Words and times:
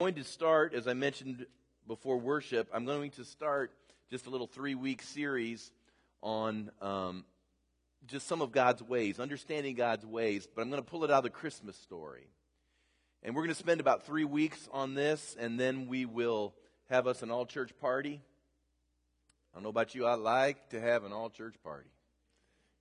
going 0.00 0.14
to 0.14 0.24
start, 0.24 0.72
as 0.72 0.88
I 0.88 0.94
mentioned 0.94 1.44
before 1.86 2.16
worship, 2.16 2.70
I'm 2.72 2.86
going 2.86 3.10
to 3.10 3.24
start 3.24 3.70
just 4.10 4.24
a 4.24 4.30
little 4.30 4.46
three 4.46 4.74
week 4.74 5.02
series 5.02 5.72
on 6.22 6.70
um, 6.80 7.26
just 8.06 8.26
some 8.26 8.40
of 8.40 8.50
God's 8.50 8.82
ways, 8.82 9.20
understanding 9.20 9.74
God's 9.74 10.06
ways, 10.06 10.48
but 10.54 10.62
I'm 10.62 10.70
going 10.70 10.82
to 10.82 10.90
pull 10.90 11.04
it 11.04 11.10
out 11.10 11.18
of 11.18 11.24
the 11.24 11.28
Christmas 11.28 11.76
story. 11.76 12.26
And 13.22 13.36
we're 13.36 13.42
going 13.42 13.54
to 13.54 13.60
spend 13.60 13.78
about 13.78 14.06
three 14.06 14.24
weeks 14.24 14.70
on 14.72 14.94
this, 14.94 15.36
and 15.38 15.60
then 15.60 15.86
we 15.86 16.06
will 16.06 16.54
have 16.88 17.06
us 17.06 17.20
an 17.22 17.30
all 17.30 17.44
church 17.44 17.72
party. 17.78 18.22
I 19.52 19.56
don't 19.58 19.64
know 19.64 19.68
about 19.68 19.94
you, 19.94 20.06
I 20.06 20.14
like 20.14 20.70
to 20.70 20.80
have 20.80 21.04
an 21.04 21.12
all 21.12 21.28
church 21.28 21.56
party. 21.62 21.90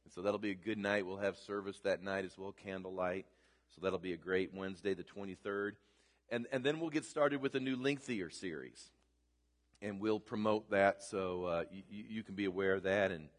And 0.05 0.13
so 0.13 0.21
that'll 0.21 0.39
be 0.39 0.51
a 0.51 0.55
good 0.55 0.77
night. 0.77 1.05
We'll 1.05 1.17
have 1.17 1.35
service 1.35 1.81
that 1.83 2.01
night 2.01 2.23
as 2.23 2.37
well, 2.37 2.55
candlelight. 2.63 3.25
So 3.75 3.81
that'll 3.81 3.99
be 3.99 4.13
a 4.13 4.17
great 4.17 4.53
Wednesday, 4.53 4.93
the 4.93 5.03
23rd. 5.03 5.73
And, 6.31 6.47
and 6.51 6.63
then 6.63 6.79
we'll 6.79 6.89
get 6.89 7.05
started 7.05 7.41
with 7.41 7.55
a 7.55 7.59
new 7.59 7.75
lengthier 7.75 8.29
series. 8.29 8.91
And 9.81 9.99
we'll 9.99 10.19
promote 10.19 10.71
that 10.71 11.03
so 11.03 11.45
uh, 11.45 11.63
you, 11.71 12.03
you 12.09 12.23
can 12.23 12.35
be 12.35 12.45
aware 12.45 12.73
of 12.73 12.83
that 12.83 13.11
and, 13.11 13.29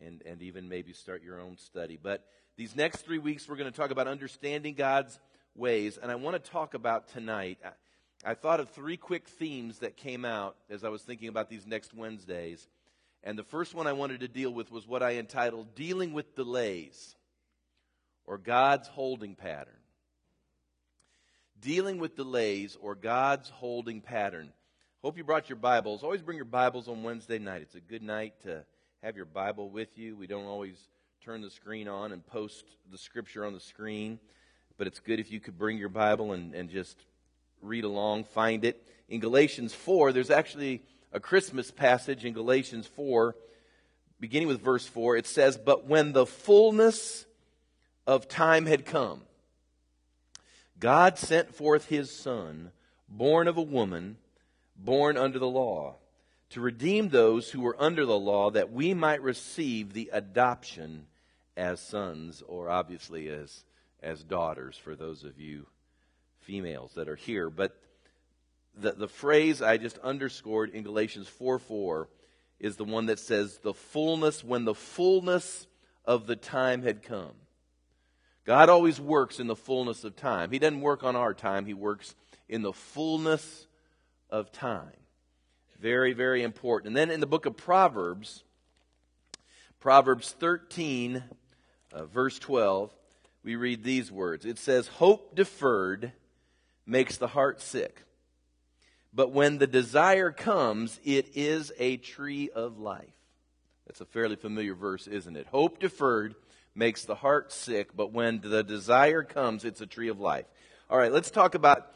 and, 0.00 0.22
and 0.24 0.42
even 0.42 0.68
maybe 0.68 0.92
start 0.92 1.22
your 1.22 1.40
own 1.40 1.58
study. 1.58 1.98
But 2.00 2.24
these 2.56 2.74
next 2.76 3.02
three 3.02 3.18
weeks, 3.18 3.48
we're 3.48 3.56
going 3.56 3.70
to 3.70 3.76
talk 3.76 3.90
about 3.90 4.06
understanding 4.06 4.74
God's 4.74 5.18
ways. 5.54 5.98
And 6.00 6.10
I 6.10 6.14
want 6.14 6.42
to 6.42 6.50
talk 6.50 6.74
about 6.74 7.08
tonight. 7.08 7.58
I, 7.64 8.30
I 8.30 8.34
thought 8.34 8.60
of 8.60 8.70
three 8.70 8.96
quick 8.96 9.28
themes 9.28 9.80
that 9.80 9.96
came 9.96 10.24
out 10.24 10.56
as 10.70 10.84
I 10.84 10.88
was 10.88 11.02
thinking 11.02 11.28
about 11.28 11.50
these 11.50 11.66
next 11.66 11.92
Wednesdays. 11.94 12.66
And 13.24 13.38
the 13.38 13.44
first 13.44 13.74
one 13.74 13.86
I 13.86 13.92
wanted 13.92 14.20
to 14.20 14.28
deal 14.28 14.52
with 14.52 14.70
was 14.70 14.86
what 14.86 15.02
I 15.02 15.16
entitled 15.16 15.74
Dealing 15.74 16.12
with 16.12 16.34
Delays 16.36 17.16
or 18.24 18.38
God's 18.38 18.88
Holding 18.88 19.34
Pattern 19.34 19.77
dealing 21.60 21.98
with 21.98 22.16
delays 22.16 22.76
or 22.80 22.94
God's 22.94 23.48
holding 23.50 24.00
pattern. 24.00 24.52
Hope 25.02 25.16
you 25.16 25.24
brought 25.24 25.48
your 25.48 25.56
Bibles. 25.56 26.02
Always 26.02 26.22
bring 26.22 26.36
your 26.36 26.44
Bibles 26.44 26.88
on 26.88 27.02
Wednesday 27.02 27.38
night. 27.38 27.62
It's 27.62 27.74
a 27.74 27.80
good 27.80 28.02
night 28.02 28.34
to 28.42 28.64
have 29.02 29.16
your 29.16 29.24
Bible 29.26 29.70
with 29.70 29.98
you. 29.98 30.16
We 30.16 30.26
don't 30.26 30.46
always 30.46 30.76
turn 31.24 31.40
the 31.40 31.50
screen 31.50 31.88
on 31.88 32.12
and 32.12 32.24
post 32.26 32.64
the 32.90 32.98
scripture 32.98 33.44
on 33.44 33.52
the 33.52 33.60
screen, 33.60 34.18
but 34.76 34.86
it's 34.86 35.00
good 35.00 35.20
if 35.20 35.30
you 35.30 35.40
could 35.40 35.58
bring 35.58 35.78
your 35.78 35.88
Bible 35.88 36.32
and, 36.32 36.54
and 36.54 36.70
just 36.70 36.96
read 37.60 37.84
along, 37.84 38.24
find 38.24 38.64
it. 38.64 38.86
In 39.08 39.20
Galatians 39.20 39.74
4, 39.74 40.12
there's 40.12 40.30
actually 40.30 40.82
a 41.12 41.20
Christmas 41.20 41.70
passage 41.70 42.24
in 42.24 42.34
Galatians 42.34 42.86
4, 42.86 43.34
beginning 44.20 44.48
with 44.48 44.60
verse 44.60 44.86
4. 44.86 45.16
It 45.16 45.26
says, 45.26 45.56
But 45.56 45.86
when 45.86 46.12
the 46.12 46.26
fullness 46.26 47.26
of 48.06 48.28
time 48.28 48.66
had 48.66 48.84
come, 48.84 49.22
God 50.80 51.18
sent 51.18 51.54
forth 51.54 51.86
his 51.86 52.10
Son, 52.10 52.70
born 53.08 53.48
of 53.48 53.56
a 53.56 53.62
woman, 53.62 54.16
born 54.76 55.16
under 55.16 55.38
the 55.38 55.48
law, 55.48 55.96
to 56.50 56.60
redeem 56.60 57.08
those 57.08 57.50
who 57.50 57.60
were 57.60 57.76
under 57.78 58.06
the 58.06 58.18
law, 58.18 58.50
that 58.50 58.72
we 58.72 58.94
might 58.94 59.22
receive 59.22 59.92
the 59.92 60.10
adoption 60.12 61.06
as 61.56 61.80
sons, 61.80 62.42
or 62.46 62.70
obviously 62.70 63.28
as, 63.28 63.64
as 64.02 64.22
daughters 64.22 64.76
for 64.76 64.94
those 64.94 65.24
of 65.24 65.38
you 65.38 65.66
females 66.40 66.92
that 66.94 67.08
are 67.08 67.16
here. 67.16 67.50
But 67.50 67.76
the, 68.74 68.92
the 68.92 69.08
phrase 69.08 69.60
I 69.60 69.76
just 69.76 69.98
underscored 69.98 70.70
in 70.70 70.84
Galatians 70.84 71.28
4 71.28 71.58
4 71.58 72.08
is 72.60 72.76
the 72.76 72.84
one 72.84 73.06
that 73.06 73.18
says, 73.18 73.58
the 73.58 73.74
fullness, 73.74 74.42
when 74.42 74.64
the 74.64 74.74
fullness 74.74 75.66
of 76.04 76.26
the 76.26 76.36
time 76.36 76.82
had 76.82 77.02
come. 77.02 77.32
God 78.48 78.70
always 78.70 78.98
works 78.98 79.40
in 79.40 79.46
the 79.46 79.54
fullness 79.54 80.04
of 80.04 80.16
time. 80.16 80.50
He 80.50 80.58
doesn't 80.58 80.80
work 80.80 81.04
on 81.04 81.14
our 81.14 81.34
time, 81.34 81.66
He 81.66 81.74
works 81.74 82.14
in 82.48 82.62
the 82.62 82.72
fullness 82.72 83.66
of 84.30 84.50
time. 84.50 84.96
Very, 85.78 86.14
very 86.14 86.42
important. 86.42 86.86
And 86.86 86.96
then 86.96 87.10
in 87.10 87.20
the 87.20 87.26
book 87.26 87.44
of 87.44 87.58
Proverbs, 87.58 88.44
Proverbs 89.80 90.34
13, 90.40 91.22
uh, 91.92 92.06
verse 92.06 92.38
12, 92.38 92.90
we 93.44 93.54
read 93.54 93.84
these 93.84 94.10
words. 94.10 94.46
It 94.46 94.58
says, 94.58 94.88
Hope 94.88 95.36
deferred 95.36 96.12
makes 96.86 97.18
the 97.18 97.28
heart 97.28 97.60
sick. 97.60 98.00
But 99.12 99.30
when 99.30 99.58
the 99.58 99.66
desire 99.66 100.30
comes, 100.30 100.98
it 101.04 101.36
is 101.36 101.70
a 101.78 101.98
tree 101.98 102.48
of 102.48 102.78
life. 102.78 103.12
That's 103.86 104.00
a 104.00 104.06
fairly 104.06 104.36
familiar 104.36 104.74
verse, 104.74 105.06
isn't 105.06 105.36
it? 105.36 105.48
Hope 105.48 105.80
deferred 105.80 106.34
makes 106.78 107.04
the 107.04 107.16
heart 107.16 107.52
sick, 107.52 107.94
but 107.94 108.12
when 108.12 108.40
the 108.40 108.62
desire 108.62 109.22
comes, 109.22 109.64
it's 109.64 109.80
a 109.80 109.86
tree 109.86 110.08
of 110.08 110.20
life. 110.20 110.46
All 110.88 110.96
right, 110.96 111.12
let's 111.12 111.30
talk 111.30 111.54
about 111.54 111.92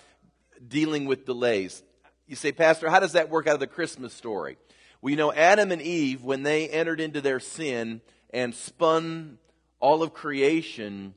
dealing 0.66 1.06
with 1.06 1.24
delays. 1.24 1.82
You 2.26 2.36
say, 2.36 2.52
Pastor, 2.52 2.90
how 2.90 3.00
does 3.00 3.12
that 3.12 3.30
work 3.30 3.46
out 3.46 3.54
of 3.54 3.60
the 3.60 3.66
Christmas 3.66 4.12
story? 4.12 4.58
You 5.04 5.16
know, 5.16 5.32
Adam 5.32 5.72
and 5.72 5.80
Eve, 5.80 6.22
when 6.22 6.42
they 6.42 6.68
entered 6.68 7.00
into 7.00 7.20
their 7.20 7.40
sin 7.40 8.00
and 8.30 8.54
spun 8.54 9.38
all 9.80 10.02
of 10.02 10.12
creation 10.12 11.14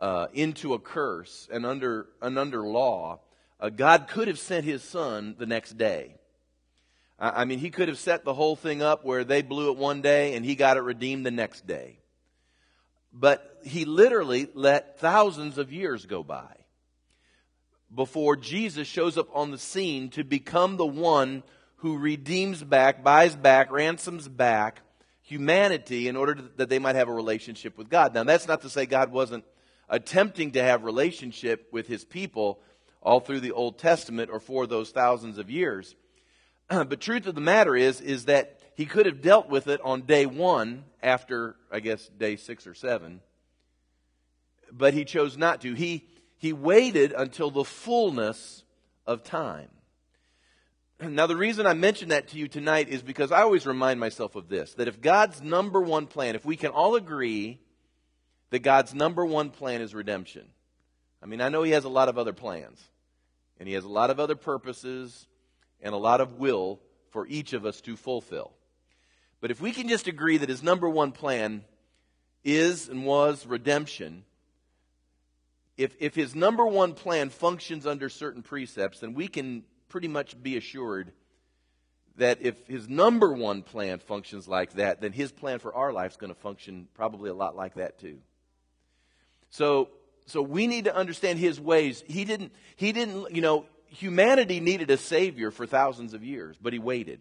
uh, 0.00 0.26
into 0.32 0.74
a 0.74 0.78
curse 0.78 1.48
and 1.52 1.64
under, 1.64 2.08
and 2.20 2.38
under 2.38 2.62
law, 2.66 3.20
uh, 3.60 3.70
God 3.70 4.08
could 4.08 4.28
have 4.28 4.38
sent 4.38 4.64
his 4.64 4.82
son 4.82 5.36
the 5.38 5.46
next 5.46 5.78
day. 5.78 6.16
I 7.18 7.44
mean, 7.44 7.60
he 7.60 7.70
could 7.70 7.88
have 7.88 7.98
set 7.98 8.24
the 8.24 8.34
whole 8.34 8.56
thing 8.56 8.82
up 8.82 9.04
where 9.04 9.22
they 9.22 9.42
blew 9.42 9.70
it 9.70 9.78
one 9.78 10.02
day 10.02 10.34
and 10.34 10.44
he 10.44 10.56
got 10.56 10.76
it 10.76 10.80
redeemed 10.80 11.24
the 11.24 11.30
next 11.30 11.64
day. 11.64 11.98
But 13.14 13.60
he 13.64 13.84
literally 13.84 14.48
let 14.54 14.98
thousands 14.98 15.56
of 15.56 15.72
years 15.72 16.04
go 16.04 16.24
by 16.24 16.56
before 17.94 18.36
Jesus 18.36 18.88
shows 18.88 19.16
up 19.16 19.28
on 19.32 19.52
the 19.52 19.58
scene 19.58 20.10
to 20.10 20.24
become 20.24 20.76
the 20.76 20.86
one 20.86 21.44
who 21.76 21.96
redeems 21.96 22.62
back, 22.62 23.04
buys 23.04 23.36
back, 23.36 23.70
ransoms 23.70 24.26
back 24.26 24.80
humanity 25.22 26.08
in 26.08 26.16
order 26.16 26.36
that 26.56 26.68
they 26.68 26.78
might 26.78 26.96
have 26.96 27.08
a 27.08 27.12
relationship 27.12 27.78
with 27.78 27.88
God. 27.88 28.14
Now, 28.14 28.24
that's 28.24 28.48
not 28.48 28.62
to 28.62 28.68
say 28.68 28.84
God 28.84 29.10
wasn't 29.10 29.44
attempting 29.88 30.52
to 30.52 30.62
have 30.62 30.84
relationship 30.84 31.68
with 31.72 31.86
his 31.86 32.04
people 32.04 32.60
all 33.00 33.20
through 33.20 33.40
the 33.40 33.52
Old 33.52 33.78
Testament 33.78 34.30
or 34.30 34.40
for 34.40 34.66
those 34.66 34.90
thousands 34.90 35.38
of 35.38 35.50
years. 35.50 35.94
but 36.68 37.00
truth 37.00 37.26
of 37.26 37.34
the 37.34 37.40
matter 37.40 37.76
is, 37.76 38.00
is 38.00 38.26
that 38.26 38.60
he 38.74 38.86
could 38.86 39.06
have 39.06 39.22
dealt 39.22 39.48
with 39.48 39.68
it 39.68 39.80
on 39.82 40.02
day 40.02 40.26
one 40.26 40.84
after, 41.02 41.56
I 41.70 41.80
guess, 41.80 42.08
day 42.08 42.36
six 42.36 42.66
or 42.66 42.74
seven. 42.74 43.20
But 44.72 44.94
he 44.94 45.04
chose 45.04 45.36
not 45.36 45.60
to. 45.62 45.74
He, 45.74 46.08
he 46.38 46.52
waited 46.52 47.12
until 47.12 47.50
the 47.50 47.64
fullness 47.64 48.64
of 49.06 49.22
time. 49.22 49.68
Now, 51.00 51.26
the 51.26 51.36
reason 51.36 51.66
I 51.66 51.74
mention 51.74 52.10
that 52.10 52.28
to 52.28 52.38
you 52.38 52.48
tonight 52.48 52.88
is 52.88 53.02
because 53.02 53.32
I 53.32 53.42
always 53.42 53.66
remind 53.66 54.00
myself 54.00 54.36
of 54.36 54.48
this 54.48 54.74
that 54.74 54.88
if 54.88 55.00
God's 55.00 55.42
number 55.42 55.80
one 55.80 56.06
plan, 56.06 56.34
if 56.34 56.44
we 56.44 56.56
can 56.56 56.70
all 56.70 56.94
agree 56.94 57.60
that 58.50 58.60
God's 58.60 58.94
number 58.94 59.24
one 59.24 59.50
plan 59.50 59.82
is 59.82 59.94
redemption, 59.94 60.46
I 61.22 61.26
mean, 61.26 61.40
I 61.40 61.48
know 61.48 61.62
He 61.62 61.72
has 61.72 61.84
a 61.84 61.88
lot 61.88 62.08
of 62.08 62.16
other 62.16 62.32
plans, 62.32 62.80
and 63.58 63.68
He 63.68 63.74
has 63.74 63.84
a 63.84 63.88
lot 63.88 64.10
of 64.10 64.20
other 64.20 64.36
purposes 64.36 65.26
and 65.80 65.94
a 65.94 65.98
lot 65.98 66.20
of 66.20 66.38
will 66.38 66.80
for 67.10 67.26
each 67.26 67.52
of 67.52 67.66
us 67.66 67.80
to 67.82 67.96
fulfill. 67.96 68.52
But 69.44 69.50
if 69.50 69.60
we 69.60 69.72
can 69.72 69.88
just 69.88 70.08
agree 70.08 70.38
that 70.38 70.48
his 70.48 70.62
number 70.62 70.88
one 70.88 71.12
plan 71.12 71.64
is 72.44 72.88
and 72.88 73.04
was 73.04 73.46
redemption, 73.46 74.24
if, 75.76 75.94
if 76.00 76.14
his 76.14 76.34
number 76.34 76.64
one 76.64 76.94
plan 76.94 77.28
functions 77.28 77.86
under 77.86 78.08
certain 78.08 78.40
precepts, 78.40 79.00
then 79.00 79.12
we 79.12 79.28
can 79.28 79.64
pretty 79.90 80.08
much 80.08 80.42
be 80.42 80.56
assured 80.56 81.12
that 82.16 82.38
if 82.40 82.66
his 82.68 82.88
number 82.88 83.34
one 83.34 83.60
plan 83.60 83.98
functions 83.98 84.48
like 84.48 84.72
that, 84.76 85.02
then 85.02 85.12
his 85.12 85.30
plan 85.30 85.58
for 85.58 85.74
our 85.74 85.92
life 85.92 86.12
is 86.12 86.16
going 86.16 86.32
to 86.32 86.40
function 86.40 86.88
probably 86.94 87.28
a 87.28 87.34
lot 87.34 87.54
like 87.54 87.74
that 87.74 87.98
too. 87.98 88.20
So, 89.50 89.90
so 90.24 90.40
we 90.40 90.66
need 90.66 90.86
to 90.86 90.96
understand 90.96 91.38
his 91.38 91.60
ways. 91.60 92.02
He 92.06 92.24
didn't, 92.24 92.52
he 92.76 92.92
didn't, 92.92 93.36
you 93.36 93.42
know, 93.42 93.66
humanity 93.88 94.60
needed 94.60 94.90
a 94.90 94.96
savior 94.96 95.50
for 95.50 95.66
thousands 95.66 96.14
of 96.14 96.24
years, 96.24 96.56
but 96.58 96.72
he 96.72 96.78
waited 96.78 97.20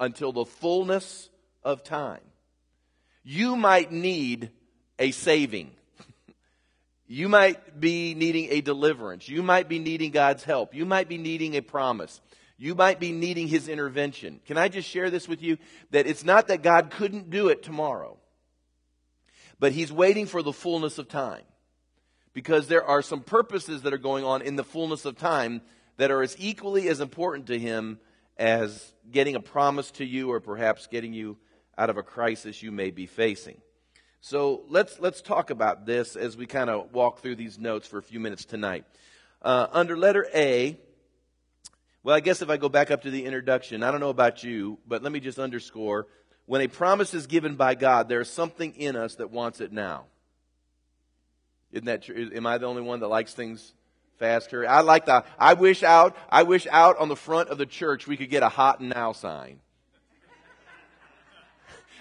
until 0.00 0.32
the 0.32 0.44
fullness 0.44 1.30
of 1.64 1.82
time. 1.82 2.20
You 3.22 3.56
might 3.56 3.90
need 3.90 4.50
a 4.98 5.10
saving. 5.10 5.70
you 7.06 7.28
might 7.28 7.80
be 7.80 8.14
needing 8.14 8.48
a 8.50 8.60
deliverance. 8.60 9.28
You 9.28 9.42
might 9.42 9.68
be 9.68 9.78
needing 9.78 10.10
God's 10.10 10.44
help. 10.44 10.74
You 10.74 10.84
might 10.84 11.08
be 11.08 11.18
needing 11.18 11.56
a 11.56 11.62
promise. 11.62 12.20
You 12.56 12.74
might 12.74 13.00
be 13.00 13.12
needing 13.12 13.48
His 13.48 13.68
intervention. 13.68 14.40
Can 14.46 14.58
I 14.58 14.68
just 14.68 14.88
share 14.88 15.10
this 15.10 15.26
with 15.26 15.42
you? 15.42 15.58
That 15.90 16.06
it's 16.06 16.24
not 16.24 16.48
that 16.48 16.62
God 16.62 16.90
couldn't 16.90 17.30
do 17.30 17.48
it 17.48 17.62
tomorrow, 17.62 18.18
but 19.58 19.72
He's 19.72 19.90
waiting 19.90 20.26
for 20.26 20.42
the 20.42 20.52
fullness 20.52 20.98
of 20.98 21.08
time. 21.08 21.42
Because 22.32 22.66
there 22.66 22.84
are 22.84 23.00
some 23.00 23.20
purposes 23.20 23.82
that 23.82 23.94
are 23.94 23.98
going 23.98 24.24
on 24.24 24.42
in 24.42 24.56
the 24.56 24.64
fullness 24.64 25.04
of 25.04 25.16
time 25.16 25.62
that 25.96 26.10
are 26.10 26.22
as 26.22 26.36
equally 26.38 26.88
as 26.88 27.00
important 27.00 27.46
to 27.46 27.58
Him 27.58 27.98
as 28.36 28.92
getting 29.10 29.36
a 29.36 29.40
promise 29.40 29.90
to 29.92 30.04
you 30.04 30.32
or 30.32 30.40
perhaps 30.40 30.88
getting 30.88 31.12
you 31.12 31.38
out 31.76 31.90
of 31.90 31.96
a 31.96 32.02
crisis 32.02 32.62
you 32.62 32.72
may 32.72 32.90
be 32.90 33.06
facing. 33.06 33.60
So 34.20 34.62
let's, 34.68 34.98
let's 35.00 35.20
talk 35.20 35.50
about 35.50 35.86
this 35.86 36.16
as 36.16 36.36
we 36.36 36.46
kind 36.46 36.70
of 36.70 36.92
walk 36.92 37.20
through 37.20 37.36
these 37.36 37.58
notes 37.58 37.86
for 37.86 37.98
a 37.98 38.02
few 38.02 38.20
minutes 38.20 38.44
tonight. 38.44 38.84
Uh, 39.42 39.66
under 39.72 39.96
letter 39.96 40.26
A, 40.34 40.78
Well, 42.02 42.16
I 42.16 42.20
guess 42.20 42.40
if 42.40 42.48
I 42.48 42.56
go 42.56 42.68
back 42.68 42.90
up 42.90 43.02
to 43.02 43.10
the 43.10 43.24
introduction, 43.24 43.82
I 43.82 43.90
don't 43.90 44.00
know 44.00 44.08
about 44.08 44.42
you, 44.42 44.78
but 44.86 45.02
let 45.02 45.12
me 45.12 45.20
just 45.20 45.38
underscore 45.38 46.06
when 46.46 46.60
a 46.60 46.68
promise 46.68 47.14
is 47.14 47.26
given 47.26 47.56
by 47.56 47.74
God, 47.74 48.08
there's 48.08 48.28
something 48.28 48.74
in 48.74 48.96
us 48.96 49.14
that 49.16 49.30
wants 49.30 49.60
it 49.60 49.72
now. 49.72 50.04
Isn't 51.72 51.86
that 51.86 52.02
true? 52.02 52.30
Am 52.34 52.46
I 52.46 52.58
the 52.58 52.66
only 52.66 52.82
one 52.82 53.00
that 53.00 53.08
likes 53.08 53.34
things 53.34 53.72
faster? 54.18 54.68
I 54.68 54.82
like 54.82 55.06
the, 55.06 55.24
I 55.38 55.54
wish 55.54 55.82
out, 55.82 56.16
I 56.28 56.42
wish 56.42 56.66
out 56.70 56.98
on 56.98 57.08
the 57.08 57.16
front 57.16 57.48
of 57.48 57.58
the 57.58 57.66
church 57.66 58.06
we 58.06 58.16
could 58.16 58.30
get 58.30 58.42
a 58.42 58.48
hot 58.48 58.80
now 58.80 59.12
sign. 59.12 59.60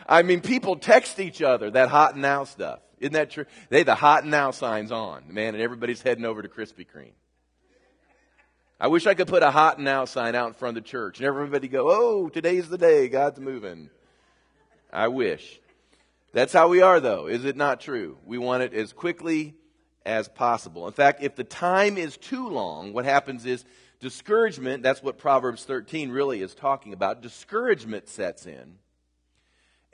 I 0.07 0.21
mean, 0.23 0.41
people 0.41 0.75
text 0.75 1.19
each 1.19 1.41
other 1.41 1.71
that 1.71 1.89
hot 1.89 2.13
and 2.13 2.21
now 2.21 2.43
stuff. 2.43 2.79
Isn't 2.99 3.13
that 3.13 3.31
true? 3.31 3.45
They, 3.69 3.83
the 3.83 3.95
hot 3.95 4.23
and 4.23 4.31
now 4.31 4.51
signs 4.51 4.91
on, 4.91 5.33
man, 5.33 5.55
and 5.55 5.61
everybody's 5.61 6.01
heading 6.01 6.25
over 6.25 6.41
to 6.41 6.47
Krispy 6.47 6.87
Kreme. 6.87 7.11
I 8.79 8.87
wish 8.87 9.07
I 9.07 9.13
could 9.13 9.27
put 9.27 9.43
a 9.43 9.51
hot 9.51 9.77
and 9.77 9.85
now 9.85 10.05
sign 10.05 10.35
out 10.35 10.47
in 10.47 10.53
front 10.53 10.77
of 10.77 10.83
the 10.83 10.89
church 10.89 11.19
and 11.19 11.27
everybody 11.27 11.67
go, 11.67 11.89
oh, 11.89 12.29
today's 12.29 12.67
the 12.69 12.77
day, 12.77 13.07
God's 13.07 13.39
moving. 13.39 13.89
I 14.91 15.07
wish. 15.07 15.59
That's 16.33 16.51
how 16.51 16.67
we 16.67 16.81
are 16.81 16.99
though, 16.99 17.27
is 17.27 17.45
it 17.45 17.55
not 17.55 17.79
true? 17.79 18.17
We 18.25 18.37
want 18.37 18.63
it 18.63 18.73
as 18.73 18.91
quickly 18.91 19.53
as 20.05 20.27
possible. 20.27 20.87
In 20.87 20.93
fact, 20.93 21.23
if 21.23 21.35
the 21.35 21.43
time 21.43 21.97
is 21.97 22.17
too 22.17 22.49
long, 22.49 22.91
what 22.91 23.05
happens 23.05 23.45
is 23.45 23.63
discouragement, 23.99 24.83
that's 24.83 25.01
what 25.01 25.17
Proverbs 25.17 25.63
13 25.63 26.09
really 26.09 26.41
is 26.41 26.53
talking 26.53 26.93
about. 26.93 27.21
Discouragement 27.21 28.09
sets 28.09 28.45
in. 28.45 28.79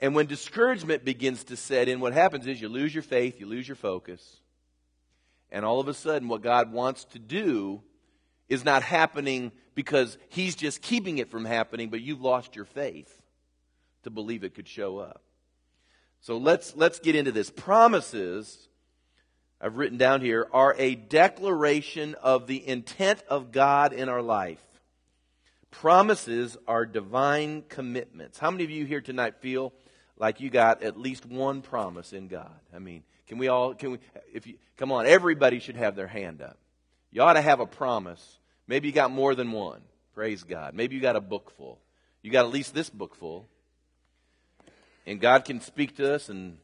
And 0.00 0.14
when 0.14 0.26
discouragement 0.26 1.04
begins 1.04 1.44
to 1.44 1.56
set 1.56 1.88
in, 1.88 2.00
what 2.00 2.14
happens 2.14 2.46
is 2.46 2.60
you 2.60 2.68
lose 2.68 2.94
your 2.94 3.02
faith, 3.02 3.38
you 3.38 3.46
lose 3.46 3.68
your 3.68 3.76
focus. 3.76 4.40
And 5.50 5.64
all 5.64 5.80
of 5.80 5.88
a 5.88 5.94
sudden, 5.94 6.28
what 6.28 6.42
God 6.42 6.72
wants 6.72 7.04
to 7.06 7.18
do 7.18 7.82
is 8.48 8.64
not 8.64 8.82
happening 8.82 9.52
because 9.74 10.16
He's 10.28 10.54
just 10.56 10.80
keeping 10.80 11.18
it 11.18 11.30
from 11.30 11.44
happening, 11.44 11.90
but 11.90 12.00
you've 12.00 12.22
lost 12.22 12.56
your 12.56 12.64
faith 12.64 13.20
to 14.04 14.10
believe 14.10 14.42
it 14.42 14.54
could 14.54 14.68
show 14.68 14.98
up. 14.98 15.22
So 16.20 16.38
let's, 16.38 16.74
let's 16.76 16.98
get 16.98 17.14
into 17.14 17.32
this. 17.32 17.50
Promises, 17.50 18.68
I've 19.60 19.76
written 19.76 19.98
down 19.98 20.20
here, 20.20 20.48
are 20.52 20.74
a 20.78 20.94
declaration 20.94 22.14
of 22.22 22.46
the 22.46 22.66
intent 22.66 23.22
of 23.28 23.52
God 23.52 23.92
in 23.92 24.08
our 24.08 24.22
life. 24.22 24.62
Promises 25.70 26.56
are 26.66 26.84
divine 26.84 27.62
commitments. 27.68 28.38
How 28.38 28.50
many 28.50 28.64
of 28.64 28.70
you 28.70 28.84
here 28.84 29.00
tonight 29.00 29.36
feel 29.40 29.72
like 30.20 30.40
you 30.40 30.50
got 30.50 30.84
at 30.84 30.96
least 30.96 31.26
one 31.26 31.62
promise 31.62 32.12
in 32.12 32.28
God? 32.28 32.54
I 32.72 32.78
mean, 32.78 33.02
can 33.26 33.38
we 33.38 33.48
all, 33.48 33.74
can 33.74 33.90
we, 33.92 33.98
if 34.32 34.46
you, 34.46 34.54
come 34.76 34.92
on, 34.92 35.06
everybody 35.06 35.58
should 35.58 35.76
have 35.76 35.96
their 35.96 36.06
hand 36.06 36.40
up. 36.40 36.56
You 37.10 37.22
ought 37.22 37.32
to 37.32 37.40
have 37.40 37.58
a 37.58 37.66
promise 37.66 38.38
Maybe 38.70 38.86
you 38.86 38.94
got 38.94 39.10
more 39.10 39.34
than 39.34 39.50
one. 39.50 39.80
Praise 40.14 40.44
God. 40.44 40.74
Maybe 40.74 40.94
you 40.94 41.02
got 41.02 41.16
a 41.16 41.20
book 41.20 41.50
full. 41.56 41.80
You 42.22 42.30
got 42.30 42.44
at 42.44 42.52
least 42.52 42.72
this 42.72 42.88
book 42.88 43.16
full. 43.16 43.48
And 45.08 45.20
God 45.20 45.44
can 45.44 45.60
speak 45.60 45.96
to 45.96 46.14
us 46.14 46.28
and 46.28 46.56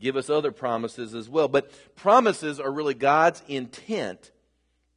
give 0.00 0.16
us 0.16 0.28
other 0.28 0.50
promises 0.50 1.14
as 1.14 1.28
well. 1.28 1.46
But 1.46 1.70
promises 1.94 2.58
are 2.58 2.72
really 2.72 2.94
God's 2.94 3.40
intent 3.46 4.32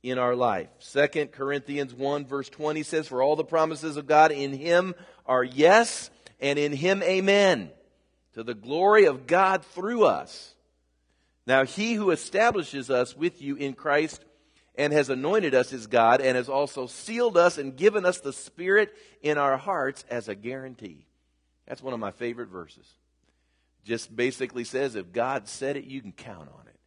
in 0.02 0.18
our 0.18 0.36
life. 0.36 0.70
2 0.94 1.28
Corinthians 1.28 1.94
1 1.94 2.26
verse 2.26 2.50
20 2.50 2.82
says, 2.82 3.08
For 3.08 3.22
all 3.22 3.36
the 3.36 3.44
promises 3.44 3.96
of 3.96 4.08
God 4.08 4.32
in 4.32 4.52
Him 4.52 4.96
are 5.28 5.44
yes, 5.44 6.10
and 6.40 6.58
in 6.58 6.72
Him 6.72 7.04
amen, 7.04 7.70
to 8.38 8.44
the 8.44 8.54
glory 8.54 9.06
of 9.06 9.26
God 9.26 9.66
through 9.66 10.06
us. 10.06 10.54
Now 11.48 11.66
He 11.66 11.96
who 11.96 12.12
establishes 12.12 12.92
us 12.92 13.18
with 13.18 13.42
you 13.42 13.56
in 13.56 13.74
Christ 13.74 14.24
and 14.76 14.94
has 14.94 15.10
anointed 15.10 15.56
us 15.56 15.74
is 15.74 15.88
God 15.88 16.22
and 16.22 16.38
has 16.38 16.48
also 16.48 16.86
sealed 16.86 17.36
us 17.36 17.58
and 17.58 17.76
given 17.76 18.06
us 18.06 18.20
the 18.20 18.32
Spirit 18.32 18.94
in 19.24 19.40
our 19.40 19.58
hearts 19.58 20.06
as 20.08 20.30
a 20.30 20.36
guarantee. 20.36 21.08
That's 21.66 21.82
one 21.82 21.96
of 21.96 22.00
my 22.00 22.12
favorite 22.12 22.50
verses. 22.50 22.86
Just 23.84 24.16
basically 24.16 24.66
says 24.66 24.94
if 24.94 25.12
God 25.12 25.48
said 25.48 25.76
it, 25.76 25.86
you 25.86 26.00
can 26.00 26.12
count 26.12 26.48
on 26.60 26.68
it. 26.68 26.80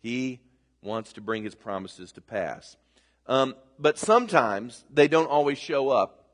He 0.00 0.40
wants 0.80 1.12
to 1.12 1.20
bring 1.20 1.44
his 1.44 1.54
promises 1.54 2.12
to 2.12 2.22
pass. 2.22 2.78
Um, 3.26 3.56
but 3.78 3.98
sometimes 3.98 4.86
they 4.90 5.06
don't 5.06 5.28
always 5.28 5.58
show 5.58 5.90
up 5.90 6.30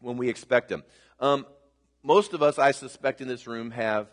when 0.00 0.16
we 0.16 0.28
expect 0.28 0.70
them. 0.70 0.82
Um, 1.20 1.46
most 2.06 2.34
of 2.34 2.42
us, 2.42 2.56
I 2.56 2.70
suspect, 2.70 3.20
in 3.20 3.26
this 3.26 3.48
room 3.48 3.72
have 3.72 4.06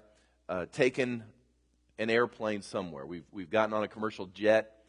uh, 0.50 0.66
taken 0.72 1.24
an 2.00 2.10
airplane 2.10 2.64
somewhere. 2.64 3.06
We've, 3.06 3.24
we've 3.32 3.52
gotten 3.52 3.72
on 3.72 3.84
a 3.84 3.88
commercial 3.88 4.26
jet 4.26 4.80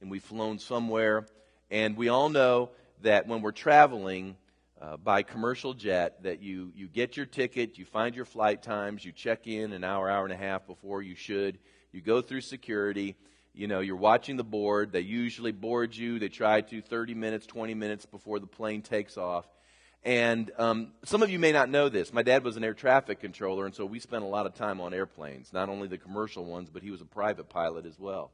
and 0.00 0.10
we've 0.10 0.24
flown 0.24 0.58
somewhere. 0.58 1.26
And 1.70 1.94
we 1.94 2.08
all 2.08 2.30
know 2.30 2.70
that 3.02 3.28
when 3.28 3.42
we're 3.42 3.52
traveling 3.52 4.36
uh, 4.80 4.96
by 4.96 5.22
commercial 5.22 5.74
jet, 5.74 6.22
that 6.22 6.40
you, 6.40 6.72
you 6.74 6.88
get 6.88 7.18
your 7.18 7.26
ticket, 7.26 7.76
you 7.76 7.84
find 7.84 8.16
your 8.16 8.24
flight 8.24 8.62
times, 8.62 9.04
you 9.04 9.12
check 9.12 9.46
in 9.46 9.74
an 9.74 9.84
hour, 9.84 10.08
hour 10.08 10.24
and 10.24 10.32
a 10.32 10.38
half 10.38 10.66
before 10.66 11.02
you 11.02 11.14
should, 11.14 11.58
you 11.92 12.00
go 12.00 12.22
through 12.22 12.40
security, 12.40 13.14
you 13.52 13.66
know, 13.66 13.80
you're 13.80 13.94
watching 13.94 14.38
the 14.38 14.42
board. 14.42 14.90
They 14.90 15.00
usually 15.00 15.52
board 15.52 15.94
you. 15.94 16.18
They 16.18 16.30
try 16.30 16.62
to 16.62 16.80
30 16.80 17.12
minutes, 17.12 17.44
20 17.44 17.74
minutes 17.74 18.06
before 18.06 18.40
the 18.40 18.46
plane 18.46 18.80
takes 18.80 19.18
off. 19.18 19.44
And 20.04 20.50
um, 20.58 20.88
some 21.04 21.22
of 21.22 21.30
you 21.30 21.38
may 21.38 21.50
not 21.50 21.70
know 21.70 21.88
this. 21.88 22.12
My 22.12 22.22
dad 22.22 22.44
was 22.44 22.58
an 22.58 22.64
air 22.64 22.74
traffic 22.74 23.20
controller, 23.20 23.64
and 23.64 23.74
so 23.74 23.86
we 23.86 24.00
spent 24.00 24.22
a 24.22 24.26
lot 24.26 24.44
of 24.44 24.54
time 24.54 24.80
on 24.80 24.92
airplanes, 24.92 25.50
not 25.52 25.70
only 25.70 25.88
the 25.88 25.96
commercial 25.96 26.44
ones, 26.44 26.68
but 26.68 26.82
he 26.82 26.90
was 26.90 27.00
a 27.00 27.06
private 27.06 27.48
pilot 27.48 27.86
as 27.86 27.98
well. 27.98 28.30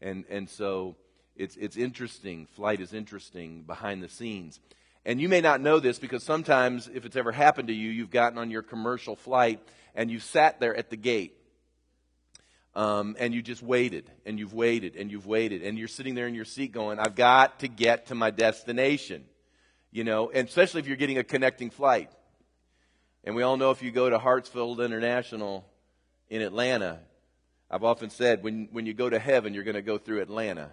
And, 0.00 0.24
and 0.28 0.50
so 0.50 0.96
it's, 1.36 1.56
it's 1.56 1.76
interesting. 1.76 2.46
Flight 2.56 2.80
is 2.80 2.92
interesting 2.92 3.62
behind 3.62 4.02
the 4.02 4.08
scenes. 4.08 4.58
And 5.04 5.20
you 5.20 5.28
may 5.28 5.40
not 5.40 5.60
know 5.60 5.78
this 5.78 6.00
because 6.00 6.24
sometimes, 6.24 6.88
if 6.92 7.04
it's 7.06 7.14
ever 7.14 7.30
happened 7.30 7.68
to 7.68 7.74
you, 7.74 7.90
you've 7.90 8.10
gotten 8.10 8.38
on 8.38 8.50
your 8.50 8.62
commercial 8.62 9.14
flight 9.14 9.60
and 9.94 10.10
you 10.10 10.18
sat 10.18 10.58
there 10.58 10.74
at 10.74 10.90
the 10.90 10.96
gate. 10.96 11.34
Um, 12.74 13.16
and 13.18 13.32
you 13.32 13.40
just 13.40 13.62
waited 13.62 14.10
and 14.26 14.38
you've 14.38 14.52
waited 14.52 14.96
and 14.96 15.10
you've 15.10 15.24
waited 15.24 15.62
and 15.62 15.78
you're 15.78 15.88
sitting 15.88 16.14
there 16.14 16.26
in 16.26 16.34
your 16.34 16.44
seat 16.44 16.72
going, 16.72 16.98
I've 16.98 17.14
got 17.14 17.60
to 17.60 17.68
get 17.68 18.08
to 18.08 18.14
my 18.14 18.30
destination. 18.30 19.24
You 19.90 20.04
know, 20.04 20.30
and 20.30 20.48
especially 20.48 20.80
if 20.80 20.86
you're 20.86 20.96
getting 20.96 21.18
a 21.18 21.24
connecting 21.24 21.70
flight. 21.70 22.10
And 23.24 23.34
we 23.34 23.42
all 23.42 23.56
know 23.56 23.70
if 23.70 23.82
you 23.82 23.90
go 23.90 24.08
to 24.08 24.18
Hartsfield 24.18 24.84
International 24.84 25.64
in 26.28 26.42
Atlanta, 26.42 27.00
I've 27.70 27.82
often 27.82 28.10
said 28.10 28.42
when, 28.42 28.68
when 28.70 28.86
you 28.86 28.94
go 28.94 29.10
to 29.10 29.18
heaven, 29.18 29.54
you're 29.54 29.64
going 29.64 29.74
to 29.74 29.82
go 29.82 29.98
through 29.98 30.22
Atlanta 30.22 30.72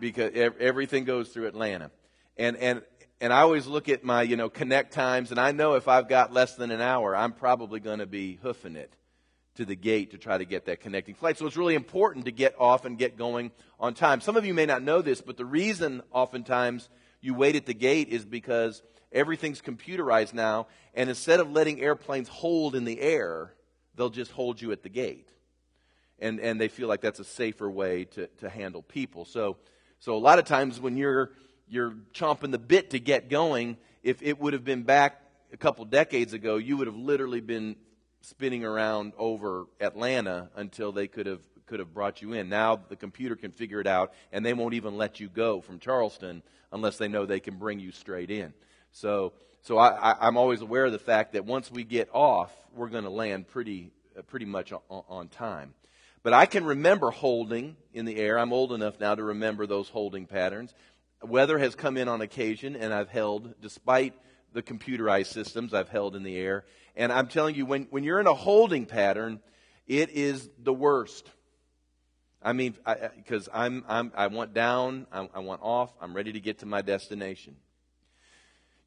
because 0.00 0.32
everything 0.34 1.04
goes 1.04 1.28
through 1.28 1.46
Atlanta. 1.46 1.90
And, 2.36 2.56
and, 2.56 2.82
and 3.20 3.32
I 3.32 3.42
always 3.42 3.66
look 3.66 3.88
at 3.88 4.02
my, 4.02 4.22
you 4.22 4.36
know, 4.36 4.48
connect 4.48 4.92
times, 4.92 5.30
and 5.30 5.38
I 5.38 5.52
know 5.52 5.74
if 5.74 5.86
I've 5.86 6.08
got 6.08 6.32
less 6.32 6.56
than 6.56 6.70
an 6.70 6.80
hour, 6.80 7.14
I'm 7.14 7.32
probably 7.32 7.80
going 7.80 8.00
to 8.00 8.06
be 8.06 8.40
hoofing 8.42 8.76
it 8.76 8.92
to 9.54 9.64
the 9.64 9.76
gate 9.76 10.10
to 10.10 10.18
try 10.18 10.36
to 10.36 10.44
get 10.44 10.66
that 10.66 10.80
connecting 10.80 11.14
flight. 11.14 11.38
So 11.38 11.46
it's 11.46 11.56
really 11.56 11.76
important 11.76 12.24
to 12.24 12.32
get 12.32 12.56
off 12.58 12.84
and 12.84 12.98
get 12.98 13.16
going 13.16 13.52
on 13.78 13.94
time. 13.94 14.20
Some 14.20 14.36
of 14.36 14.44
you 14.44 14.52
may 14.52 14.66
not 14.66 14.82
know 14.82 15.00
this, 15.00 15.20
but 15.20 15.36
the 15.36 15.44
reason 15.44 16.02
oftentimes 16.10 16.88
you 17.24 17.34
wait 17.34 17.56
at 17.56 17.66
the 17.66 17.74
gate 17.74 18.08
is 18.08 18.24
because 18.24 18.82
everything's 19.12 19.62
computerized 19.62 20.34
now, 20.34 20.66
and 20.94 21.08
instead 21.08 21.40
of 21.40 21.50
letting 21.50 21.80
airplanes 21.80 22.28
hold 22.28 22.74
in 22.74 22.84
the 22.84 23.00
air, 23.00 23.54
they'll 23.94 24.10
just 24.10 24.30
hold 24.32 24.60
you 24.60 24.72
at 24.72 24.82
the 24.82 24.88
gate 24.88 25.28
and, 26.18 26.40
and 26.40 26.60
they 26.60 26.68
feel 26.68 26.88
like 26.88 27.00
that's 27.00 27.20
a 27.20 27.24
safer 27.24 27.70
way 27.70 28.04
to, 28.04 28.26
to 28.38 28.48
handle 28.48 28.82
people. 28.82 29.24
So, 29.24 29.56
so 29.98 30.16
a 30.16 30.18
lot 30.18 30.38
of 30.38 30.44
times 30.44 30.80
when 30.80 30.96
you're, 30.96 31.32
you're 31.68 31.94
chomping 32.12 32.50
the 32.50 32.58
bit 32.58 32.90
to 32.90 32.98
get 32.98 33.28
going, 33.28 33.76
if 34.02 34.22
it 34.22 34.38
would 34.38 34.52
have 34.52 34.64
been 34.64 34.82
back 34.82 35.20
a 35.52 35.56
couple 35.56 35.84
decades 35.84 36.32
ago, 36.32 36.56
you 36.56 36.76
would 36.76 36.86
have 36.86 36.96
literally 36.96 37.40
been 37.40 37.76
spinning 38.20 38.64
around 38.64 39.12
over 39.18 39.66
Atlanta 39.80 40.50
until 40.56 40.92
they 40.92 41.06
could 41.06 41.26
have 41.26 41.40
could 41.66 41.78
have 41.78 41.94
brought 41.94 42.22
you 42.22 42.32
in. 42.32 42.48
Now 42.48 42.80
the 42.88 42.96
computer 42.96 43.36
can 43.36 43.52
figure 43.52 43.80
it 43.80 43.86
out, 43.86 44.12
and 44.32 44.44
they 44.44 44.54
won't 44.54 44.74
even 44.74 44.96
let 44.96 45.20
you 45.20 45.28
go 45.28 45.60
from 45.60 45.78
Charleston 45.78 46.42
unless 46.72 46.98
they 46.98 47.08
know 47.08 47.26
they 47.26 47.40
can 47.40 47.56
bring 47.56 47.80
you 47.80 47.92
straight 47.92 48.30
in. 48.30 48.52
So, 48.92 49.32
so 49.62 49.78
I, 49.78 50.26
am 50.26 50.36
always 50.36 50.60
aware 50.60 50.84
of 50.84 50.92
the 50.92 50.98
fact 50.98 51.32
that 51.32 51.44
once 51.44 51.70
we 51.70 51.84
get 51.84 52.08
off, 52.12 52.52
we're 52.74 52.88
going 52.88 53.04
to 53.04 53.10
land 53.10 53.48
pretty 53.48 53.90
uh, 54.16 54.22
pretty 54.22 54.46
much 54.46 54.72
on, 54.72 54.80
on 55.08 55.28
time. 55.28 55.74
But 56.22 56.32
I 56.32 56.46
can 56.46 56.64
remember 56.64 57.10
holding 57.10 57.76
in 57.92 58.04
the 58.04 58.16
air. 58.16 58.38
I'm 58.38 58.52
old 58.52 58.72
enough 58.72 59.00
now 59.00 59.14
to 59.14 59.22
remember 59.22 59.66
those 59.66 59.88
holding 59.88 60.26
patterns. 60.26 60.72
Weather 61.22 61.58
has 61.58 61.74
come 61.74 61.96
in 61.96 62.08
on 62.08 62.20
occasion, 62.20 62.76
and 62.76 62.94
I've 62.94 63.08
held, 63.08 63.60
despite 63.60 64.14
the 64.52 64.62
computerized 64.62 65.32
systems, 65.32 65.74
I've 65.74 65.88
held 65.88 66.14
in 66.14 66.22
the 66.22 66.36
air. 66.36 66.64
And 66.96 67.12
I'm 67.12 67.26
telling 67.26 67.56
you, 67.56 67.66
when, 67.66 67.88
when 67.90 68.04
you're 68.04 68.20
in 68.20 68.26
a 68.26 68.34
holding 68.34 68.86
pattern, 68.86 69.40
it 69.86 70.10
is 70.10 70.48
the 70.62 70.72
worst. 70.72 71.28
I 72.44 72.52
mean, 72.52 72.74
because 73.16 73.48
I'm, 73.52 73.84
I'm, 73.88 74.12
I 74.14 74.26
want 74.26 74.52
down, 74.52 75.06
I, 75.10 75.26
I 75.34 75.38
want 75.38 75.62
off, 75.62 75.90
I'm 76.00 76.14
ready 76.14 76.32
to 76.32 76.40
get 76.40 76.58
to 76.58 76.66
my 76.66 76.82
destination. 76.82 77.56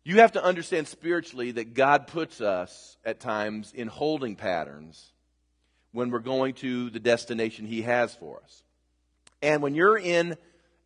You 0.03 0.21
have 0.21 0.33
to 0.33 0.43
understand 0.43 0.87
spiritually 0.87 1.51
that 1.51 1.73
God 1.73 2.05
puts 2.05 2.39
us 2.39 2.97
at 3.03 3.19
times 3.19 3.73
in 3.73 3.87
holding 3.87 4.35
patterns 4.35 5.11
when 5.91 6.11
we're 6.11 6.19
going 6.19 6.53
to 6.55 6.91
the 6.91 6.99
destination 6.99 7.65
He 7.65 7.81
has 7.81 8.13
for 8.13 8.39
us. 8.43 8.63
And 9.41 9.63
when 9.63 9.73
you're 9.73 9.97
in 9.97 10.37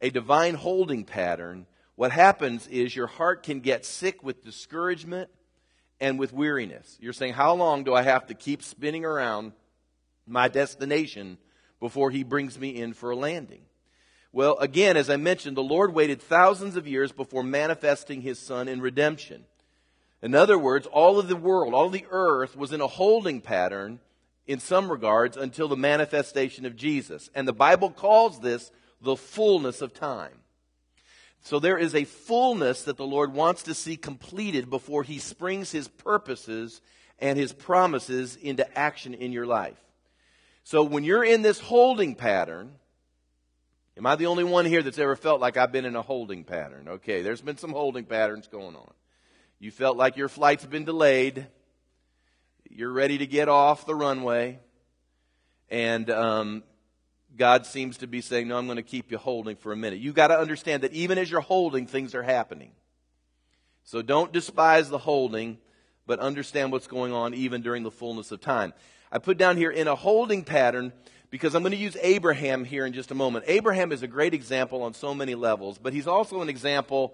a 0.01 0.09
divine 0.09 0.55
holding 0.55 1.03
pattern, 1.03 1.67
what 1.95 2.11
happens 2.13 2.67
is 2.67 2.95
your 2.95 3.07
heart 3.07 3.43
can 3.43 3.59
get 3.59 3.85
sick 3.85 4.23
with 4.23 4.43
discouragement 4.43 5.29
and 5.99 6.17
with 6.17 6.33
weariness. 6.33 6.97
You're 7.01 7.13
saying, 7.13 7.33
How 7.33 7.53
long 7.53 7.83
do 7.83 7.93
I 7.93 8.01
have 8.01 8.27
to 8.27 8.33
keep 8.33 8.63
spinning 8.63 9.03
around 9.03 9.51
my 10.25 10.47
destination 10.47 11.37
before 11.81 12.11
He 12.11 12.23
brings 12.23 12.57
me 12.57 12.69
in 12.81 12.93
for 12.93 13.11
a 13.11 13.15
landing? 13.17 13.63
Well, 14.31 14.57
again, 14.59 14.95
as 14.95 15.09
I 15.09 15.17
mentioned, 15.17 15.57
the 15.57 15.63
Lord 15.63 15.93
waited 15.93 16.21
thousands 16.21 16.77
of 16.77 16.87
years 16.87 17.11
before 17.11 17.43
manifesting 17.43 18.21
His 18.21 18.39
Son 18.39 18.69
in 18.69 18.79
redemption. 18.79 19.43
In 20.21 20.33
other 20.33 20.57
words, 20.57 20.87
all 20.87 21.19
of 21.19 21.27
the 21.27 21.35
world, 21.35 21.73
all 21.73 21.87
of 21.87 21.91
the 21.91 22.05
earth 22.09 22.55
was 22.55 22.71
in 22.71 22.79
a 22.79 22.87
holding 22.87 23.41
pattern 23.41 23.99
in 24.47 24.59
some 24.59 24.89
regards 24.89 25.35
until 25.35 25.67
the 25.67 25.75
manifestation 25.75 26.65
of 26.65 26.77
Jesus. 26.77 27.29
And 27.35 27.45
the 27.45 27.53
Bible 27.53 27.89
calls 27.89 28.39
this 28.39 28.71
the 29.01 29.17
fullness 29.17 29.81
of 29.81 29.93
time. 29.93 30.37
So 31.41 31.59
there 31.59 31.77
is 31.77 31.95
a 31.95 32.05
fullness 32.05 32.83
that 32.83 32.97
the 32.97 33.05
Lord 33.05 33.33
wants 33.33 33.63
to 33.63 33.73
see 33.73 33.97
completed 33.97 34.69
before 34.69 35.03
He 35.03 35.17
springs 35.17 35.71
His 35.71 35.87
purposes 35.87 36.81
and 37.19 37.37
His 37.37 37.51
promises 37.51 38.35
into 38.35 38.77
action 38.77 39.13
in 39.13 39.31
your 39.31 39.47
life. 39.47 39.77
So 40.63 40.83
when 40.83 41.03
you're 41.03 41.23
in 41.23 41.41
this 41.41 41.59
holding 41.59 42.15
pattern, 42.15 42.73
am 43.97 44.05
I 44.05 44.15
the 44.15 44.27
only 44.27 44.43
one 44.43 44.65
here 44.65 44.83
that's 44.83 44.99
ever 44.99 45.15
felt 45.15 45.41
like 45.41 45.57
I've 45.57 45.71
been 45.71 45.85
in 45.85 45.95
a 45.95 46.01
holding 46.01 46.43
pattern? 46.43 46.87
Okay, 46.87 47.21
there's 47.21 47.41
been 47.41 47.57
some 47.57 47.71
holding 47.71 48.05
patterns 48.05 48.47
going 48.47 48.75
on. 48.75 48.93
You 49.59 49.71
felt 49.71 49.97
like 49.97 50.17
your 50.17 50.29
flight's 50.29 50.65
been 50.65 50.85
delayed. 50.85 51.47
You're 52.69 52.91
ready 52.91 53.17
to 53.19 53.27
get 53.27 53.49
off 53.49 53.85
the 53.85 53.95
runway. 53.95 54.59
And 55.69 56.09
um, 56.09 56.63
God 57.37 57.65
seems 57.65 57.97
to 57.99 58.07
be 58.07 58.21
saying, 58.21 58.47
No, 58.47 58.57
I'm 58.57 58.65
going 58.65 58.77
to 58.77 58.83
keep 58.83 59.11
you 59.11 59.17
holding 59.17 59.55
for 59.55 59.71
a 59.71 59.75
minute. 59.75 59.99
You've 59.99 60.15
got 60.15 60.27
to 60.27 60.39
understand 60.39 60.83
that 60.83 60.93
even 60.93 61.17
as 61.17 61.29
you're 61.29 61.41
holding, 61.41 61.87
things 61.87 62.15
are 62.15 62.23
happening. 62.23 62.71
So 63.83 64.01
don't 64.01 64.31
despise 64.31 64.89
the 64.89 64.97
holding, 64.97 65.57
but 66.05 66.19
understand 66.19 66.71
what's 66.71 66.87
going 66.87 67.13
on 67.13 67.33
even 67.33 67.61
during 67.61 67.83
the 67.83 67.91
fullness 67.91 68.31
of 68.31 68.41
time. 68.41 68.73
I 69.11 69.19
put 69.19 69.37
down 69.37 69.57
here 69.57 69.71
in 69.71 69.87
a 69.87 69.95
holding 69.95 70.43
pattern 70.43 70.93
because 71.29 71.55
I'm 71.55 71.63
going 71.63 71.71
to 71.71 71.77
use 71.77 71.97
Abraham 72.01 72.63
here 72.63 72.85
in 72.85 72.93
just 72.93 73.11
a 73.11 73.15
moment. 73.15 73.45
Abraham 73.47 73.91
is 73.91 74.03
a 74.03 74.07
great 74.07 74.33
example 74.33 74.83
on 74.83 74.93
so 74.93 75.13
many 75.13 75.35
levels, 75.35 75.77
but 75.77 75.93
he's 75.93 76.07
also 76.07 76.41
an 76.41 76.49
example 76.49 77.13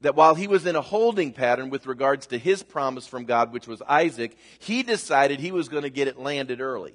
that 0.00 0.14
while 0.14 0.34
he 0.34 0.46
was 0.46 0.66
in 0.66 0.76
a 0.76 0.80
holding 0.80 1.32
pattern 1.32 1.68
with 1.68 1.86
regards 1.86 2.26
to 2.28 2.38
his 2.38 2.62
promise 2.62 3.06
from 3.06 3.24
God, 3.24 3.52
which 3.52 3.68
was 3.68 3.82
Isaac, 3.82 4.36
he 4.58 4.82
decided 4.82 5.40
he 5.40 5.52
was 5.52 5.68
going 5.68 5.82
to 5.82 5.90
get 5.90 6.08
it 6.08 6.18
landed 6.18 6.60
early. 6.60 6.94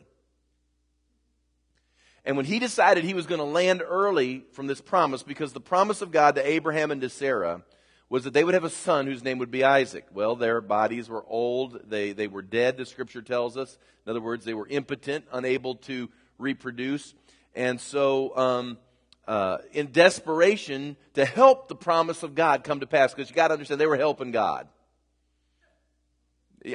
And 2.25 2.35
when 2.35 2.45
he 2.45 2.57
decided 2.57 3.03
he 3.03 3.13
was 3.13 3.27
going 3.27 3.39
to 3.39 3.45
land 3.45 3.83
early 3.85 4.45
from 4.53 4.65
this 4.65 4.81
promise, 4.81 5.21
because 5.21 5.53
the 5.53 5.61
promise 5.61 6.01
of 6.01 6.11
God 6.11 6.35
to 6.35 6.47
Abraham 6.47 6.89
and 6.89 7.01
to 7.01 7.09
Sarah 7.09 7.61
was 8.09 8.23
that 8.23 8.33
they 8.33 8.43
would 8.43 8.53
have 8.53 8.63
a 8.63 8.69
son 8.69 9.07
whose 9.07 9.23
name 9.23 9.39
would 9.39 9.51
be 9.51 9.63
Isaac. 9.63 10.05
Well, 10.13 10.35
their 10.35 10.61
bodies 10.61 11.09
were 11.09 11.25
old. 11.27 11.89
They, 11.89 12.11
they 12.11 12.27
were 12.27 12.41
dead, 12.41 12.77
the 12.77 12.85
scripture 12.85 13.21
tells 13.21 13.57
us. 13.57 13.77
In 14.05 14.11
other 14.11 14.21
words, 14.21 14.45
they 14.45 14.53
were 14.53 14.67
impotent, 14.67 15.25
unable 15.31 15.75
to 15.75 16.09
reproduce. 16.37 17.13
And 17.55 17.81
so, 17.81 18.37
um, 18.37 18.77
uh, 19.27 19.57
in 19.73 19.91
desperation 19.91 20.97
to 21.15 21.25
help 21.25 21.67
the 21.67 21.75
promise 21.75 22.21
of 22.21 22.35
God 22.35 22.63
come 22.63 22.81
to 22.81 22.87
pass. 22.87 23.13
Because 23.13 23.29
you 23.29 23.35
got 23.35 23.47
to 23.47 23.53
understand, 23.53 23.81
they 23.81 23.87
were 23.87 23.97
helping 23.97 24.31
God. 24.31 24.67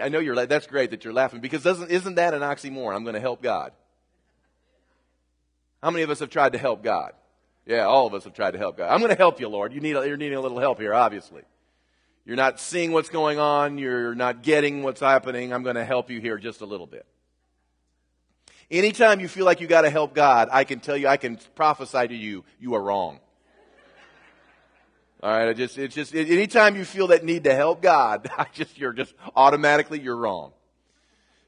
I 0.02 0.08
know 0.08 0.18
you're 0.18 0.34
like, 0.34 0.48
that's 0.48 0.66
great 0.66 0.90
that 0.90 1.04
you're 1.04 1.12
laughing 1.12 1.40
because 1.40 1.62
doesn't, 1.62 1.90
isn't 1.90 2.14
that 2.14 2.34
an 2.34 2.42
oxymoron? 2.42 2.94
I'm 2.94 3.02
going 3.02 3.14
to 3.14 3.20
help 3.20 3.42
God. 3.42 3.72
How 5.82 5.90
many 5.90 6.02
of 6.02 6.10
us 6.10 6.20
have 6.20 6.30
tried 6.30 6.52
to 6.52 6.58
help 6.58 6.82
God? 6.82 7.12
Yeah, 7.70 7.84
all 7.84 8.04
of 8.08 8.14
us 8.14 8.24
have 8.24 8.34
tried 8.34 8.50
to 8.50 8.58
help 8.58 8.78
God. 8.78 8.92
I'm 8.92 8.98
going 8.98 9.12
to 9.12 9.16
help 9.16 9.38
you, 9.38 9.48
Lord. 9.48 9.72
You 9.72 9.80
need, 9.80 9.92
you're 9.92 10.16
needing 10.16 10.36
a 10.36 10.40
little 10.40 10.58
help 10.58 10.80
here, 10.80 10.92
obviously. 10.92 11.42
You're 12.24 12.34
not 12.34 12.58
seeing 12.58 12.90
what's 12.90 13.10
going 13.10 13.38
on. 13.38 13.78
You're 13.78 14.16
not 14.16 14.42
getting 14.42 14.82
what's 14.82 14.98
happening. 14.98 15.52
I'm 15.52 15.62
going 15.62 15.76
to 15.76 15.84
help 15.84 16.10
you 16.10 16.20
here 16.20 16.36
just 16.36 16.62
a 16.62 16.66
little 16.66 16.88
bit. 16.88 17.06
Anytime 18.72 19.20
you 19.20 19.28
feel 19.28 19.44
like 19.44 19.60
you 19.60 19.68
got 19.68 19.82
to 19.82 19.90
help 19.90 20.14
God, 20.14 20.48
I 20.50 20.64
can 20.64 20.80
tell 20.80 20.96
you, 20.96 21.06
I 21.06 21.16
can 21.16 21.38
prophesy 21.54 22.08
to 22.08 22.14
you, 22.14 22.44
you 22.58 22.74
are 22.74 22.82
wrong. 22.82 23.20
All 25.22 25.30
right, 25.30 25.56
just 25.56 25.78
it's 25.78 25.94
just 25.94 26.12
anytime 26.12 26.74
you 26.74 26.84
feel 26.84 27.08
that 27.08 27.24
need 27.24 27.44
to 27.44 27.54
help 27.54 27.82
God, 27.82 28.28
I 28.38 28.46
just 28.52 28.78
you're 28.78 28.94
just 28.94 29.14
automatically 29.36 30.00
you're 30.00 30.16
wrong. 30.16 30.52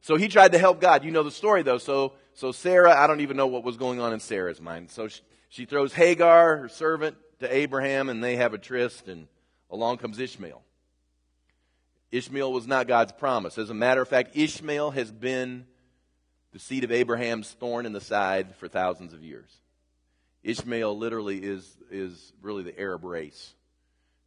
So 0.03 0.15
he 0.17 0.29
tried 0.29 0.53
to 0.53 0.59
help 0.59 0.81
God. 0.81 1.05
You 1.05 1.11
know 1.11 1.23
the 1.25 1.31
story 1.33 1.63
though. 1.63 1.79
So 1.79 2.13
so 2.35 2.53
Sarah, 2.53 2.95
I 2.95 3.07
don't 3.07 3.23
even 3.23 3.37
know 3.37 3.47
what 3.47 3.65
was 3.65 3.77
going 3.77 3.99
on 3.99 4.13
in 4.13 4.21
Sarah's 4.21 4.61
mind. 4.61 4.91
So 4.91 5.09
she, 5.09 5.23
she 5.53 5.67
throws 5.67 5.93
Hagar, 5.93 6.57
her 6.57 6.69
servant, 6.71 7.15
to 7.41 7.55
Abraham, 7.55 8.09
and 8.09 8.25
they 8.25 8.37
have 8.37 8.55
a 8.55 8.59
tryst, 8.59 9.07
and 9.07 9.29
along 9.71 9.99
comes 9.99 10.19
Ishmael. 10.19 10.63
Ishmael 12.11 12.51
was 12.51 12.67
not 12.67 12.89
God's 12.89 13.13
promise. 13.13 13.59
As 13.59 13.69
a 13.69 13.75
matter 13.75 14.01
of 14.01 14.09
fact, 14.09 14.35
Ishmael 14.35 14.93
has 14.93 15.11
been 15.11 15.67
the 16.55 16.59
seed 16.59 16.85
of 16.85 16.91
Abraham's 16.91 17.51
thorn 17.51 17.85
in 17.85 17.93
the 17.93 18.01
side 18.01 18.57
for 18.57 18.67
thousands 18.67 19.13
of 19.13 19.23
years. 19.23 19.51
Ishmael 20.43 20.97
literally 20.97 21.45
is, 21.45 21.71
is 21.91 22.33
really 22.41 22.63
the 22.63 22.81
Arab 22.81 23.05
race. 23.05 23.53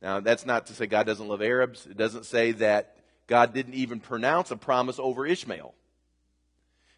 Now, 0.03 0.19
that's 0.19 0.45
not 0.45 0.67
to 0.67 0.73
say 0.73 0.85
God 0.85 1.07
doesn't 1.07 1.27
love 1.27 1.41
Arabs. 1.41 1.87
It 1.87 1.97
doesn't 1.97 2.27
say 2.27 2.51
that 2.51 2.97
God 3.25 3.51
didn't 3.51 3.73
even 3.73 3.99
pronounce 3.99 4.51
a 4.51 4.57
promise 4.57 4.99
over 4.99 5.25
Ishmael. 5.25 5.73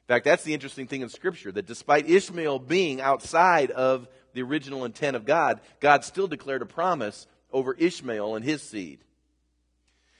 In 0.07 0.15
fact, 0.15 0.23
that's 0.23 0.43
the 0.43 0.53
interesting 0.53 0.87
thing 0.87 1.01
in 1.01 1.09
Scripture 1.09 1.51
that 1.51 1.65
despite 1.65 2.09
Ishmael 2.09 2.59
being 2.59 3.01
outside 3.01 3.71
of 3.71 4.07
the 4.33 4.41
original 4.41 4.85
intent 4.85 5.17
of 5.17 5.25
God, 5.25 5.59
God 5.81 6.05
still 6.05 6.27
declared 6.27 6.61
a 6.61 6.65
promise 6.65 7.27
over 7.51 7.73
Ishmael 7.73 8.35
and 8.35 8.45
his 8.45 8.61
seed. 8.61 8.99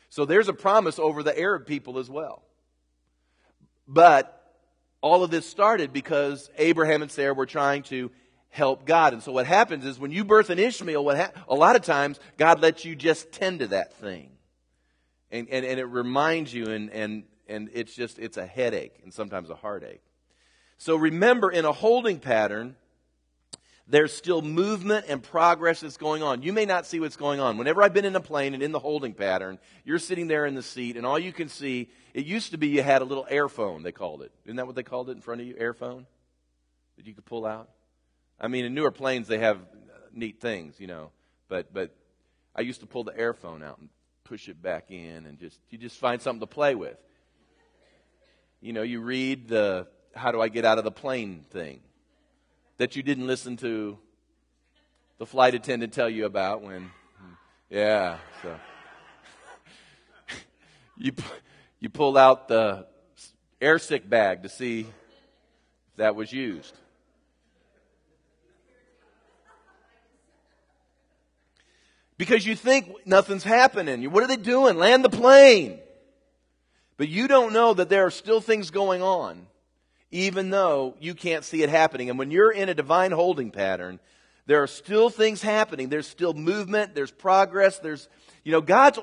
So 0.09 0.25
there's 0.25 0.49
a 0.49 0.53
promise 0.53 0.99
over 0.99 1.23
the 1.23 1.37
Arab 1.39 1.65
people 1.65 1.99
as 1.99 2.09
well. 2.09 2.41
But 3.87 4.33
all 4.99 5.23
of 5.23 5.31
this 5.31 5.47
started 5.47 5.93
because 5.93 6.49
Abraham 6.57 7.01
and 7.01 7.09
Sarah 7.09 7.33
were 7.33 7.45
trying 7.45 7.83
to 7.83 8.11
help 8.49 8.85
God. 8.85 9.13
And 9.13 9.23
so 9.23 9.31
what 9.31 9.45
happens 9.45 9.85
is 9.85 9.97
when 9.97 10.11
you 10.11 10.25
birth 10.25 10.49
an 10.49 10.59
Ishmael, 10.59 11.05
what 11.05 11.17
ha- 11.17 11.31
a 11.47 11.55
lot 11.55 11.77
of 11.77 11.83
times 11.83 12.19
God 12.37 12.61
lets 12.61 12.83
you 12.83 12.93
just 12.93 13.31
tend 13.31 13.59
to 13.59 13.67
that 13.67 13.93
thing. 13.93 14.31
And, 15.31 15.47
and, 15.49 15.65
and 15.65 15.79
it 15.79 15.85
reminds 15.85 16.53
you 16.53 16.65
and, 16.65 16.89
and, 16.89 17.23
and 17.47 17.69
it's 17.73 17.93
just, 17.93 18.19
it's 18.19 18.37
a 18.37 18.45
headache 18.45 18.99
and 19.03 19.13
sometimes 19.13 19.49
a 19.49 19.55
heartache. 19.55 20.01
So 20.77 20.95
remember 20.95 21.49
in 21.49 21.65
a 21.65 21.71
holding 21.71 22.19
pattern, 22.19 22.75
there's 23.87 24.11
still 24.11 24.41
movement 24.41 25.05
and 25.07 25.23
progress 25.23 25.79
that's 25.79 25.97
going 25.97 26.21
on. 26.21 26.41
You 26.41 26.51
may 26.51 26.65
not 26.65 26.85
see 26.85 26.99
what's 26.99 27.15
going 27.15 27.39
on. 27.39 27.57
Whenever 27.57 27.81
I've 27.81 27.93
been 27.93 28.05
in 28.05 28.15
a 28.15 28.21
plane 28.21 28.53
and 28.53 28.61
in 28.61 28.73
the 28.73 28.79
holding 28.79 29.13
pattern, 29.13 29.59
you're 29.85 29.97
sitting 29.97 30.27
there 30.27 30.45
in 30.45 30.55
the 30.55 30.61
seat, 30.61 30.97
and 30.97 31.05
all 31.05 31.17
you 31.17 31.31
can 31.31 31.47
see, 31.47 31.89
it 32.13 32.25
used 32.25 32.51
to 32.51 32.57
be 32.57 32.67
you 32.67 32.83
had 32.83 33.01
a 33.01 33.05
little 33.05 33.25
airphone, 33.31 33.83
they 33.83 33.93
called 33.93 34.21
it. 34.21 34.31
Isn't 34.45 34.57
that 34.57 34.67
what 34.67 34.75
they 34.75 34.83
called 34.83 35.09
it 35.09 35.13
in 35.13 35.21
front 35.21 35.39
of 35.41 35.47
you? 35.47 35.53
Airphone? 35.55 36.05
That 36.97 37.07
you 37.07 37.13
could 37.13 37.25
pull 37.25 37.45
out? 37.45 37.69
I 38.39 38.49
mean, 38.49 38.65
in 38.65 38.73
newer 38.73 38.91
planes, 38.91 39.27
they 39.27 39.39
have 39.39 39.59
neat 40.13 40.41
things, 40.41 40.79
you 40.79 40.87
know. 40.87 41.11
But, 41.47 41.73
but 41.73 41.95
I 42.53 42.61
used 42.61 42.81
to 42.81 42.87
pull 42.87 43.05
the 43.05 43.13
airphone 43.13 43.63
out 43.63 43.79
and 43.79 43.87
push 44.25 44.49
it 44.49 44.61
back 44.61 44.91
in, 44.91 45.25
and 45.25 45.39
just, 45.39 45.59
you 45.69 45.77
just 45.77 45.97
find 45.97 46.21
something 46.21 46.41
to 46.41 46.47
play 46.47 46.75
with. 46.75 46.97
You 48.61 48.73
know, 48.73 48.81
you 48.81 49.01
read 49.01 49.47
the 49.47 49.87
how 50.15 50.31
do 50.31 50.41
I 50.41 50.49
get 50.49 50.65
out 50.65 50.77
of 50.77 50.83
the 50.83 50.91
plane 50.91 51.45
thing 51.51 51.81
that 52.77 52.95
you 52.95 53.03
didn't 53.03 53.27
listen 53.27 53.57
to 53.57 53.97
the 55.19 55.25
flight 55.25 55.55
attendant 55.55 55.93
tell 55.93 56.09
you 56.09 56.25
about 56.25 56.61
when, 56.61 56.91
yeah, 57.69 58.17
so. 58.41 58.55
you, 60.97 61.11
you 61.79 61.89
pulled 61.89 62.17
out 62.17 62.47
the 62.47 62.87
air 63.61 63.79
sick 63.79 64.07
bag 64.07 64.43
to 64.43 64.49
see 64.49 64.81
if 64.81 64.87
that 65.97 66.15
was 66.15 66.31
used. 66.31 66.75
Because 72.17 72.45
you 72.45 72.55
think 72.55 73.05
nothing's 73.05 73.43
happening. 73.43 74.09
What 74.11 74.23
are 74.23 74.27
they 74.27 74.37
doing? 74.37 74.77
Land 74.77 75.05
the 75.05 75.09
plane. 75.09 75.79
But 76.97 77.09
you 77.09 77.27
don't 77.27 77.53
know 77.53 77.73
that 77.73 77.89
there 77.89 78.05
are 78.05 78.11
still 78.11 78.41
things 78.41 78.71
going 78.71 79.01
on 79.01 79.47
even 80.11 80.49
though 80.49 80.95
you 80.99 81.13
can't 81.13 81.43
see 81.43 81.63
it 81.63 81.69
happening. 81.69 82.09
And 82.09 82.17
when 82.17 82.31
you're 82.31 82.51
in 82.51 82.69
a 82.69 82.73
divine 82.73 83.11
holding 83.11 83.51
pattern, 83.51 83.99
there 84.45 84.63
are 84.63 84.67
still 84.67 85.09
things 85.09 85.41
happening. 85.41 85.89
There's 85.89 86.07
still 86.07 86.33
movement. 86.33 86.95
There's 86.95 87.11
progress. 87.11 87.79
There's, 87.79 88.07
you 88.45 88.53
know, 88.53 88.61
God's. 88.61 88.99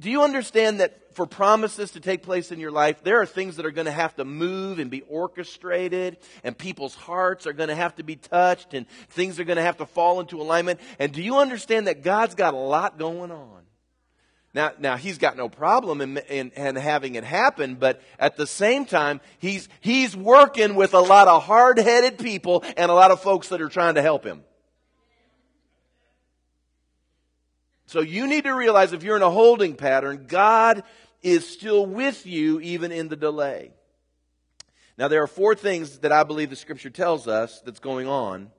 Do 0.00 0.10
you 0.10 0.22
understand 0.22 0.80
that 0.80 1.14
for 1.14 1.26
promises 1.26 1.92
to 1.92 2.00
take 2.00 2.22
place 2.22 2.50
in 2.50 2.58
your 2.58 2.72
life, 2.72 3.04
there 3.04 3.20
are 3.20 3.26
things 3.26 3.56
that 3.56 3.66
are 3.66 3.70
going 3.70 3.84
to 3.84 3.92
have 3.92 4.16
to 4.16 4.24
move 4.24 4.80
and 4.80 4.90
be 4.90 5.02
orchestrated, 5.02 6.16
and 6.42 6.58
people's 6.58 6.94
hearts 6.94 7.46
are 7.46 7.52
going 7.52 7.68
to 7.68 7.76
have 7.76 7.94
to 7.96 8.02
be 8.02 8.16
touched, 8.16 8.74
and 8.74 8.88
things 9.10 9.38
are 9.38 9.44
going 9.44 9.56
to 9.56 9.62
have 9.62 9.76
to 9.76 9.86
fall 9.86 10.18
into 10.18 10.40
alignment. 10.40 10.80
And 10.98 11.12
do 11.12 11.22
you 11.22 11.38
understand 11.38 11.86
that 11.86 12.02
God's 12.02 12.34
got 12.34 12.54
a 12.54 12.58
lot 12.58 12.98
going 12.98 13.30
on? 13.30 13.62
Now, 14.54 14.72
now 14.78 14.96
he's 14.96 15.16
got 15.16 15.36
no 15.36 15.48
problem 15.48 16.02
in, 16.02 16.18
in, 16.18 16.50
in, 16.50 16.76
having 16.76 17.14
it 17.14 17.24
happen, 17.24 17.76
but 17.76 18.02
at 18.18 18.36
the 18.36 18.46
same 18.46 18.84
time, 18.84 19.22
he's, 19.38 19.68
he's 19.80 20.14
working 20.14 20.74
with 20.74 20.92
a 20.92 21.00
lot 21.00 21.26
of 21.26 21.44
hard-headed 21.44 22.18
people 22.18 22.62
and 22.76 22.90
a 22.90 22.94
lot 22.94 23.10
of 23.10 23.22
folks 23.22 23.48
that 23.48 23.62
are 23.62 23.70
trying 23.70 23.94
to 23.94 24.02
help 24.02 24.24
him. 24.24 24.42
So 27.86 28.00
you 28.00 28.26
need 28.26 28.44
to 28.44 28.52
realize 28.52 28.92
if 28.92 29.02
you're 29.02 29.16
in 29.16 29.22
a 29.22 29.30
holding 29.30 29.74
pattern, 29.74 30.26
God 30.28 30.82
is 31.22 31.48
still 31.48 31.86
with 31.86 32.26
you 32.26 32.60
even 32.60 32.92
in 32.92 33.08
the 33.08 33.16
delay. 33.16 33.72
Now, 34.98 35.08
there 35.08 35.22
are 35.22 35.26
four 35.26 35.54
things 35.54 35.98
that 36.00 36.12
I 36.12 36.24
believe 36.24 36.50
the 36.50 36.56
scripture 36.56 36.90
tells 36.90 37.26
us 37.26 37.62
that's 37.64 37.80
going 37.80 38.06
on 38.06 38.50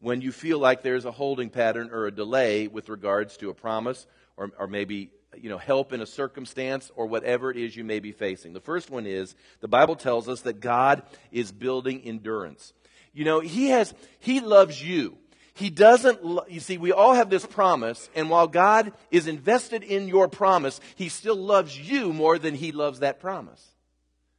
when 0.00 0.20
you 0.20 0.32
feel 0.32 0.58
like 0.58 0.82
there's 0.82 1.04
a 1.04 1.12
holding 1.12 1.50
pattern 1.50 1.90
or 1.92 2.06
a 2.06 2.12
delay 2.12 2.66
with 2.66 2.88
regards 2.88 3.36
to 3.38 3.50
a 3.50 3.54
promise 3.54 4.06
or, 4.36 4.50
or 4.58 4.66
maybe 4.66 5.10
you 5.42 5.48
know 5.48 5.58
help 5.58 5.92
in 5.92 6.00
a 6.00 6.06
circumstance 6.06 6.90
or 6.96 7.06
whatever 7.06 7.50
it 7.50 7.56
is 7.56 7.76
you 7.76 7.84
may 7.84 8.00
be 8.00 8.12
facing. 8.12 8.52
The 8.52 8.60
first 8.60 8.90
one 8.90 9.06
is 9.06 9.34
the 9.60 9.68
Bible 9.68 9.96
tells 9.96 10.28
us 10.28 10.42
that 10.42 10.60
God 10.60 11.02
is 11.30 11.52
building 11.52 12.00
endurance. 12.04 12.72
You 13.12 13.24
know, 13.24 13.40
he 13.40 13.68
has 13.68 13.94
he 14.18 14.40
loves 14.40 14.82
you. 14.82 15.18
He 15.56 15.70
doesn't, 15.70 16.22
lo- 16.22 16.44
you 16.48 16.60
see, 16.60 16.76
we 16.76 16.92
all 16.92 17.14
have 17.14 17.30
this 17.30 17.46
promise, 17.46 18.10
and 18.14 18.28
while 18.28 18.46
God 18.46 18.92
is 19.10 19.26
invested 19.26 19.82
in 19.82 20.06
your 20.06 20.28
promise, 20.28 20.82
He 20.96 21.08
still 21.08 21.34
loves 21.34 21.78
you 21.78 22.12
more 22.12 22.38
than 22.38 22.54
He 22.54 22.72
loves 22.72 22.98
that 22.98 23.20
promise. 23.20 23.66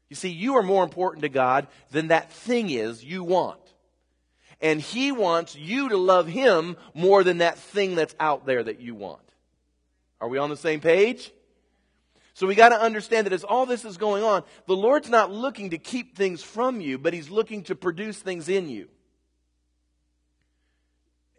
You 0.10 0.16
see, 0.16 0.30
you 0.30 0.58
are 0.58 0.62
more 0.62 0.84
important 0.84 1.24
to 1.24 1.30
God 1.30 1.68
than 1.89 2.10
that 2.10 2.32
thing 2.32 2.70
is 2.70 3.04
you 3.04 3.24
want. 3.24 3.60
And 4.62 4.80
He 4.80 5.12
wants 5.12 5.56
you 5.56 5.89
to 5.89 5.98
love 5.98 6.27
Him 6.27 6.77
more 6.94 7.24
than 7.24 7.39
that 7.39 7.58
thing 7.58 7.96
that's 7.96 8.16
out 8.20 8.46
there 8.46 8.62
that 8.63 8.80
you 8.80 8.94
want. 8.94 9.26
Are 10.19 10.27
we 10.27 10.38
on 10.38 10.50
the 10.50 10.57
same 10.57 10.79
page? 10.79 11.31
So 12.33 12.45
we 12.45 12.53
got 12.53 12.69
to 12.69 12.79
understand 12.79 13.25
that 13.25 13.33
as 13.33 13.43
all 13.43 13.65
this 13.65 13.83
is 13.83 13.97
going 13.97 14.24
on, 14.24 14.43
the 14.67 14.75
Lord's 14.75 15.09
not 15.09 15.31
looking 15.31 15.71
to 15.71 15.79
keep 15.79 16.15
things 16.15 16.43
from 16.43 16.81
you, 16.81 17.00
but 17.00 17.13
He's 17.13 17.31
looking 17.31 17.63
to 17.63 17.75
produce 17.75 18.19
things 18.19 18.47
in 18.47 18.69
you. 18.69 18.89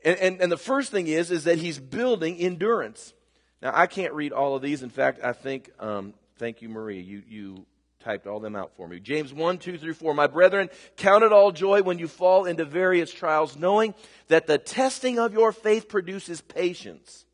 And, 0.04 0.18
and, 0.18 0.40
and 0.40 0.52
the 0.52 0.56
first 0.56 0.90
thing 0.90 1.06
is, 1.06 1.30
is 1.30 1.44
that 1.44 1.58
He's 1.58 1.78
building 1.78 2.36
endurance. 2.36 3.14
Now, 3.62 3.70
I 3.74 3.86
can't 3.86 4.12
read 4.12 4.32
all 4.32 4.56
of 4.56 4.62
these. 4.62 4.82
In 4.82 4.90
fact, 4.90 5.20
I 5.22 5.32
think, 5.32 5.70
um, 5.78 6.14
thank 6.36 6.62
you, 6.62 6.68
Maria. 6.68 7.00
You, 7.00 7.22
you 7.28 7.66
typed 8.00 8.26
all 8.26 8.40
them 8.40 8.56
out 8.56 8.72
for 8.76 8.88
me. 8.88 8.98
James 8.98 9.32
1, 9.32 9.58
2 9.58 9.78
through 9.78 9.94
4. 9.94 10.14
My 10.14 10.26
brethren, 10.26 10.68
count 10.96 11.24
it 11.24 11.32
all 11.32 11.52
joy 11.52 11.82
when 11.82 11.98
you 11.98 12.08
fall 12.08 12.44
into 12.44 12.64
various 12.64 13.12
trials, 13.12 13.56
knowing 13.56 13.94
that 14.28 14.46
the 14.46 14.58
testing 14.58 15.18
of 15.18 15.32
your 15.32 15.52
faith 15.52 15.88
produces 15.88 16.40
patience. 16.40 17.24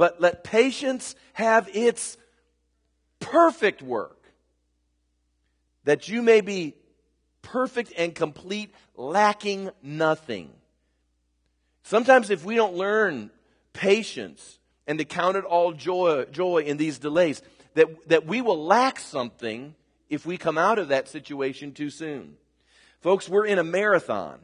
But 0.00 0.18
let 0.18 0.44
patience 0.44 1.14
have 1.34 1.68
its 1.74 2.16
perfect 3.18 3.82
work, 3.82 4.32
that 5.84 6.08
you 6.08 6.22
may 6.22 6.40
be 6.40 6.74
perfect 7.42 7.92
and 7.98 8.14
complete, 8.14 8.74
lacking 8.96 9.68
nothing. 9.82 10.48
Sometimes, 11.82 12.30
if 12.30 12.46
we 12.46 12.54
don't 12.54 12.76
learn 12.76 13.30
patience 13.74 14.58
and 14.86 14.98
to 14.98 15.04
count 15.04 15.36
it 15.36 15.44
all 15.44 15.74
joy, 15.74 16.24
joy 16.32 16.62
in 16.62 16.78
these 16.78 16.98
delays, 16.98 17.42
that, 17.74 18.08
that 18.08 18.24
we 18.24 18.40
will 18.40 18.64
lack 18.64 18.98
something 19.00 19.74
if 20.08 20.24
we 20.24 20.38
come 20.38 20.56
out 20.56 20.78
of 20.78 20.88
that 20.88 21.08
situation 21.08 21.72
too 21.72 21.90
soon. 21.90 22.38
Folks, 23.02 23.28
we're 23.28 23.44
in 23.44 23.58
a 23.58 23.64
marathon. 23.64 24.38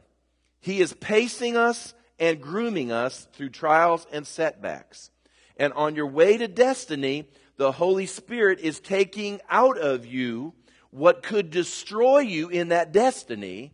He 0.59 0.81
is 0.81 0.93
pacing 0.93 1.57
us 1.57 1.95
and 2.19 2.39
grooming 2.39 2.91
us 2.91 3.27
through 3.33 3.49
trials 3.49 4.05
and 4.11 4.27
setbacks. 4.27 5.09
And 5.57 5.73
on 5.73 5.95
your 5.95 6.07
way 6.07 6.37
to 6.37 6.47
destiny, 6.47 7.27
the 7.57 7.71
Holy 7.71 8.05
Spirit 8.05 8.59
is 8.59 8.79
taking 8.79 9.41
out 9.49 9.77
of 9.77 10.05
you 10.05 10.53
what 10.91 11.23
could 11.23 11.49
destroy 11.49 12.19
you 12.19 12.49
in 12.49 12.69
that 12.69 12.91
destiny 12.91 13.73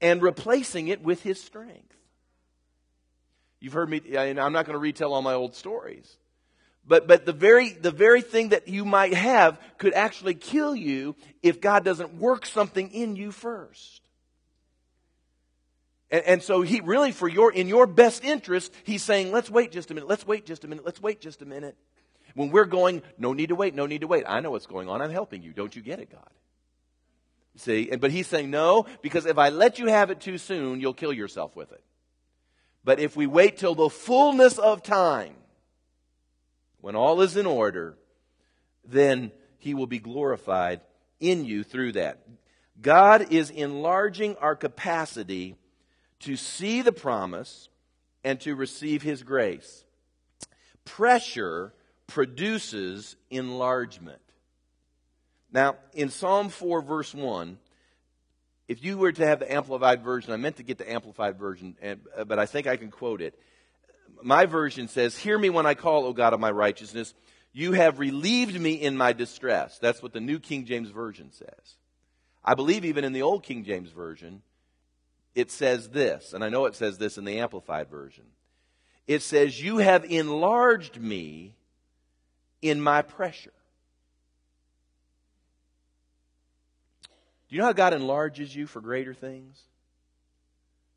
and 0.00 0.22
replacing 0.22 0.88
it 0.88 1.02
with 1.02 1.22
His 1.22 1.40
strength. 1.40 1.94
You've 3.60 3.74
heard 3.74 3.90
me, 3.90 4.00
and 4.16 4.40
I'm 4.40 4.52
not 4.52 4.64
going 4.64 4.74
to 4.74 4.80
retell 4.80 5.12
all 5.12 5.22
my 5.22 5.34
old 5.34 5.54
stories. 5.54 6.16
But, 6.86 7.06
but 7.06 7.26
the, 7.26 7.34
very, 7.34 7.70
the 7.70 7.90
very 7.90 8.22
thing 8.22 8.48
that 8.48 8.68
you 8.68 8.86
might 8.86 9.14
have 9.14 9.60
could 9.76 9.92
actually 9.92 10.34
kill 10.34 10.74
you 10.74 11.14
if 11.42 11.60
God 11.60 11.84
doesn't 11.84 12.14
work 12.14 12.46
something 12.46 12.90
in 12.90 13.16
you 13.16 13.30
first. 13.30 13.99
And, 16.10 16.24
and 16.24 16.42
so 16.42 16.62
he 16.62 16.80
really, 16.80 17.12
for 17.12 17.28
your, 17.28 17.52
in 17.52 17.68
your 17.68 17.86
best 17.86 18.24
interest, 18.24 18.72
he's 18.84 19.02
saying, 19.02 19.32
let's 19.32 19.50
wait 19.50 19.72
just 19.72 19.90
a 19.90 19.94
minute, 19.94 20.08
let's 20.08 20.26
wait 20.26 20.46
just 20.46 20.64
a 20.64 20.68
minute, 20.68 20.84
let's 20.84 21.00
wait 21.00 21.20
just 21.20 21.42
a 21.42 21.46
minute. 21.46 21.76
When 22.34 22.50
we're 22.50 22.64
going, 22.64 23.02
no 23.18 23.32
need 23.32 23.48
to 23.48 23.56
wait, 23.56 23.74
no 23.74 23.86
need 23.86 24.02
to 24.02 24.06
wait. 24.06 24.24
I 24.26 24.40
know 24.40 24.52
what's 24.52 24.66
going 24.66 24.88
on. 24.88 25.02
I'm 25.02 25.10
helping 25.10 25.42
you. 25.42 25.52
Don't 25.52 25.74
you 25.74 25.82
get 25.82 25.98
it, 25.98 26.10
God? 26.10 26.30
See, 27.56 27.90
but 27.96 28.12
he's 28.12 28.28
saying 28.28 28.50
no, 28.50 28.86
because 29.02 29.26
if 29.26 29.36
I 29.36 29.48
let 29.48 29.78
you 29.78 29.86
have 29.86 30.10
it 30.10 30.20
too 30.20 30.38
soon, 30.38 30.80
you'll 30.80 30.94
kill 30.94 31.12
yourself 31.12 31.56
with 31.56 31.72
it. 31.72 31.82
But 32.84 33.00
if 33.00 33.16
we 33.16 33.26
wait 33.26 33.58
till 33.58 33.74
the 33.74 33.90
fullness 33.90 34.58
of 34.58 34.82
time, 34.82 35.34
when 36.80 36.96
all 36.96 37.20
is 37.20 37.36
in 37.36 37.46
order, 37.46 37.98
then 38.84 39.32
he 39.58 39.74
will 39.74 39.86
be 39.86 39.98
glorified 39.98 40.80
in 41.18 41.44
you 41.44 41.62
through 41.62 41.92
that. 41.92 42.20
God 42.80 43.32
is 43.32 43.50
enlarging 43.50 44.36
our 44.36 44.56
capacity 44.56 45.56
to 46.20 46.36
see 46.36 46.82
the 46.82 46.92
promise 46.92 47.68
and 48.24 48.40
to 48.40 48.54
receive 48.54 49.02
his 49.02 49.22
grace. 49.22 49.84
Pressure 50.84 51.72
produces 52.06 53.16
enlargement. 53.30 54.20
Now, 55.52 55.76
in 55.94 56.10
Psalm 56.10 56.48
4, 56.48 56.82
verse 56.82 57.14
1, 57.14 57.58
if 58.68 58.84
you 58.84 58.98
were 58.98 59.12
to 59.12 59.26
have 59.26 59.40
the 59.40 59.52
amplified 59.52 60.02
version, 60.02 60.32
I 60.32 60.36
meant 60.36 60.56
to 60.56 60.62
get 60.62 60.78
the 60.78 60.90
amplified 60.90 61.38
version, 61.38 61.76
uh, 61.82 62.24
but 62.24 62.38
I 62.38 62.46
think 62.46 62.66
I 62.66 62.76
can 62.76 62.90
quote 62.90 63.20
it. 63.20 63.38
My 64.22 64.46
version 64.46 64.86
says, 64.86 65.16
Hear 65.16 65.38
me 65.38 65.50
when 65.50 65.66
I 65.66 65.74
call, 65.74 66.04
O 66.04 66.12
God 66.12 66.34
of 66.34 66.40
my 66.40 66.50
righteousness. 66.50 67.14
You 67.52 67.72
have 67.72 67.98
relieved 67.98 68.58
me 68.60 68.74
in 68.74 68.96
my 68.96 69.12
distress. 69.12 69.78
That's 69.78 70.02
what 70.02 70.12
the 70.12 70.20
New 70.20 70.38
King 70.38 70.66
James 70.66 70.90
Version 70.90 71.32
says. 71.32 71.76
I 72.44 72.54
believe 72.54 72.84
even 72.84 73.04
in 73.04 73.12
the 73.12 73.22
Old 73.22 73.42
King 73.42 73.64
James 73.64 73.90
Version, 73.90 74.42
it 75.34 75.50
says 75.50 75.90
this, 75.90 76.32
and 76.32 76.42
I 76.42 76.48
know 76.48 76.66
it 76.66 76.74
says 76.74 76.98
this 76.98 77.18
in 77.18 77.24
the 77.24 77.38
Amplified 77.38 77.88
Version. 77.88 78.24
It 79.06 79.22
says, 79.22 79.62
You 79.62 79.78
have 79.78 80.04
enlarged 80.04 81.00
me 81.00 81.54
in 82.62 82.80
my 82.80 83.02
pressure. 83.02 83.52
Do 87.48 87.56
you 87.56 87.58
know 87.58 87.66
how 87.66 87.72
God 87.72 87.94
enlarges 87.94 88.54
you 88.54 88.66
for 88.66 88.80
greater 88.80 89.14
things? 89.14 89.60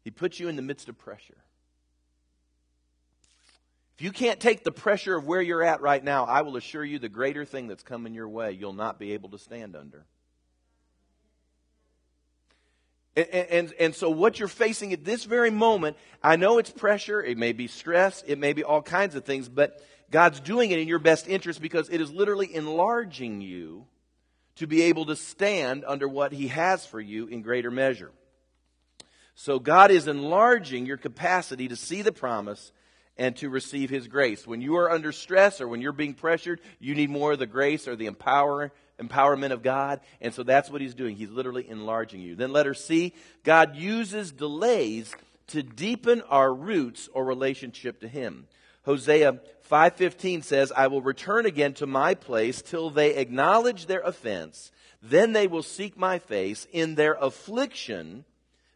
He 0.04 0.12
puts 0.12 0.39
you 0.39 0.50
in 0.50 0.56
the 0.56 0.62
midst 0.62 0.89
of 0.89 0.98
pressure. 0.98 1.38
If 3.98 4.04
you 4.04 4.12
can't 4.12 4.39
take 4.39 4.63
the 4.63 4.72
pressure 4.72 5.15
of 5.15 5.26
where 5.26 5.41
you're 5.41 5.63
at 5.63 5.82
right 5.82 6.04
now, 6.04 6.26
I 6.26 6.41
will 6.41 6.58
assure 6.58 6.84
you 6.84 7.00
the 7.00 7.10
greater 7.10 7.46
thing 7.46 7.67
that's 7.67 7.84
coming 7.84 8.13
your 8.13 8.30
way, 8.30 8.52
you'll 8.52 8.74
not 8.74 9.00
be 9.00 9.13
able 9.13 9.30
to 9.30 9.39
stand 9.39 9.76
under. 9.76 10.06
And, 13.15 13.28
and, 13.28 13.73
and, 13.80 13.95
so 13.95 14.10
what 14.10 14.39
you're 14.39 14.47
facing 14.47 14.91
at 14.91 15.06
this 15.06 15.26
very 15.26 15.52
moment, 15.52 15.97
I 16.23 16.36
know 16.36 16.58
it's 16.58 16.71
pressure, 16.71 17.21
it 17.21 17.38
may 17.38 17.54
be 17.54 17.67
stress, 17.67 18.23
it 18.26 18.39
may 18.39 18.54
be 18.54 18.63
all 18.63 18.82
kinds 18.82 19.13
of 19.13 19.23
things, 19.23 19.47
but 19.47 19.80
God's 20.10 20.39
doing 20.39 20.71
it 20.71 20.80
in 20.80 20.88
your 20.88 20.99
best 20.99 21.28
interest 21.28 21.62
because 21.62 21.89
it 21.89 22.02
is 22.02 22.12
literally 22.12 22.54
enlarging 22.54 23.41
you 23.41 23.86
to 24.56 24.67
be 24.67 24.84
able 24.84 25.06
to 25.08 25.15
stand 25.15 25.84
under 25.88 26.08
what 26.08 26.32
He 26.32 26.47
has 26.47 26.86
for 26.86 26.99
you 26.99 27.28
in 27.28 27.41
greater 27.41 27.71
measure. 27.71 28.12
So 29.36 29.60
God 29.60 29.91
is 29.91 30.08
enlarging 30.08 30.86
your 30.86 30.97
capacity 30.97 31.67
to 31.67 31.76
see 31.76 32.02
the 32.02 32.12
promise 32.12 32.71
and 33.17 33.36
to 33.38 33.49
receive 33.49 33.89
His 33.89 34.08
grace. 34.08 34.45
When 34.45 34.62
you 34.62 34.78
are 34.78 34.91
under 34.91 35.12
stress 35.12 35.62
or 35.62 35.67
when 35.67 35.82
you're 35.82 35.91
being 35.91 36.13
pressured, 36.13 36.62
you 36.80 36.95
need 36.95 37.10
more 37.10 37.34
of 37.34 37.39
the 37.39 37.47
grace 37.47 37.88
or 37.88 37.95
the 37.95 38.06
empower, 38.06 38.71
empowerment 39.08 39.52
of 39.52 39.63
God. 39.63 40.00
And 40.22 40.34
so 40.34 40.44
that's 40.44 40.70
what 40.70 40.82
He's 40.82 40.96
doing. 40.96 41.16
He's 41.16 41.30
literally 41.30 41.70
enlarging 41.70 42.22
you. 42.22 42.36
Then 42.36 42.52
letter 42.52 42.74
C, 42.74 43.13
God 43.44 43.76
uses 43.76 44.32
delays 44.32 45.16
to 45.48 45.63
deepen 45.63 46.22
our 46.30 46.54
roots 46.54 47.10
or 47.13 47.26
relationship 47.26 48.00
to 48.02 48.08
Him. 48.08 48.48
Hosea 48.86 49.39
5:15 49.62 50.42
says, 50.42 50.72
"I 50.72 50.88
will 50.88 51.02
return 51.02 51.46
again 51.46 51.74
to 51.76 51.88
my 51.88 52.16
place 52.16 52.62
till 52.62 52.89
they 52.89 53.16
acknowledge 53.16 53.86
their 53.86 54.02
offense, 54.02 54.72
then 55.02 55.34
they 55.34 55.48
will 55.48 55.63
seek 55.63 55.98
my 55.98 56.20
face 56.20 56.68
in 56.72 56.96
their 56.96 57.13
affliction, 57.16 58.26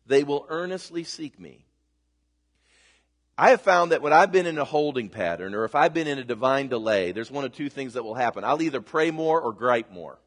they 0.06 0.24
will 0.24 0.46
earnestly 0.50 1.04
seek 1.04 1.40
me." 1.40 1.67
I 3.38 3.52
have 3.52 3.62
found 3.62 3.92
that 3.92 4.02
when 4.02 4.14
I've 4.14 4.32
been 4.32 4.48
in 4.48 4.58
a 4.58 4.66
holding 4.66 5.10
pattern 5.10 5.54
or 5.54 5.64
if 5.64 5.76
I've 5.76 5.94
been 5.94 6.08
in 6.08 6.18
a 6.18 6.24
divine 6.24 6.70
delay, 6.70 7.12
there's 7.12 7.30
one 7.30 7.46
of 7.46 7.54
two 7.54 7.70
things 7.70 7.94
that 7.94 8.04
will 8.04 8.16
happen. 8.16 8.44
I'll 8.44 8.62
either 8.62 8.82
pray 8.82 9.12
more 9.12 9.40
or 9.40 9.54
gripe 9.54 9.92
more. 9.92 10.18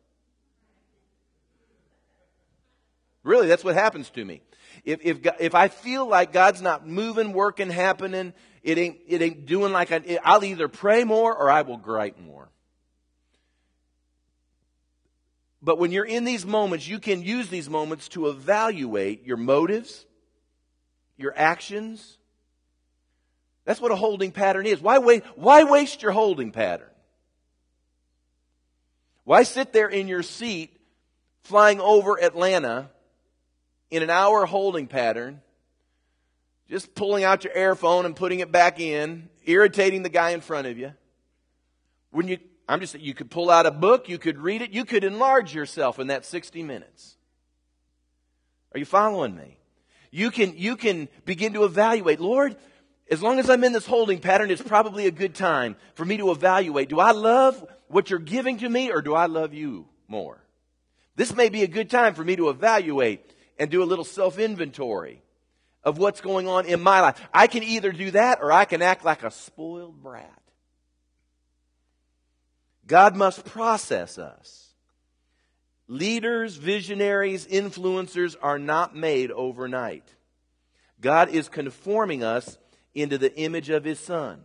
Really, 3.25 3.49
that's 3.49 3.65
what 3.65 3.75
happens 3.75 4.09
to 4.11 4.25
me. 4.25 4.43
If, 4.85 5.01
if, 5.03 5.19
if 5.41 5.55
I 5.55 5.69
feel 5.69 6.07
like 6.07 6.33
God's 6.33 6.63
not 6.63 6.87
moving, 6.87 7.33
working, 7.33 7.69
happening, 7.69 8.33
it 8.63 8.79
ain't, 8.79 8.99
it 9.09 9.21
ain't 9.21 9.45
doing 9.45 9.73
like 9.73 9.91
I, 9.91 10.19
I'll 10.23 10.45
either 10.45 10.69
pray 10.69 11.03
more 11.03 11.35
or 11.35 11.51
I 11.51 11.63
will 11.63 11.77
gripe 11.77 12.19
more. 12.19 12.49
But 15.61 15.79
when 15.79 15.91
you're 15.91 16.07
in 16.07 16.25
these 16.25 16.47
moments, 16.47 16.89
you 16.89 17.01
can 17.01 17.23
use 17.23 17.49
these 17.49 17.69
moments 17.69 18.09
to 18.11 18.29
evaluate 18.29 19.27
your 19.27 19.37
motives, 19.37 20.07
your 21.19 21.35
actions, 21.37 22.17
That's 23.71 23.81
what 23.81 23.93
a 23.93 23.97
holding 23.97 24.33
pattern 24.33 24.67
is. 24.67 24.81
Why, 24.81 24.99
why 24.99 25.63
waste 25.63 26.03
your 26.03 26.11
holding 26.11 26.51
pattern? 26.51 26.91
Why 29.23 29.45
sit 29.45 29.73
there 29.73 29.87
in 29.87 30.09
your 30.09 30.25
seat 30.25 30.77
flying 31.43 31.81
over 31.81 32.21
Atlanta 32.21 32.91
in 33.89 34.03
an 34.03 34.11
hour 34.11 34.45
holding 34.45 34.89
pattern, 34.89 35.41
just 36.69 36.97
pulling 36.97 37.23
out 37.23 37.45
your 37.45 37.57
earphone 37.57 38.07
and 38.07 38.17
putting 38.17 38.41
it 38.41 38.51
back 38.51 38.81
in, 38.81 39.29
irritating 39.45 40.03
the 40.03 40.09
guy 40.09 40.31
in 40.31 40.41
front 40.41 40.67
of 40.67 40.77
you? 40.77 40.93
When 42.11 42.27
you, 42.27 42.39
I'm 42.69 42.81
just 42.81 42.99
you 42.99 43.15
could 43.15 43.31
pull 43.31 43.51
out 43.51 43.67
a 43.67 43.71
book, 43.71 44.09
you 44.09 44.19
could 44.19 44.39
read 44.39 44.63
it, 44.63 44.73
you 44.73 44.85
could 44.85 45.05
enlarge 45.05 45.55
yourself 45.55 46.01
in 46.01 46.09
that 46.09 46.25
60 46.25 46.65
minutes. 46.65 47.17
Are 48.75 48.81
you 48.81 48.85
following 48.85 49.37
me? 49.37 49.59
You 50.11 50.33
can, 50.33 50.55
you 50.57 50.75
can 50.77 51.09
begin 51.25 51.53
to 51.53 51.63
evaluate, 51.63 52.19
Lord, 52.19 52.57
as 53.11 53.21
long 53.21 53.41
as 53.41 53.51
I'm 53.51 53.65
in 53.65 53.73
this 53.73 53.87
holding 53.87 54.21
pattern, 54.21 54.51
it's 54.51 54.63
probably 54.63 55.07
a 55.07 55.11
good 55.11 55.35
time 55.35 55.77
for 55.95 56.05
me 56.05 56.17
to 56.19 56.31
evaluate. 56.31 56.89
Do 56.89 57.01
I 57.01 57.11
love 57.11 57.67
what 57.89 58.09
you're 58.09 58.21
giving 58.21 58.59
to 58.59 58.69
me 58.69 58.93
or 58.93 59.03
do 59.03 59.15
I 59.15 59.27
love 59.27 59.53
you 59.53 59.89
more? 60.07 60.41
This 61.17 61.35
may 61.35 61.49
be 61.49 61.65
a 61.65 61.69
good 61.69 61.91
time 61.91 62.15
for 62.15 62.23
me 62.23 62.37
to 62.37 62.49
evaluate 62.49 63.35
and 63.59 63.69
do 63.69 63.83
a 63.83 63.85
little 63.85 64.05
self 64.05 64.39
inventory 64.39 65.23
of 65.83 65.99
what's 65.99 66.21
going 66.21 66.47
on 66.47 66.67
in 66.67 66.81
my 66.81 67.01
life. 67.01 67.21
I 67.35 67.49
can 67.49 67.65
either 67.65 67.91
do 67.91 68.13
that 68.13 68.39
or 68.41 68.53
I 68.53 68.65
can 68.65 68.81
act 68.81 69.05
like 69.05 69.25
a 69.25 69.31
spoiled 69.31 70.01
brat. 70.01 70.41
God 72.87 73.17
must 73.17 73.45
process 73.45 74.19
us. 74.19 74.69
Leaders, 75.89 76.55
visionaries, 76.55 77.47
influencers 77.47 78.37
are 78.41 78.59
not 78.59 78.95
made 78.95 79.33
overnight. 79.33 80.15
God 81.01 81.31
is 81.31 81.49
conforming 81.49 82.23
us 82.23 82.57
into 82.95 83.19
the 83.19 83.35
image 83.37 83.71
of 83.71 83.85
his 83.85 84.01
son. 84.01 84.41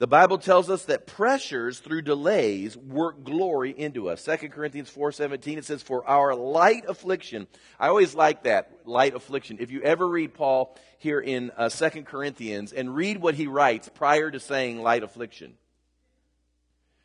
The 0.00 0.06
Bible 0.06 0.38
tells 0.38 0.70
us 0.70 0.86
that 0.86 1.06
pressures 1.06 1.78
through 1.78 2.02
delays 2.02 2.74
work 2.74 3.22
glory 3.22 3.70
into 3.70 4.08
us. 4.08 4.24
2 4.24 4.48
Corinthians 4.48 4.90
4:17 4.90 5.58
it 5.58 5.66
says 5.66 5.82
for 5.82 6.08
our 6.08 6.34
light 6.34 6.86
affliction. 6.88 7.46
I 7.78 7.88
always 7.88 8.14
like 8.14 8.44
that, 8.44 8.72
light 8.86 9.14
affliction. 9.14 9.58
If 9.60 9.70
you 9.70 9.82
ever 9.82 10.08
read 10.08 10.32
Paul 10.32 10.74
here 10.96 11.20
in 11.20 11.50
uh, 11.54 11.68
2 11.68 12.04
Corinthians 12.04 12.72
and 12.72 12.94
read 12.94 13.18
what 13.18 13.34
he 13.34 13.46
writes 13.46 13.90
prior 13.94 14.30
to 14.30 14.40
saying 14.40 14.82
light 14.82 15.02
affliction. 15.02 15.52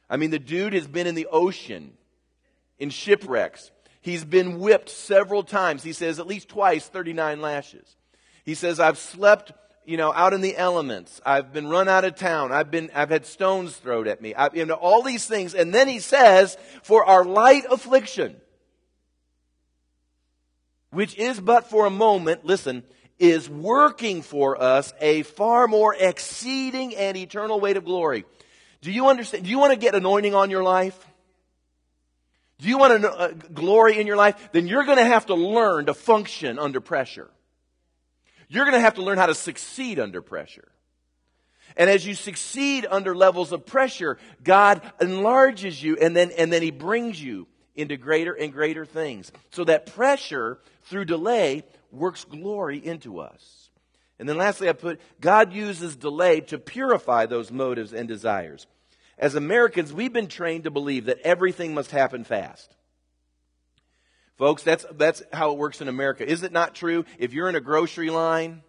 I 0.10 0.16
mean 0.16 0.32
the 0.32 0.40
dude 0.40 0.72
has 0.72 0.88
been 0.88 1.06
in 1.06 1.16
the 1.16 1.28
ocean 1.30 1.98
in 2.80 2.92
shipwrecks. 2.92 3.72
He's 4.00 4.24
been 4.24 4.60
whipped 4.60 4.88
several 4.88 5.44
times. 5.44 5.84
He 5.84 5.92
says 5.92 6.18
at 6.18 6.28
least 6.28 6.48
twice 6.48 6.88
39 6.88 7.42
lashes. 7.42 7.98
He 8.46 8.56
says 8.56 8.80
I've 8.80 8.98
slept 8.98 9.52
you 9.86 9.98
know, 9.98 10.14
out 10.14 10.34
in 10.34 10.42
the 10.42 10.58
elements. 10.58 11.22
I've 11.26 11.54
been 11.54 11.68
run 11.68 11.88
out 11.88 12.06
of 12.06 12.16
town. 12.16 12.52
I've 12.52 12.72
been, 12.72 12.90
I've 12.94 13.10
had 13.10 13.26
stones 13.26 13.76
thrown 13.76 14.08
at 14.08 14.22
me. 14.22 14.34
I've, 14.34 14.56
you 14.56 14.66
know, 14.66 14.76
all 14.76 15.02
these 15.02 15.26
things. 15.26 15.54
And 15.54 15.74
then 15.74 15.88
he 15.88 16.00
says, 16.00 16.58
for 16.84 17.06
our 17.06 17.24
light 17.24 17.64
affliction, 17.70 18.36
which 20.92 21.18
is 21.18 21.40
but 21.40 21.70
for 21.70 21.86
a 21.86 21.90
moment, 21.90 22.46
listen, 22.46 22.84
is 23.20 23.50
working 23.50 24.22
for 24.22 24.62
us 24.62 24.94
a 25.00 25.24
far 25.24 25.68
more 25.68 25.96
exceeding 25.98 26.96
and 26.96 27.16
eternal 27.16 27.60
weight 27.60 27.78
of 27.78 27.86
glory. 27.86 28.26
Do 28.82 28.92
you 28.92 29.08
understand? 29.08 29.46
Do 29.46 29.50
you 29.50 29.60
want 29.60 29.74
to 29.74 29.80
get 29.80 29.96
anointing 29.96 30.36
on 30.36 30.50
your 30.50 30.64
life? 30.64 30.98
Do 32.60 32.70
you 32.70 32.78
want 32.78 33.04
a, 33.04 33.12
uh, 33.12 33.28
glory 33.54 34.00
in 34.00 34.08
your 34.08 34.16
life? 34.16 34.50
Then 34.52 34.68
you're 34.68 34.86
going 34.86 34.98
to 34.98 35.06
have 35.06 35.26
to 35.28 35.36
learn 35.36 35.88
to 35.88 35.94
function 35.94 36.58
under 36.60 36.80
pressure. 36.80 37.30
You're 38.48 38.66
going 38.66 38.76
to 38.76 38.82
have 38.82 38.96
to 38.96 39.04
learn 39.04 39.18
how 39.18 39.26
to 39.26 39.36
succeed 39.36 40.00
under 40.00 40.22
pressure. 40.22 40.68
And 41.78 41.90
as 41.90 42.06
you 42.06 42.14
succeed 42.14 42.86
under 42.90 43.16
levels 43.16 43.52
of 43.52 43.66
pressure, 43.66 44.18
God 44.44 44.82
enlarges 45.02 45.82
you 45.82 45.98
and 45.98 46.16
then, 46.16 46.32
and 46.32 46.52
then 46.52 46.62
He 46.62 46.72
brings 46.72 47.22
you 47.22 47.48
into 47.76 47.98
greater 47.98 48.34
and 48.34 48.54
greater 48.54 48.86
things. 48.86 49.32
So 49.52 49.66
that 49.66 49.88
pressure 49.88 50.60
through 50.84 51.06
delay 51.06 51.64
works 51.92 52.24
glory 52.24 52.78
into 52.84 53.20
us. 53.20 53.70
And 54.18 54.30
then 54.30 54.38
lastly, 54.38 54.70
I 54.70 54.74
put 54.74 55.02
God 55.20 55.52
uses 55.52 55.96
delay 55.96 56.40
to 56.42 56.58
purify 56.58 57.26
those 57.26 57.52
motives 57.52 57.94
and 57.94 58.08
desires. 58.08 58.66
As 59.18 59.36
Americans, 59.36 59.94
we've 59.94 60.14
been 60.14 60.28
trained 60.28 60.66
to 60.66 60.72
believe 60.72 61.06
that 61.06 61.20
everything 61.24 61.74
must 61.74 61.92
happen 61.92 62.24
fast. 62.24 62.74
Folks, 64.38 64.64
that's, 64.64 64.86
that's 64.98 65.24
how 65.32 65.52
it 65.52 65.58
works 65.58 65.82
in 65.82 65.88
America. 65.88 66.30
Is 66.30 66.44
it 66.44 66.52
not 66.52 66.76
true? 66.76 67.06
If 67.18 67.34
you're 67.34 67.48
in 67.48 67.56
a 67.56 67.62
grocery 67.62 68.10
line 68.10 68.64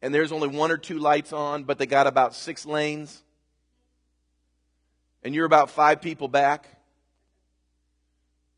and 0.00 0.14
there's 0.14 0.32
only 0.32 0.48
one 0.48 0.70
or 0.70 0.78
two 0.78 0.98
lights 0.98 1.32
on, 1.32 1.64
but 1.64 1.78
they 1.78 1.86
got 1.86 2.06
about 2.06 2.34
six 2.34 2.64
lanes, 2.64 3.22
and 5.22 5.34
you're 5.34 5.46
about 5.46 5.70
five 5.70 6.00
people 6.00 6.28
back, 6.28 6.66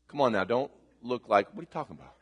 come 0.07 0.21
on 0.21 0.31
now, 0.31 0.43
don't 0.43 0.71
look 1.03 1.27
like, 1.27 1.47
what 1.49 1.59
are 1.59 1.63
you 1.63 1.67
talking 1.71 1.97
about? 1.99 2.13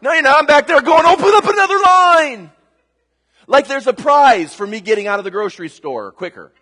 No, 0.00 0.12
you're 0.12 0.22
not. 0.22 0.38
I'm 0.38 0.46
back 0.46 0.66
there 0.66 0.82
going, 0.82 1.06
open 1.06 1.32
up 1.34 1.44
another 1.44 1.78
line. 1.78 2.50
Like 3.46 3.68
there's 3.68 3.86
a 3.86 3.94
prize 3.94 4.54
for 4.54 4.66
me 4.66 4.80
getting 4.80 5.06
out 5.06 5.18
of 5.18 5.24
the 5.24 5.30
grocery 5.30 5.70
store 5.70 6.12
quicker. 6.12 6.52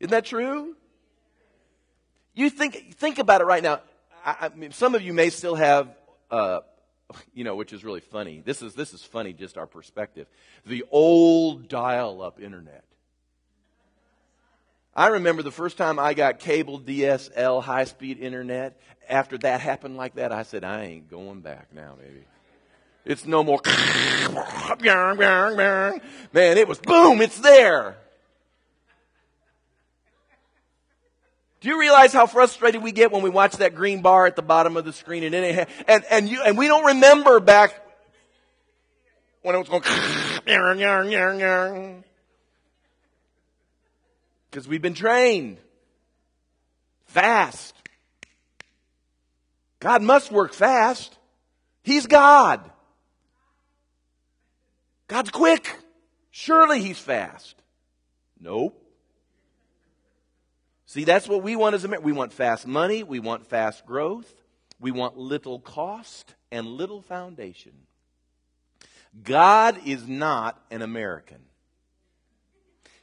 Isn't 0.00 0.10
that 0.10 0.26
true? 0.26 0.76
You 2.38 2.50
think, 2.50 2.94
think 2.94 3.18
about 3.18 3.40
it 3.40 3.46
right 3.46 3.64
now. 3.64 3.80
I, 4.24 4.36
I 4.42 4.48
mean, 4.50 4.70
some 4.70 4.94
of 4.94 5.02
you 5.02 5.12
may 5.12 5.28
still 5.30 5.56
have, 5.56 5.88
uh, 6.30 6.60
you 7.34 7.42
know, 7.42 7.56
which 7.56 7.72
is 7.72 7.82
really 7.82 7.98
funny. 7.98 8.44
This 8.44 8.62
is, 8.62 8.74
this 8.74 8.94
is 8.94 9.02
funny, 9.02 9.32
just 9.32 9.58
our 9.58 9.66
perspective. 9.66 10.28
The 10.64 10.84
old 10.92 11.66
dial 11.66 12.22
up 12.22 12.40
internet. 12.40 12.84
I 14.94 15.08
remember 15.08 15.42
the 15.42 15.50
first 15.50 15.78
time 15.78 15.98
I 15.98 16.14
got 16.14 16.38
cable 16.38 16.78
DSL 16.78 17.60
high 17.60 17.84
speed 17.84 18.20
internet. 18.20 18.80
After 19.08 19.36
that 19.38 19.60
happened 19.60 19.96
like 19.96 20.14
that, 20.14 20.30
I 20.30 20.44
said, 20.44 20.62
I 20.62 20.84
ain't 20.84 21.10
going 21.10 21.40
back 21.40 21.74
now, 21.74 21.96
baby. 21.98 22.24
It's 23.04 23.26
no 23.26 23.42
more. 23.42 23.60
Man, 26.32 26.56
it 26.56 26.68
was 26.68 26.78
boom, 26.78 27.20
it's 27.20 27.40
there. 27.40 27.96
Do 31.60 31.68
you 31.68 31.80
realize 31.80 32.12
how 32.12 32.26
frustrated 32.26 32.82
we 32.82 32.92
get 32.92 33.10
when 33.10 33.22
we 33.22 33.30
watch 33.30 33.56
that 33.56 33.74
green 33.74 34.00
bar 34.00 34.26
at 34.26 34.36
the 34.36 34.42
bottom 34.42 34.76
of 34.76 34.84
the 34.84 34.92
screen 34.92 35.24
and 35.24 35.34
it, 35.34 35.68
and, 35.88 36.04
and 36.10 36.28
you, 36.28 36.42
and 36.42 36.56
we 36.56 36.68
don't 36.68 36.84
remember 36.84 37.40
back 37.40 37.74
when 39.42 39.56
it 39.56 39.58
was 39.58 39.68
going 39.68 39.82
because 44.50 44.68
we've 44.68 44.82
been 44.82 44.94
trained 44.94 45.58
fast. 47.06 47.74
God 49.80 50.02
must 50.02 50.30
work 50.30 50.52
fast. 50.52 51.16
He's 51.82 52.06
God. 52.06 52.70
God's 55.08 55.30
quick. 55.30 55.74
Surely 56.30 56.82
he's 56.82 56.98
fast. 56.98 57.56
Nope. 58.40 58.80
See, 60.88 61.04
that's 61.04 61.28
what 61.28 61.42
we 61.42 61.54
want 61.54 61.74
as 61.74 61.84
Americans. 61.84 62.06
We 62.06 62.12
want 62.12 62.32
fast 62.32 62.66
money. 62.66 63.02
We 63.02 63.20
want 63.20 63.46
fast 63.46 63.84
growth. 63.84 64.32
We 64.80 64.90
want 64.90 65.18
little 65.18 65.60
cost 65.60 66.34
and 66.50 66.66
little 66.66 67.02
foundation. 67.02 67.72
God 69.22 69.78
is 69.84 70.08
not 70.08 70.58
an 70.70 70.80
American. 70.80 71.40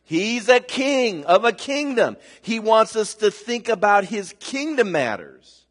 He's 0.02 0.50
a 0.50 0.60
king 0.60 1.26
of 1.26 1.46
a 1.46 1.52
kingdom. 1.52 2.18
He 2.42 2.60
wants 2.60 2.96
us 2.96 3.14
to 3.16 3.30
think 3.30 3.70
about 3.70 4.06
his 4.06 4.34
kingdom 4.40 4.92
matters. 4.92 5.68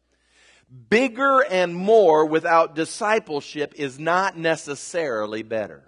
Bigger 0.89 1.41
and 1.41 1.75
more 1.75 2.25
without 2.25 2.75
discipleship 2.75 3.73
is 3.75 3.99
not 3.99 4.37
necessarily 4.37 5.43
better. 5.43 5.83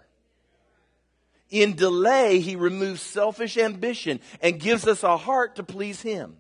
In 1.49 1.75
delay, 1.75 2.39
he 2.39 2.55
removes 2.55 3.01
selfish 3.01 3.57
ambition 3.57 4.19
and 4.41 4.59
gives 4.59 4.87
us 4.87 5.03
a 5.03 5.15
heart 5.15 5.55
to 5.55 5.63
please 5.63 6.01
him. 6.01 6.37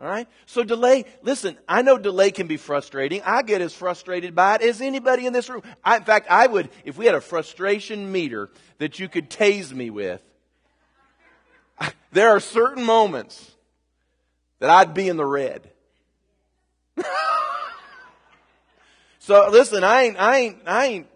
All 0.00 0.06
right? 0.06 0.28
So 0.46 0.62
delay, 0.62 1.04
listen, 1.22 1.58
I 1.68 1.82
know 1.82 1.98
delay 1.98 2.30
can 2.30 2.46
be 2.46 2.56
frustrating. 2.56 3.20
I 3.24 3.42
get 3.42 3.60
as 3.60 3.74
frustrated 3.74 4.34
by 4.34 4.54
it 4.56 4.62
as 4.62 4.80
anybody 4.80 5.26
in 5.26 5.32
this 5.32 5.50
room. 5.50 5.62
I, 5.82 5.96
in 5.96 6.04
fact, 6.04 6.28
I 6.30 6.46
would, 6.46 6.70
if 6.84 6.96
we 6.96 7.06
had 7.06 7.16
a 7.16 7.20
frustration 7.20 8.12
meter 8.12 8.50
that 8.78 9.00
you 9.00 9.08
could 9.08 9.28
tase 9.28 9.72
me 9.72 9.90
with, 9.90 10.22
there 12.12 12.30
are 12.30 12.38
certain 12.38 12.84
moments 12.84 13.50
that 14.60 14.70
I'd 14.70 14.94
be 14.94 15.08
in 15.08 15.16
the 15.16 15.26
red. 15.26 15.68
so 19.18 19.48
listen, 19.50 19.82
I 19.82 20.02
ain't, 20.02 20.20
I 20.20 20.38
ain't, 20.38 20.58
I 20.64 20.86
ain't 20.86 21.06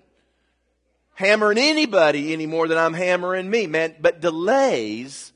hammering 1.22 1.58
anybody 1.58 2.32
any 2.32 2.46
more 2.46 2.68
than 2.68 2.78
I'm 2.78 2.94
hammering 2.94 3.48
me, 3.48 3.66
man. 3.66 3.94
But 4.00 4.20
delays 4.20 5.32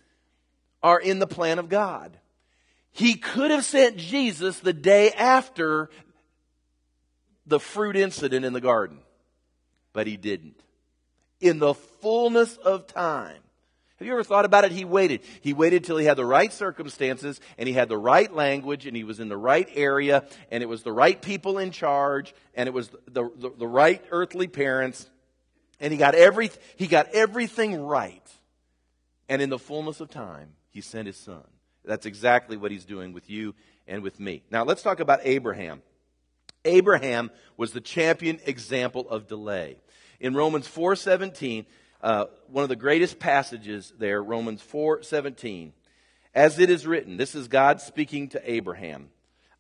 are 0.83 1.01
in 1.01 1.19
the 1.19 1.27
plan 1.27 1.59
of 1.59 1.69
God. 1.69 2.17
He 2.93 3.15
could 3.15 3.51
have 3.51 3.65
sent 3.65 3.97
Jesus 3.97 4.59
the 4.61 4.73
day 4.73 5.11
after 5.13 5.91
the 7.47 7.61
fruit 7.61 7.97
incident 7.97 8.45
in 8.45 8.53
the 8.53 8.61
garden. 8.61 8.99
but 9.93 10.07
he 10.07 10.19
didn't. 10.19 10.61
In 11.41 11.59
the 11.59 11.73
fullness 11.73 12.57
of 12.59 12.87
time. 12.87 13.41
Have 13.99 14.07
you 14.07 14.13
ever 14.13 14.25
thought 14.25 14.45
about 14.45 14.65
it? 14.67 14.73
He 14.73 14.85
waited. 14.85 15.23
He 15.41 15.55
waited 15.55 15.85
till 15.85 15.97
he 15.97 16.05
had 16.05 16.19
the 16.19 16.25
right 16.27 16.53
circumstances 16.53 17.41
and 17.57 17.67
he 17.67 17.73
had 17.73 17.89
the 17.89 17.97
right 17.97 18.31
language 18.31 18.87
and 18.87 18.95
he 18.95 19.05
was 19.05 19.21
in 19.21 19.31
the 19.31 19.39
right 19.39 19.69
area 19.75 20.25
and 20.51 20.63
it 20.63 20.67
was 20.67 20.83
the 20.83 20.93
right 20.93 21.21
people 21.21 21.57
in 21.59 21.71
charge 21.71 22.35
and 22.55 22.67
it 22.67 22.73
was 22.73 22.91
the, 23.11 23.31
the, 23.39 23.51
the 23.57 23.67
right 23.67 24.05
earthly 24.11 24.49
parents 24.49 25.09
and 25.81 25.93
he 25.93 25.99
got 25.99 26.15
every, 26.15 26.51
he 26.77 26.87
got 26.87 27.09
everything 27.13 27.81
right. 27.81 28.23
And 29.29 29.43
in 29.43 29.51
the 29.51 29.59
fullness 29.59 30.01
of 30.01 30.11
time, 30.11 30.51
he 30.71 30.81
sent 30.81 31.07
his 31.07 31.17
son. 31.17 31.45
That's 31.85 32.07
exactly 32.07 32.57
what 32.57 32.71
he's 32.71 32.85
doing 32.85 33.13
with 33.13 33.31
you 33.31 33.55
and 33.87 34.03
with 34.03 34.19
me. 34.19 34.43
Now 34.51 34.65
let's 34.65 34.83
talk 34.83 35.01
about 35.01 35.21
Abraham. 35.23 35.83
Abraham 36.65 37.31
was 37.57 37.73
the 37.73 37.81
champion 37.81 38.41
example 38.45 39.09
of 39.09 39.29
delay. 39.29 39.79
In 40.19 40.35
Romans 40.35 40.67
4:17, 40.67 41.67
uh, 42.03 42.27
one 42.49 42.63
of 42.63 42.69
the 42.69 42.77
greatest 42.77 43.19
passages 43.19 43.93
there, 43.99 44.23
Romans 44.23 44.63
4:17, 44.63 45.73
as 46.35 46.59
it 46.59 46.71
is 46.71 46.87
written, 46.87 47.17
this 47.17 47.35
is 47.35 47.49
God 47.49 47.81
speaking 47.81 48.29
to 48.31 48.51
Abraham. 48.51 49.11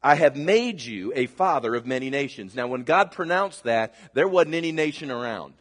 I 0.02 0.14
have 0.14 0.37
made 0.37 0.83
you 0.83 1.12
a 1.16 1.26
father 1.26 1.74
of 1.74 1.87
many 1.87 2.11
nations. 2.11 2.55
Now, 2.55 2.66
when 2.66 2.83
God 2.83 3.11
pronounced 3.11 3.64
that, 3.64 3.94
there 4.14 4.29
wasn't 4.29 4.55
any 4.55 4.72
nation 4.72 5.11
around. 5.11 5.55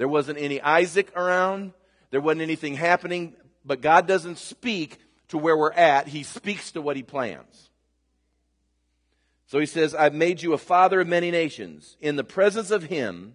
There 0.00 0.08
wasn't 0.08 0.38
any 0.38 0.62
Isaac 0.62 1.14
around. 1.14 1.74
There 2.10 2.22
wasn't 2.22 2.40
anything 2.40 2.72
happening. 2.72 3.34
But 3.66 3.82
God 3.82 4.06
doesn't 4.06 4.38
speak 4.38 4.96
to 5.28 5.36
where 5.36 5.54
we're 5.54 5.74
at. 5.74 6.08
He 6.08 6.22
speaks 6.22 6.72
to 6.72 6.80
what 6.80 6.96
He 6.96 7.02
plans. 7.02 7.68
So 9.48 9.58
He 9.58 9.66
says, 9.66 9.94
I've 9.94 10.14
made 10.14 10.40
you 10.40 10.54
a 10.54 10.58
father 10.58 11.02
of 11.02 11.06
many 11.06 11.30
nations 11.30 11.98
in 12.00 12.16
the 12.16 12.24
presence 12.24 12.70
of 12.70 12.84
Him 12.84 13.34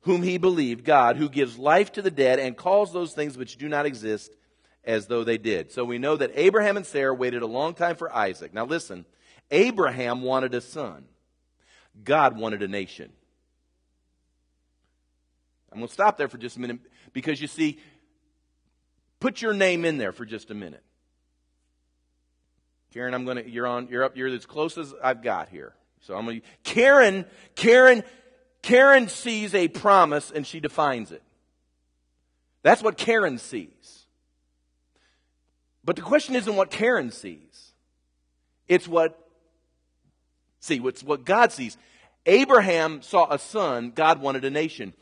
whom 0.00 0.24
he 0.24 0.36
believed, 0.36 0.84
God, 0.84 1.16
who 1.16 1.28
gives 1.28 1.58
life 1.58 1.92
to 1.92 2.02
the 2.02 2.10
dead 2.10 2.40
and 2.40 2.56
calls 2.56 2.92
those 2.92 3.12
things 3.12 3.38
which 3.38 3.56
do 3.56 3.68
not 3.68 3.86
exist 3.86 4.34
as 4.82 5.06
though 5.06 5.22
they 5.22 5.38
did. 5.38 5.70
So 5.70 5.84
we 5.84 5.98
know 5.98 6.16
that 6.16 6.32
Abraham 6.34 6.76
and 6.76 6.86
Sarah 6.86 7.14
waited 7.14 7.42
a 7.42 7.46
long 7.46 7.74
time 7.74 7.94
for 7.94 8.12
Isaac. 8.12 8.52
Now 8.52 8.64
listen, 8.64 9.04
Abraham 9.52 10.22
wanted 10.22 10.54
a 10.54 10.60
son. 10.60 11.04
God 12.02 12.36
wanted 12.36 12.64
a 12.64 12.68
nation. 12.68 13.12
I'm 15.72 15.78
going 15.78 15.88
to 15.88 15.94
stop 15.94 16.16
there 16.16 16.28
for 16.28 16.38
just 16.38 16.56
a 16.56 16.60
minute 16.60 16.80
because 17.12 17.40
you 17.40 17.46
see, 17.46 17.78
put 19.20 19.40
your 19.40 19.54
name 19.54 19.84
in 19.84 19.98
there 19.98 20.12
for 20.12 20.24
just 20.24 20.50
a 20.50 20.54
minute. 20.54 20.82
Karen, 22.92 23.14
I'm 23.14 23.24
going 23.24 23.36
to, 23.36 23.48
you're 23.48 23.66
on, 23.66 23.88
you're 23.88 24.02
up, 24.02 24.16
you're 24.16 24.28
as 24.28 24.46
close 24.46 24.76
as 24.76 24.92
I've 25.02 25.22
got 25.22 25.48
here. 25.48 25.74
So 26.00 26.16
I'm 26.16 26.24
going 26.24 26.40
to, 26.40 26.46
Karen, 26.64 27.24
Karen 27.54 28.02
Karen 28.62 29.08
sees 29.08 29.54
a 29.54 29.68
promise 29.68 30.30
and 30.30 30.46
she 30.46 30.60
defines 30.60 31.12
it. 31.12 31.22
That's 32.62 32.82
what 32.82 32.98
Karen 32.98 33.38
sees. 33.38 34.04
But 35.84 35.96
the 35.96 36.02
question 36.02 36.34
isn't 36.34 36.56
what 36.56 36.70
Karen 36.70 37.10
sees. 37.10 37.72
It's 38.68 38.86
what, 38.86 39.18
see, 40.60 40.80
it's 40.84 41.02
what 41.02 41.24
God 41.24 41.52
sees. 41.52 41.78
Abraham 42.26 43.00
saw 43.00 43.32
a 43.32 43.38
son, 43.38 43.92
God 43.94 44.20
wanted 44.20 44.44
a 44.44 44.50
nation. 44.50 44.92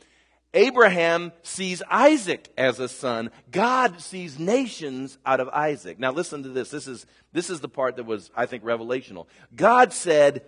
Abraham 0.53 1.31
sees 1.43 1.83
Isaac 1.89 2.51
as 2.57 2.79
a 2.79 2.87
son. 2.87 3.29
God 3.51 4.01
sees 4.01 4.39
nations 4.39 5.17
out 5.25 5.39
of 5.39 5.49
Isaac. 5.49 5.99
Now 5.99 6.11
listen 6.11 6.43
to 6.43 6.49
this. 6.49 6.69
This 6.69 6.87
is, 6.87 7.05
this 7.33 7.49
is 7.49 7.59
the 7.59 7.69
part 7.69 7.97
that 7.97 8.05
was, 8.05 8.31
I 8.35 8.47
think, 8.47 8.63
revelational. 8.63 9.27
God 9.55 9.93
said, 9.93 10.43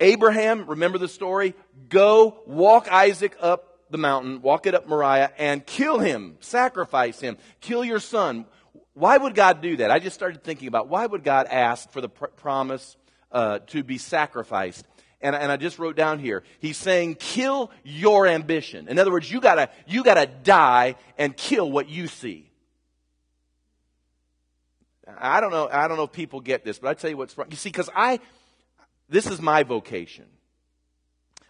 Abraham, 0.00 0.66
remember 0.66 0.98
the 0.98 1.08
story? 1.08 1.54
Go 1.88 2.42
walk 2.46 2.88
Isaac 2.90 3.36
up 3.40 3.78
the 3.90 3.98
mountain, 3.98 4.42
walk 4.42 4.66
it 4.66 4.74
up 4.74 4.86
Moriah, 4.86 5.32
and 5.38 5.64
kill 5.64 5.98
him, 5.98 6.36
sacrifice 6.40 7.20
him, 7.20 7.38
kill 7.60 7.84
your 7.84 8.00
son. 8.00 8.44
Why 8.92 9.16
would 9.16 9.34
God 9.34 9.62
do 9.62 9.78
that? 9.78 9.90
I 9.90 9.98
just 9.98 10.14
started 10.14 10.44
thinking 10.44 10.68
about 10.68 10.88
why 10.88 11.06
would 11.06 11.24
God 11.24 11.46
ask 11.46 11.90
for 11.90 12.00
the 12.00 12.08
pr- 12.08 12.26
promise 12.26 12.96
uh, 13.32 13.60
to 13.68 13.82
be 13.82 13.96
sacrificed? 13.96 14.86
And, 15.20 15.34
and 15.34 15.50
I 15.50 15.56
just 15.56 15.78
wrote 15.78 15.96
down 15.96 16.20
here, 16.20 16.44
he's 16.60 16.76
saying, 16.76 17.16
kill 17.16 17.72
your 17.82 18.26
ambition. 18.26 18.86
In 18.88 18.98
other 18.98 19.10
words, 19.10 19.30
you 19.30 19.40
gotta, 19.40 19.68
you 19.86 20.04
gotta 20.04 20.26
die 20.26 20.94
and 21.16 21.36
kill 21.36 21.70
what 21.70 21.88
you 21.88 22.06
see. 22.06 22.50
I 25.18 25.40
don't 25.40 25.50
know, 25.50 25.68
I 25.72 25.88
don't 25.88 25.96
know 25.96 26.04
if 26.04 26.12
people 26.12 26.40
get 26.40 26.64
this, 26.64 26.78
but 26.78 26.88
I 26.88 26.94
tell 26.94 27.10
you 27.10 27.16
what's 27.16 27.36
wrong. 27.36 27.48
You 27.50 27.56
see, 27.56 27.70
because 27.70 27.90
I, 27.96 28.20
this 29.08 29.26
is 29.26 29.40
my 29.40 29.62
vocation. 29.62 30.26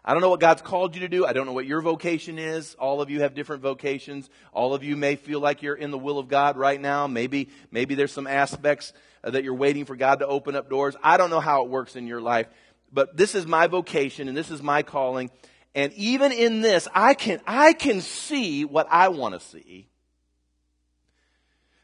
I 0.04 0.12
don't 0.12 0.22
know 0.22 0.30
what 0.30 0.40
God's 0.40 0.62
called 0.62 0.94
you 0.94 1.02
to 1.02 1.08
do. 1.08 1.26
I 1.26 1.34
don't 1.34 1.44
know 1.44 1.52
what 1.52 1.66
your 1.66 1.82
vocation 1.82 2.38
is. 2.38 2.74
All 2.76 3.02
of 3.02 3.10
you 3.10 3.20
have 3.20 3.34
different 3.34 3.62
vocations. 3.62 4.30
All 4.54 4.72
of 4.72 4.82
you 4.82 4.96
may 4.96 5.16
feel 5.16 5.40
like 5.40 5.60
you're 5.60 5.74
in 5.74 5.90
the 5.90 5.98
will 5.98 6.18
of 6.18 6.28
God 6.28 6.56
right 6.56 6.80
now. 6.80 7.06
Maybe, 7.06 7.50
maybe 7.70 7.94
there's 7.94 8.12
some 8.12 8.26
aspects 8.26 8.94
uh, 9.22 9.30
that 9.32 9.44
you're 9.44 9.52
waiting 9.52 9.84
for 9.84 9.96
God 9.96 10.20
to 10.20 10.26
open 10.26 10.56
up 10.56 10.70
doors. 10.70 10.96
I 11.02 11.18
don't 11.18 11.28
know 11.28 11.40
how 11.40 11.64
it 11.64 11.68
works 11.68 11.94
in 11.94 12.06
your 12.06 12.22
life, 12.22 12.46
but 12.92 13.16
this 13.16 13.34
is 13.34 13.46
my 13.46 13.66
vocation 13.66 14.28
and 14.28 14.36
this 14.36 14.50
is 14.50 14.62
my 14.62 14.82
calling. 14.82 15.30
And 15.74 15.92
even 15.94 16.32
in 16.32 16.60
this, 16.60 16.88
I 16.94 17.14
can, 17.14 17.40
I 17.46 17.72
can 17.72 18.00
see 18.00 18.64
what 18.64 18.86
I 18.90 19.08
want 19.08 19.34
to 19.34 19.40
see. 19.40 19.88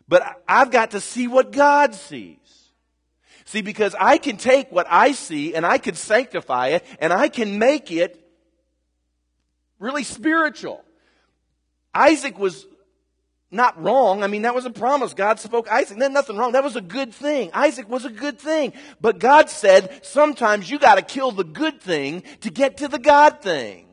But 0.08 0.22
I've 0.48 0.70
got 0.70 0.92
to 0.92 1.00
see 1.00 1.28
what 1.28 1.52
God 1.52 1.94
sees. 1.94 2.38
See, 3.46 3.62
because 3.62 3.94
I 3.98 4.18
can 4.18 4.36
take 4.36 4.72
what 4.72 4.86
I 4.88 5.12
see 5.12 5.54
and 5.54 5.66
I 5.66 5.78
can 5.78 5.94
sanctify 5.94 6.68
it 6.68 6.84
and 6.98 7.12
I 7.12 7.28
can 7.28 7.58
make 7.58 7.90
it 7.90 8.20
really 9.78 10.02
spiritual. 10.02 10.82
Isaac 11.92 12.38
was 12.38 12.66
not 13.54 13.80
wrong. 13.82 14.22
I 14.22 14.26
mean, 14.26 14.42
that 14.42 14.54
was 14.54 14.66
a 14.66 14.70
promise. 14.70 15.14
God 15.14 15.40
spoke 15.40 15.70
Isaac. 15.70 15.98
There's 15.98 16.12
nothing 16.12 16.36
wrong. 16.36 16.52
That 16.52 16.64
was 16.64 16.76
a 16.76 16.80
good 16.80 17.14
thing. 17.14 17.50
Isaac 17.54 17.88
was 17.88 18.04
a 18.04 18.10
good 18.10 18.38
thing. 18.38 18.72
But 19.00 19.18
God 19.18 19.48
said, 19.48 20.04
sometimes 20.04 20.70
you 20.70 20.78
gotta 20.78 21.02
kill 21.02 21.30
the 21.30 21.44
good 21.44 21.80
thing 21.80 22.22
to 22.40 22.50
get 22.50 22.78
to 22.78 22.88
the 22.88 22.98
God 22.98 23.40
thing. 23.40 23.86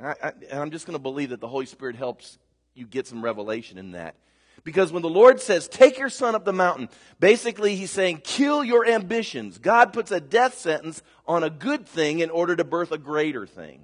I, 0.00 0.14
I, 0.22 0.32
I'm 0.52 0.70
just 0.70 0.86
gonna 0.86 0.98
believe 0.98 1.30
that 1.30 1.40
the 1.40 1.48
Holy 1.48 1.66
Spirit 1.66 1.96
helps 1.96 2.38
you 2.74 2.86
get 2.86 3.06
some 3.06 3.24
revelation 3.24 3.78
in 3.78 3.92
that. 3.92 4.14
Because 4.62 4.92
when 4.92 5.02
the 5.02 5.08
Lord 5.08 5.40
says, 5.40 5.68
take 5.68 5.98
your 5.98 6.10
son 6.10 6.34
up 6.34 6.44
the 6.44 6.52
mountain, 6.52 6.88
basically 7.18 7.76
he's 7.76 7.90
saying, 7.90 8.20
kill 8.22 8.62
your 8.62 8.86
ambitions. 8.86 9.58
God 9.58 9.92
puts 9.92 10.10
a 10.10 10.20
death 10.20 10.58
sentence 10.58 11.02
on 11.26 11.42
a 11.42 11.50
good 11.50 11.86
thing 11.86 12.20
in 12.20 12.30
order 12.30 12.54
to 12.56 12.64
birth 12.64 12.92
a 12.92 12.98
greater 12.98 13.46
thing. 13.46 13.82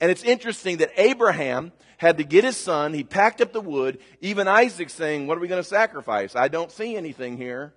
And 0.00 0.10
it's 0.10 0.22
interesting 0.22 0.78
that 0.78 0.92
Abraham 0.96 1.72
had 2.00 2.16
to 2.16 2.24
get 2.24 2.44
his 2.44 2.56
son, 2.56 2.94
he 2.94 3.04
packed 3.04 3.42
up 3.42 3.52
the 3.52 3.60
wood, 3.60 3.98
even 4.22 4.48
Isaac 4.48 4.88
saying, 4.88 5.26
what 5.26 5.36
are 5.36 5.40
we 5.40 5.48
going 5.48 5.62
to 5.62 5.68
sacrifice? 5.68 6.34
I 6.34 6.48
don't 6.48 6.72
see 6.72 6.96
anything 6.96 7.36
here. 7.36 7.74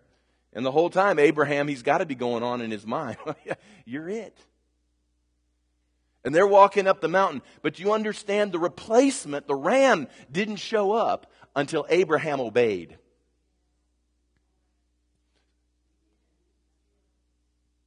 And 0.53 0.65
the 0.65 0.71
whole 0.71 0.89
time, 0.89 1.19
Abraham, 1.19 1.67
he's 1.67 1.83
got 1.83 1.97
to 1.97 2.05
be 2.05 2.15
going 2.15 2.41
on 2.41 2.61
in 2.61 2.71
his 2.71 2.87
mind. 2.87 3.17
You're 3.85 4.07
it. 4.07 4.37
And 6.23 6.33
they're 6.33 6.47
walking 6.47 6.87
up 6.87 7.01
the 7.01 7.09
mountain. 7.09 7.41
But 7.61 7.79
you 7.79 7.91
understand 7.91 8.53
the 8.53 8.59
replacement, 8.59 9.45
the 9.45 9.55
ram 9.55 10.07
didn't 10.31 10.55
show 10.55 10.93
up 10.93 11.29
until 11.53 11.85
Abraham 11.89 12.39
obeyed. 12.39 12.97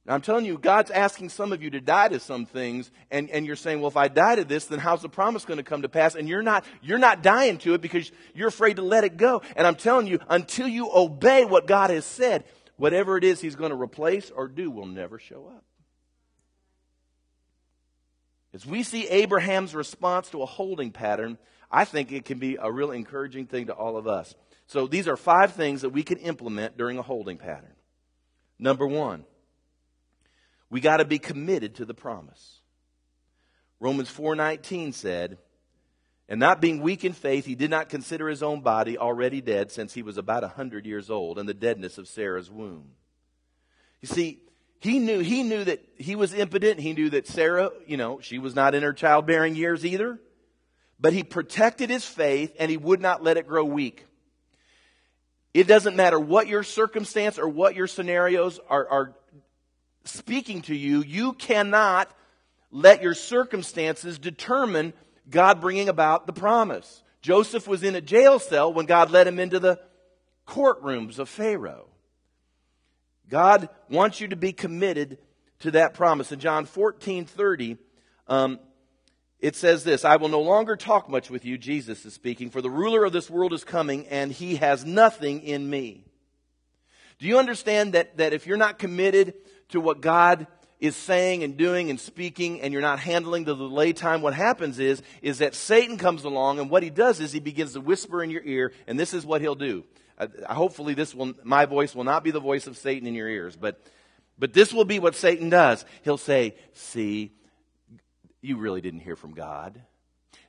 Now, 0.07 0.13
I'm 0.13 0.21
telling 0.21 0.45
you, 0.45 0.57
God's 0.57 0.89
asking 0.89 1.29
some 1.29 1.51
of 1.51 1.61
you 1.61 1.69
to 1.71 1.81
die 1.81 2.07
to 2.07 2.21
some 2.21 2.45
things, 2.45 2.89
and, 3.11 3.29
and 3.29 3.45
you're 3.45 3.57
saying, 3.57 3.81
well, 3.81 3.89
if 3.89 3.97
I 3.97 4.07
die 4.07 4.37
to 4.37 4.45
this, 4.45 4.65
then 4.65 4.79
how's 4.79 5.01
the 5.01 5.09
promise 5.09 5.43
going 5.43 5.57
to 5.57 5.63
come 5.63 5.81
to 5.81 5.89
pass? 5.89 6.15
And 6.15 6.29
you're 6.29 6.41
not, 6.41 6.63
you're 6.81 6.97
not 6.97 7.21
dying 7.21 7.57
to 7.59 7.73
it 7.73 7.81
because 7.81 8.09
you're 8.33 8.47
afraid 8.47 8.77
to 8.77 8.83
let 8.83 9.03
it 9.03 9.17
go. 9.17 9.41
And 9.57 9.67
I'm 9.67 9.75
telling 9.75 10.07
you, 10.07 10.19
until 10.29 10.69
you 10.69 10.89
obey 10.95 11.43
what 11.43 11.67
God 11.67 11.89
has 11.89 12.05
said, 12.05 12.45
whatever 12.77 13.17
it 13.17 13.25
is 13.25 13.41
He's 13.41 13.57
going 13.57 13.71
to 13.71 13.79
replace 13.79 14.31
or 14.31 14.47
do 14.47 14.71
will 14.71 14.85
never 14.85 15.19
show 15.19 15.51
up. 15.53 15.65
As 18.53 18.65
we 18.65 18.83
see 18.83 19.09
Abraham's 19.09 19.75
response 19.75 20.29
to 20.29 20.41
a 20.41 20.45
holding 20.45 20.91
pattern, 20.91 21.37
I 21.69 21.83
think 21.83 22.13
it 22.13 22.23
can 22.23 22.39
be 22.39 22.57
a 22.59 22.71
real 22.71 22.91
encouraging 22.91 23.47
thing 23.47 23.65
to 23.65 23.73
all 23.73 23.97
of 23.97 24.07
us. 24.07 24.33
So 24.67 24.87
these 24.87 25.09
are 25.09 25.17
five 25.17 25.51
things 25.51 25.81
that 25.81 25.89
we 25.89 26.03
can 26.03 26.17
implement 26.19 26.77
during 26.77 26.97
a 26.97 27.01
holding 27.01 27.37
pattern. 27.37 27.73
Number 28.57 28.87
one, 28.87 29.25
we 30.69 30.81
got 30.81 30.97
to 30.97 31.05
be 31.05 31.19
committed 31.19 31.75
to 31.75 31.85
the 31.85 31.93
promise. 31.93 32.61
Romans 33.79 34.09
4:19 34.09 34.93
said, 34.93 35.37
and 36.29 36.41
not 36.41 36.59
being 36.59 36.81
weak 36.81 37.05
in 37.05 37.13
faith, 37.13 37.45
he 37.45 37.55
did 37.55 37.69
not 37.69 37.87
consider 37.87 38.27
his 38.27 38.43
own 38.43 38.59
body 38.59 38.97
already 38.97 39.39
dead 39.39 39.71
since 39.71 39.93
he 39.93 40.01
was 40.01 40.17
about 40.17 40.43
a 40.43 40.49
hundred 40.49 40.85
years 40.85 41.09
old 41.09 41.39
and 41.39 41.47
the 41.47 41.53
deadness 41.53 41.97
of 41.97 42.07
Sarah's 42.07 42.51
womb. 42.51 42.91
You 44.01 44.09
see, 44.09 44.41
he 44.79 44.99
knew, 44.99 45.19
he 45.19 45.43
knew 45.43 45.63
that 45.63 45.81
he 45.97 46.17
was 46.17 46.33
impotent. 46.33 46.81
He 46.81 46.91
knew 46.91 47.09
that 47.11 47.27
Sarah, 47.27 47.71
you 47.85 47.95
know, 47.95 48.19
she 48.19 48.39
was 48.39 48.55
not 48.55 48.75
in 48.75 48.83
her 48.83 48.91
childbearing 48.91 49.55
years 49.55 49.85
either 49.85 50.19
but 50.99 51.13
he 51.13 51.23
protected 51.23 51.89
his 51.89 52.05
faith 52.05 52.55
and 52.59 52.71
he 52.71 52.77
would 52.77 53.01
not 53.01 53.23
let 53.23 53.37
it 53.37 53.47
grow 53.47 53.63
weak. 53.63 54.05
It 55.53 55.67
doesn't 55.67 55.95
matter 55.95 56.19
what 56.19 56.47
your 56.47 56.63
circumstance 56.63 57.39
or 57.39 57.47
what 57.47 57.75
your 57.75 57.87
scenarios 57.87 58.59
are, 58.69 58.87
are 58.87 59.13
speaking 60.09 60.61
to 60.63 60.75
you, 60.75 61.01
you 61.01 61.33
cannot 61.33 62.09
let 62.71 63.01
your 63.01 63.13
circumstances 63.13 64.19
determine 64.19 64.93
God 65.29 65.61
bringing 65.61 65.89
about 65.89 66.27
the 66.27 66.33
promise. 66.33 67.03
Joseph 67.21 67.67
was 67.67 67.83
in 67.83 67.95
a 67.95 68.01
jail 68.01 68.39
cell 68.39 68.73
when 68.73 68.85
God 68.85 69.11
led 69.11 69.27
him 69.27 69.39
into 69.39 69.59
the 69.59 69.79
courtrooms 70.47 71.19
of 71.19 71.29
Pharaoh. 71.29 71.87
God 73.29 73.69
wants 73.89 74.21
you 74.21 74.29
to 74.29 74.35
be 74.35 74.53
committed 74.53 75.17
to 75.59 75.71
that 75.71 75.93
promise. 75.93 76.31
In 76.31 76.39
John 76.39 76.65
14 76.65 77.25
30, 77.25 77.77
um, 78.27 78.59
it 79.39 79.55
says 79.55 79.83
this 79.83 80.05
I 80.05 80.15
will 80.15 80.29
no 80.29 80.41
longer 80.41 80.75
talk 80.75 81.09
much 81.09 81.29
with 81.29 81.45
you, 81.45 81.57
Jesus 81.57 82.05
is 82.05 82.13
speaking, 82.13 82.49
for 82.49 82.61
the 82.61 82.69
ruler 82.69 83.05
of 83.05 83.13
this 83.13 83.29
world 83.29 83.53
is 83.53 83.63
coming, 83.63 84.07
and 84.07 84.31
he 84.31 84.55
has 84.55 84.85
nothing 84.85 85.41
in 85.41 85.69
me. 85.69 86.05
Do 87.19 87.27
you 87.27 87.39
understand 87.39 87.93
that, 87.93 88.17
that 88.17 88.33
if 88.33 88.45
you're 88.45 88.57
not 88.57 88.79
committed 88.79 89.33
to 89.69 89.79
what 89.79 90.01
God 90.01 90.47
is 90.79 90.95
saying 90.95 91.43
and 91.43 91.57
doing 91.57 91.89
and 91.89 91.99
speaking 91.99 92.61
and 92.61 92.71
you're 92.71 92.81
not 92.81 92.99
handling 92.99 93.43
the 93.43 93.55
delay 93.55 93.93
time, 93.93 94.21
what 94.21 94.33
happens 94.33 94.79
is, 94.79 95.01
is 95.21 95.39
that 95.39 95.55
Satan 95.55 95.97
comes 95.97 96.23
along 96.23 96.59
and 96.59 96.69
what 96.69 96.83
he 96.83 96.89
does 96.89 97.19
is 97.19 97.31
he 97.31 97.39
begins 97.39 97.73
to 97.73 97.81
whisper 97.81 98.23
in 98.23 98.29
your 98.29 98.43
ear, 98.43 98.71
and 98.85 98.99
this 98.99 99.13
is 99.13 99.25
what 99.25 99.41
he'll 99.41 99.55
do. 99.55 99.83
Uh, 100.17 100.27
hopefully 100.49 100.93
this 100.93 101.13
will, 101.13 101.33
my 101.43 101.65
voice 101.65 101.95
will 101.95 102.03
not 102.03 102.23
be 102.23 102.31
the 102.31 102.39
voice 102.39 102.67
of 102.67 102.77
Satan 102.77 103.07
in 103.07 103.13
your 103.13 103.27
ears, 103.27 103.55
but, 103.55 103.81
but 104.37 104.53
this 104.53 104.73
will 104.73 104.85
be 104.85 104.99
what 104.99 105.15
Satan 105.15 105.49
does. 105.49 105.85
He'll 106.03 106.17
say, 106.17 106.55
see, 106.73 107.31
you 108.41 108.57
really 108.57 108.81
didn't 108.81 109.01
hear 109.01 109.15
from 109.15 109.33
God. 109.33 109.81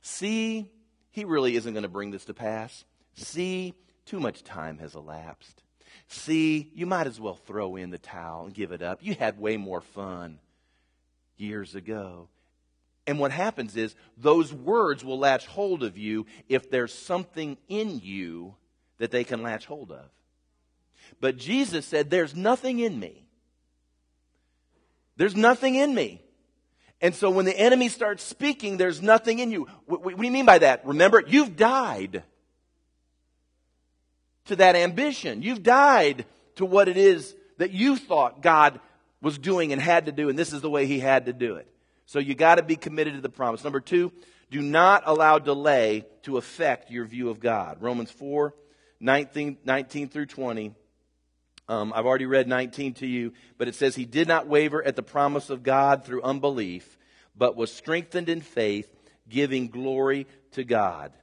See, 0.01 0.71
he 1.11 1.25
really 1.25 1.55
isn't 1.55 1.73
going 1.73 1.83
to 1.83 1.89
bring 1.89 2.11
this 2.11 2.25
to 2.25 2.33
pass. 2.33 2.85
See, 3.15 3.73
too 4.05 4.19
much 4.19 4.43
time 4.43 4.77
has 4.77 4.95
elapsed. 4.95 5.63
See, 6.09 6.71
you 6.73 6.87
might 6.87 7.05
as 7.05 7.19
well 7.19 7.35
throw 7.35 7.75
in 7.75 7.91
the 7.91 7.99
towel 7.99 8.45
and 8.45 8.53
give 8.53 8.71
it 8.71 8.81
up. 8.81 8.99
You 9.01 9.13
had 9.13 9.39
way 9.39 9.57
more 9.57 9.79
fun 9.79 10.39
years 11.37 11.75
ago. 11.75 12.29
And 13.05 13.19
what 13.19 13.31
happens 13.31 13.75
is 13.75 13.95
those 14.17 14.51
words 14.51 15.05
will 15.05 15.19
latch 15.19 15.45
hold 15.45 15.83
of 15.83 15.99
you 15.99 16.25
if 16.47 16.71
there's 16.71 16.93
something 16.93 17.57
in 17.67 17.99
you 17.99 18.55
that 18.97 19.11
they 19.11 19.23
can 19.23 19.43
latch 19.43 19.67
hold 19.67 19.91
of. 19.91 20.05
But 21.21 21.37
Jesus 21.37 21.85
said, 21.85 22.09
There's 22.09 22.35
nothing 22.35 22.79
in 22.79 22.99
me. 22.99 23.25
There's 25.15 25.35
nothing 25.35 25.75
in 25.75 25.93
me. 25.93 26.23
And 27.01 27.13
so 27.13 27.29
when 27.29 27.45
the 27.45 27.57
enemy 27.57 27.87
starts 27.87 28.23
speaking, 28.23 28.77
there's 28.77 29.01
nothing 29.01 29.39
in 29.39 29.51
you. 29.51 29.67
What, 29.85 30.03
what 30.03 30.17
do 30.17 30.25
you 30.25 30.31
mean 30.31 30.45
by 30.45 30.57
that? 30.59 30.85
Remember, 30.85 31.23
you've 31.25 31.55
died 31.55 32.23
to 34.49 34.57
that 34.57 34.75
ambition. 34.75 35.41
You've 35.41 35.63
died 35.63 36.25
to 36.55 36.65
what 36.65 36.87
it 36.87 36.97
is 36.97 37.35
that 37.57 37.71
you 37.71 37.95
thought 37.95 38.41
God 38.41 38.79
was 39.21 39.37
doing 39.37 39.73
and 39.73 39.81
had 39.81 40.05
to 40.05 40.11
do, 40.11 40.29
and 40.29 40.37
this 40.37 40.53
is 40.53 40.61
the 40.61 40.69
way 40.69 40.85
He 40.85 40.99
had 40.99 41.25
to 41.25 41.33
do 41.33 41.55
it. 41.55 41.67
So 42.05 42.19
you 42.19 42.35
got 42.35 42.55
to 42.55 42.63
be 42.63 42.75
committed 42.75 43.13
to 43.13 43.21
the 43.21 43.29
promise. 43.29 43.63
Number 43.63 43.79
two, 43.79 44.11
do 44.49 44.61
not 44.61 45.03
allow 45.05 45.39
delay 45.39 46.05
to 46.23 46.37
affect 46.37 46.89
your 46.89 47.05
view 47.05 47.29
of 47.29 47.39
God. 47.39 47.77
Romans 47.81 48.11
4, 48.11 48.53
19, 48.99 49.57
19 49.63 50.09
through 50.09 50.25
20. 50.25 50.73
Um, 51.67 51.93
I've 51.95 52.07
already 52.07 52.25
read 52.25 52.47
19 52.47 52.95
to 52.95 53.07
you, 53.07 53.33
but 53.59 53.67
it 53.67 53.75
says, 53.75 53.95
He 53.95 54.05
did 54.05 54.27
not 54.27 54.47
waver 54.47 54.83
at 54.83 54.95
the 54.95 55.03
promise 55.03 55.51
of 55.51 55.61
God 55.61 56.03
through 56.03 56.23
unbelief, 56.23 56.97
but 57.37 57.55
was 57.55 57.71
strengthened 57.71 58.27
in 58.27 58.41
faith, 58.41 58.89
giving 59.29 59.67
glory 59.67 60.25
to 60.53 60.63
God. 60.63 61.13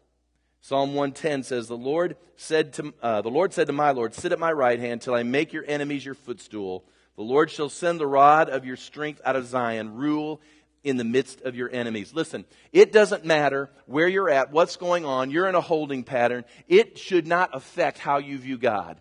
Psalm 0.66 0.94
110 0.94 1.44
says, 1.44 1.68
The 1.68 1.76
Lord 1.76 2.16
said 2.34 2.72
to, 2.72 2.92
uh, 3.00 3.22
the 3.22 3.28
Lord 3.28 3.52
said 3.52 3.68
to 3.68 3.72
my 3.72 3.92
Lord, 3.92 4.14
Sit 4.14 4.32
at 4.32 4.40
my 4.40 4.50
right 4.50 4.80
hand 4.80 5.00
till 5.00 5.14
I 5.14 5.22
make 5.22 5.52
your 5.52 5.62
enemies 5.64 6.04
your 6.04 6.16
footstool. 6.16 6.84
The 7.14 7.22
Lord 7.22 7.52
shall 7.52 7.68
send 7.68 8.00
the 8.00 8.06
rod 8.08 8.50
of 8.50 8.64
your 8.66 8.74
strength 8.74 9.20
out 9.24 9.36
of 9.36 9.46
Zion, 9.46 9.94
rule 9.94 10.40
in 10.82 10.96
the 10.96 11.04
midst 11.04 11.42
of 11.42 11.54
your 11.54 11.70
enemies. 11.72 12.12
Listen, 12.14 12.44
it 12.72 12.90
doesn't 12.90 13.24
matter 13.24 13.70
where 13.86 14.08
you're 14.08 14.28
at, 14.28 14.50
what's 14.50 14.74
going 14.74 15.04
on, 15.04 15.30
you're 15.30 15.48
in 15.48 15.54
a 15.54 15.60
holding 15.60 16.02
pattern. 16.02 16.44
It 16.66 16.98
should 16.98 17.28
not 17.28 17.50
affect 17.52 17.98
how 17.98 18.18
you 18.18 18.36
view 18.36 18.58
God. 18.58 19.00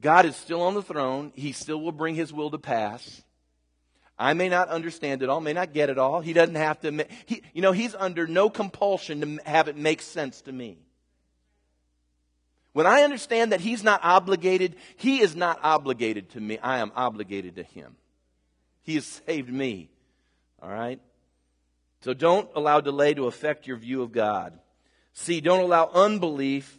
God 0.00 0.26
is 0.26 0.34
still 0.34 0.62
on 0.62 0.74
the 0.74 0.82
throne. 0.82 1.30
He 1.36 1.52
still 1.52 1.80
will 1.80 1.92
bring 1.92 2.16
his 2.16 2.32
will 2.32 2.50
to 2.50 2.58
pass. 2.58 3.22
I 4.20 4.34
may 4.34 4.50
not 4.50 4.68
understand 4.68 5.22
it 5.22 5.30
all, 5.30 5.40
may 5.40 5.54
not 5.54 5.72
get 5.72 5.88
it 5.88 5.96
all. 5.96 6.20
He 6.20 6.34
doesn't 6.34 6.54
have 6.54 6.78
to, 6.82 7.06
he, 7.24 7.42
you 7.54 7.62
know, 7.62 7.72
he's 7.72 7.94
under 7.94 8.26
no 8.26 8.50
compulsion 8.50 9.22
to 9.22 9.48
have 9.50 9.66
it 9.68 9.78
make 9.78 10.02
sense 10.02 10.42
to 10.42 10.52
me. 10.52 10.76
When 12.74 12.86
I 12.86 13.00
understand 13.00 13.52
that 13.52 13.62
he's 13.62 13.82
not 13.82 14.00
obligated, 14.04 14.76
he 14.96 15.20
is 15.20 15.34
not 15.34 15.58
obligated 15.62 16.28
to 16.32 16.40
me. 16.40 16.58
I 16.58 16.80
am 16.80 16.92
obligated 16.94 17.56
to 17.56 17.62
him. 17.62 17.96
He 18.82 18.96
has 18.96 19.06
saved 19.06 19.48
me. 19.50 19.88
All 20.62 20.68
right? 20.68 21.00
So 22.02 22.12
don't 22.12 22.50
allow 22.54 22.82
delay 22.82 23.14
to 23.14 23.26
affect 23.26 23.66
your 23.66 23.78
view 23.78 24.02
of 24.02 24.12
God. 24.12 24.58
See, 25.14 25.40
don't 25.40 25.62
allow 25.62 25.90
unbelief 25.94 26.78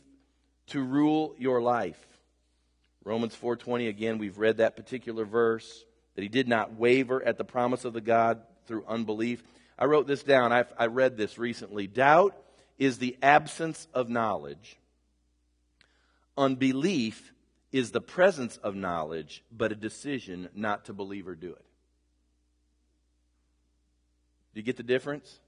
to 0.67 0.79
rule 0.79 1.33
your 1.39 1.59
life. 1.59 1.99
Romans 3.03 3.35
4:20 3.35 3.89
again, 3.89 4.19
we've 4.19 4.37
read 4.37 4.57
that 4.57 4.75
particular 4.75 5.25
verse 5.25 5.85
that 6.15 6.21
he 6.21 6.29
did 6.29 6.47
not 6.47 6.75
waver 6.75 7.23
at 7.23 7.37
the 7.37 7.43
promise 7.43 7.85
of 7.85 7.93
the 7.93 8.01
God 8.01 8.41
through 8.65 8.85
unbelief. 8.87 9.43
I 9.77 9.85
wrote 9.85 10.07
this 10.07 10.23
down. 10.23 10.51
I, 10.51 10.65
I 10.77 10.87
read 10.87 11.17
this 11.17 11.37
recently. 11.37 11.87
Doubt 11.87 12.35
is 12.77 12.97
the 12.97 13.17
absence 13.21 13.87
of 13.93 14.09
knowledge. 14.09 14.77
Unbelief 16.37 17.33
is 17.71 17.91
the 17.91 18.01
presence 18.01 18.57
of 18.57 18.75
knowledge, 18.75 19.43
but 19.51 19.71
a 19.71 19.75
decision 19.75 20.49
not 20.53 20.85
to 20.85 20.93
believe 20.93 21.27
or 21.27 21.35
do 21.35 21.51
it. 21.51 21.65
Do 24.53 24.59
you 24.59 24.63
get 24.63 24.77
the 24.77 24.83
difference? 24.83 25.39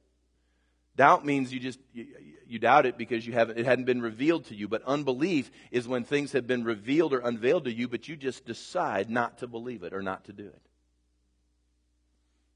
Doubt 0.95 1.25
means 1.25 1.51
you 1.51 1.59
just 1.59 1.79
you, 1.91 2.07
you, 2.47 2.59
doubt 2.59 2.85
it 2.85 2.97
because 2.97 3.25
you 3.25 3.33
haven't 3.33 3.57
it 3.57 3.65
hadn't 3.65 3.85
been 3.85 4.01
revealed 4.01 4.45
to 4.45 4.55
you. 4.55 4.67
But 4.67 4.83
unbelief 4.83 5.49
is 5.71 5.87
when 5.87 6.03
things 6.03 6.33
have 6.33 6.45
been 6.45 6.63
revealed 6.63 7.13
or 7.13 7.19
unveiled 7.19 7.65
to 7.65 7.73
you, 7.73 7.87
but 7.87 8.07
you 8.07 8.15
just 8.15 8.45
decide 8.45 9.09
not 9.09 9.39
to 9.39 9.47
believe 9.47 9.81
it 9.83 9.93
or 9.93 10.03
not 10.03 10.25
to 10.25 10.33
do 10.33 10.45
it. 10.45 10.61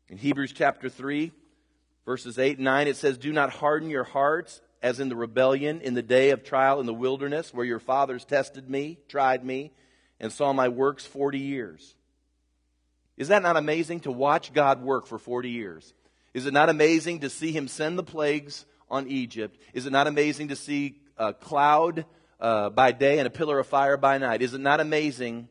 In 0.10 0.17
Hebrews 0.17 0.54
chapter 0.54 0.88
three, 0.88 1.32
verses 2.06 2.38
eight 2.38 2.58
and 2.58 2.65
nine, 2.65 2.88
it 2.88 2.95
says, 2.95 3.17
"Do 3.17 3.34
not 3.34 3.50
harden 3.50 3.89
your 3.89 4.04
hearts 4.04 4.62
as 4.84 5.00
in 5.00 5.10
the 5.10 5.15
rebellion 5.15 5.82
in 5.82 5.95
the 5.95 6.04
day 6.04 6.30
of 6.30 6.43
trial 6.43 6.80
in 6.80 6.86
the 6.86 6.93
wilderness, 6.93 7.52
where 7.52 7.65
your 7.65 7.80
fathers 7.80 8.23
tested 8.23 8.69
me, 8.69 9.00
tried 9.08 9.43
me, 9.43 9.73
and 10.19 10.32
saw 10.32 10.54
my 10.54 10.69
works 10.69 11.08
forty 11.08 11.39
years." 11.39 11.95
Is 13.17 13.30
that 13.30 13.41
not 13.41 13.58
amazing 13.58 14.02
to 14.02 14.12
watch 14.12 14.54
God 14.54 14.84
work 14.84 15.08
for 15.08 15.17
forty 15.17 15.50
years? 15.50 15.95
Is 16.38 16.45
it 16.45 16.54
not 16.54 16.69
amazing 16.69 17.21
to 17.21 17.32
see 17.32 17.52
him 17.52 17.67
send 17.67 17.97
the 17.97 18.04
plagues 18.04 18.67
on 18.91 19.08
Egypt? 19.08 19.60
Is 19.73 19.88
it 19.88 19.91
not 19.91 20.06
amazing 20.06 20.50
to 20.50 20.56
see 20.56 21.00
a 21.17 21.34
cloud 21.34 22.06
uh, 22.39 22.69
by 22.69 22.91
day 22.91 23.17
and 23.17 23.26
a 23.26 23.32
pillar 23.32 23.58
of 23.58 23.65
fire 23.65 23.97
by 23.97 24.19
night? 24.19 24.43
Is 24.43 24.54
it 24.54 24.62
not 24.62 24.80
amazing 24.80 25.50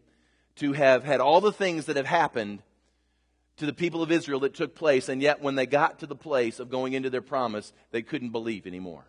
to 0.59 0.75
have 0.75 1.03
had 1.03 1.21
all 1.21 1.41
the 1.41 1.51
things 1.51 1.87
that 1.87 1.97
have 1.97 2.07
happened 2.07 2.63
to 3.57 3.67
the 3.67 3.73
people 3.73 4.01
of 4.01 4.13
Israel 4.13 4.39
that 4.39 4.55
took 4.55 4.77
place, 4.77 5.09
and 5.09 5.21
yet 5.21 5.43
when 5.43 5.57
they 5.57 5.67
got 5.67 5.99
to 5.99 6.07
the 6.07 6.15
place 6.15 6.61
of 6.61 6.71
going 6.71 6.93
into 6.93 7.11
their 7.11 7.21
promise, 7.21 7.73
they 7.91 8.03
couldn't 8.03 8.31
believe 8.31 8.65
anymore? 8.65 9.07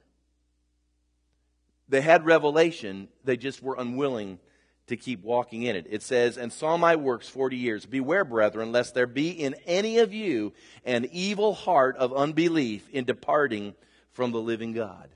They 1.90 2.02
had 2.02 2.26
revelation, 2.26 3.08
they 3.24 3.38
just 3.38 3.62
were 3.62 3.76
unwilling 3.78 4.40
to 4.88 4.97
keep 4.97 5.23
walking 5.23 5.63
in 5.63 5.76
it. 5.76 5.86
It 5.89 6.02
says, 6.02 6.38
And 6.38 6.52
saw 6.52 6.78
my 6.78 6.95
works 6.95 7.28
forty 7.30 7.58
years. 7.58 7.86
Beware, 7.86 8.26
brethren, 8.26 8.71
lest 8.71 8.93
there 8.93 9.08
be 9.08 9.30
in 9.30 9.56
any 9.65 10.00
of 10.00 10.13
you 10.13 10.54
an 10.86 11.08
evil 11.12 11.54
heart 11.54 11.97
of 11.97 12.13
unbelief 12.13 12.89
in 12.89 13.06
departing 13.06 13.76
from 14.12 14.32
the 14.32 14.41
living 14.41 14.73
God. 14.73 15.10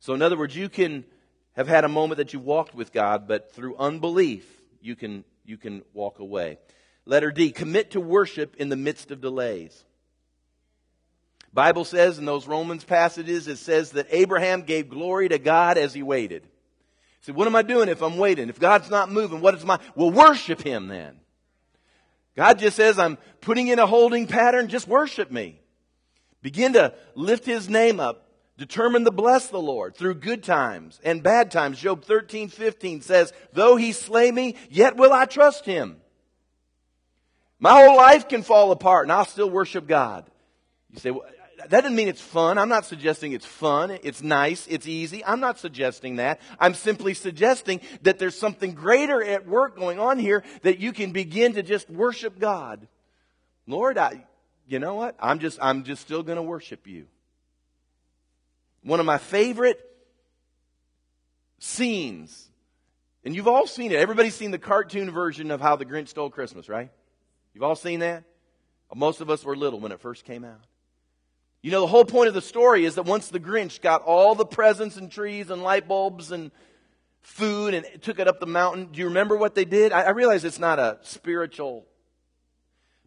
So, 0.00 0.14
in 0.14 0.22
other 0.22 0.36
words, 0.36 0.56
you 0.56 0.68
can 0.68 1.04
have 1.52 1.68
had 1.68 1.84
a 1.84 1.88
moment 1.88 2.18
that 2.18 2.32
you 2.32 2.38
walked 2.38 2.74
with 2.74 2.92
God, 2.92 3.26
but 3.26 3.52
through 3.52 3.76
unbelief, 3.76 4.46
you 4.80 4.94
can, 4.94 5.24
you 5.44 5.56
can 5.56 5.82
walk 5.92 6.20
away. 6.20 6.58
Letter 7.04 7.32
D, 7.32 7.50
commit 7.50 7.92
to 7.92 8.00
worship 8.00 8.54
in 8.56 8.68
the 8.68 8.76
midst 8.76 9.10
of 9.10 9.20
delays. 9.20 9.84
Bible 11.52 11.84
says 11.84 12.18
in 12.18 12.26
those 12.26 12.46
Romans 12.46 12.84
passages, 12.84 13.48
it 13.48 13.56
says 13.56 13.92
that 13.92 14.06
Abraham 14.10 14.62
gave 14.62 14.88
glory 14.88 15.28
to 15.30 15.38
God 15.38 15.78
as 15.78 15.94
he 15.94 16.02
waited. 16.02 16.46
See, 17.22 17.32
what 17.32 17.46
am 17.46 17.56
I 17.56 17.62
doing 17.62 17.88
if 17.88 18.02
I'm 18.02 18.16
waiting? 18.16 18.48
If 18.48 18.60
God's 18.60 18.90
not 18.90 19.10
moving, 19.10 19.40
what 19.40 19.54
is 19.54 19.64
my, 19.64 19.78
well, 19.94 20.10
worship 20.10 20.62
Him 20.62 20.88
then. 20.88 21.18
God 22.36 22.58
just 22.58 22.76
says, 22.76 22.98
I'm 22.98 23.18
putting 23.40 23.68
in 23.68 23.78
a 23.78 23.86
holding 23.86 24.26
pattern, 24.26 24.68
just 24.68 24.86
worship 24.86 25.30
me. 25.30 25.60
Begin 26.42 26.74
to 26.74 26.94
lift 27.14 27.44
His 27.44 27.68
name 27.68 27.98
up. 27.98 28.24
Determine 28.56 29.04
to 29.04 29.12
bless 29.12 29.46
the 29.48 29.60
Lord 29.60 29.94
through 29.94 30.14
good 30.14 30.42
times 30.42 31.00
and 31.04 31.22
bad 31.22 31.52
times. 31.52 31.78
Job 31.78 32.04
13, 32.04 32.48
15 32.48 33.02
says, 33.02 33.32
though 33.52 33.76
He 33.76 33.92
slay 33.92 34.32
me, 34.32 34.56
yet 34.68 34.96
will 34.96 35.12
I 35.12 35.26
trust 35.26 35.64
Him. 35.64 35.98
My 37.60 37.84
whole 37.84 37.96
life 37.96 38.28
can 38.28 38.42
fall 38.42 38.72
apart 38.72 39.04
and 39.04 39.12
I'll 39.12 39.24
still 39.24 39.50
worship 39.50 39.86
God. 39.86 40.28
You 40.90 40.98
say, 40.98 41.10
well, 41.10 41.22
that 41.58 41.70
doesn't 41.70 41.96
mean 41.96 42.08
it's 42.08 42.20
fun. 42.20 42.56
I'm 42.56 42.68
not 42.68 42.86
suggesting 42.86 43.32
it's 43.32 43.44
fun, 43.44 43.90
it's 44.02 44.22
nice, 44.22 44.66
it's 44.68 44.86
easy. 44.86 45.24
I'm 45.24 45.40
not 45.40 45.58
suggesting 45.58 46.16
that. 46.16 46.40
I'm 46.58 46.74
simply 46.74 47.14
suggesting 47.14 47.80
that 48.02 48.18
there's 48.18 48.38
something 48.38 48.74
greater 48.74 49.22
at 49.22 49.46
work 49.46 49.76
going 49.76 49.98
on 49.98 50.18
here 50.18 50.44
that 50.62 50.78
you 50.78 50.92
can 50.92 51.12
begin 51.12 51.54
to 51.54 51.62
just 51.62 51.90
worship 51.90 52.38
God. 52.38 52.86
Lord, 53.66 53.98
I, 53.98 54.24
you 54.68 54.78
know 54.78 54.94
what? 54.94 55.16
I'm 55.18 55.40
just, 55.40 55.58
I'm 55.60 55.82
just 55.82 56.02
still 56.02 56.22
going 56.22 56.36
to 56.36 56.42
worship 56.42 56.86
you. 56.86 57.06
One 58.82 59.00
of 59.00 59.06
my 59.06 59.18
favorite 59.18 59.80
scenes, 61.58 62.48
and 63.24 63.34
you've 63.34 63.48
all 63.48 63.66
seen 63.66 63.90
it. 63.90 63.96
Everybody's 63.96 64.36
seen 64.36 64.52
the 64.52 64.58
cartoon 64.58 65.10
version 65.10 65.50
of 65.50 65.60
How 65.60 65.74
the 65.74 65.84
Grinch 65.84 66.08
Stole 66.08 66.30
Christmas, 66.30 66.68
right? 66.68 66.90
You've 67.52 67.64
all 67.64 67.76
seen 67.76 68.00
that? 68.00 68.22
Most 68.94 69.20
of 69.20 69.28
us 69.28 69.44
were 69.44 69.56
little 69.56 69.80
when 69.80 69.92
it 69.92 70.00
first 70.00 70.24
came 70.24 70.44
out. 70.44 70.60
You 71.68 71.72
know, 71.72 71.82
the 71.82 71.88
whole 71.88 72.06
point 72.06 72.28
of 72.28 72.34
the 72.34 72.40
story 72.40 72.86
is 72.86 72.94
that 72.94 73.02
once 73.02 73.28
the 73.28 73.38
Grinch 73.38 73.82
got 73.82 74.00
all 74.00 74.34
the 74.34 74.46
presents 74.46 74.96
and 74.96 75.12
trees 75.12 75.50
and 75.50 75.62
light 75.62 75.86
bulbs 75.86 76.32
and 76.32 76.50
food 77.20 77.74
and 77.74 77.86
took 78.00 78.18
it 78.18 78.26
up 78.26 78.40
the 78.40 78.46
mountain, 78.46 78.86
do 78.86 79.00
you 79.00 79.04
remember 79.04 79.36
what 79.36 79.54
they 79.54 79.66
did? 79.66 79.92
I, 79.92 80.04
I 80.04 80.10
realize 80.10 80.44
it's 80.44 80.58
not 80.58 80.78
a 80.78 80.96
spiritual 81.02 81.84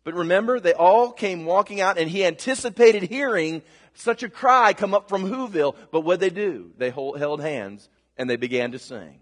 but 0.04 0.14
remember, 0.14 0.60
they 0.60 0.74
all 0.74 1.12
came 1.12 1.46
walking 1.46 1.80
out, 1.82 1.98
and 1.98 2.10
he 2.10 2.26
anticipated 2.26 3.04
hearing 3.04 3.62
such 3.94 4.24
a 4.24 4.30
cry 4.30 4.74
come 4.74 4.94
up 4.94 5.10
from 5.10 5.30
Whoville. 5.30 5.76
But 5.92 6.02
what 6.02 6.20
they 6.20 6.30
do? 6.30 6.72
They 6.78 6.90
hold, 6.90 7.18
held 7.18 7.42
hands 7.42 7.90
and 8.18 8.30
they 8.30 8.36
began 8.36 8.72
to 8.72 8.80
sing. 8.80 9.20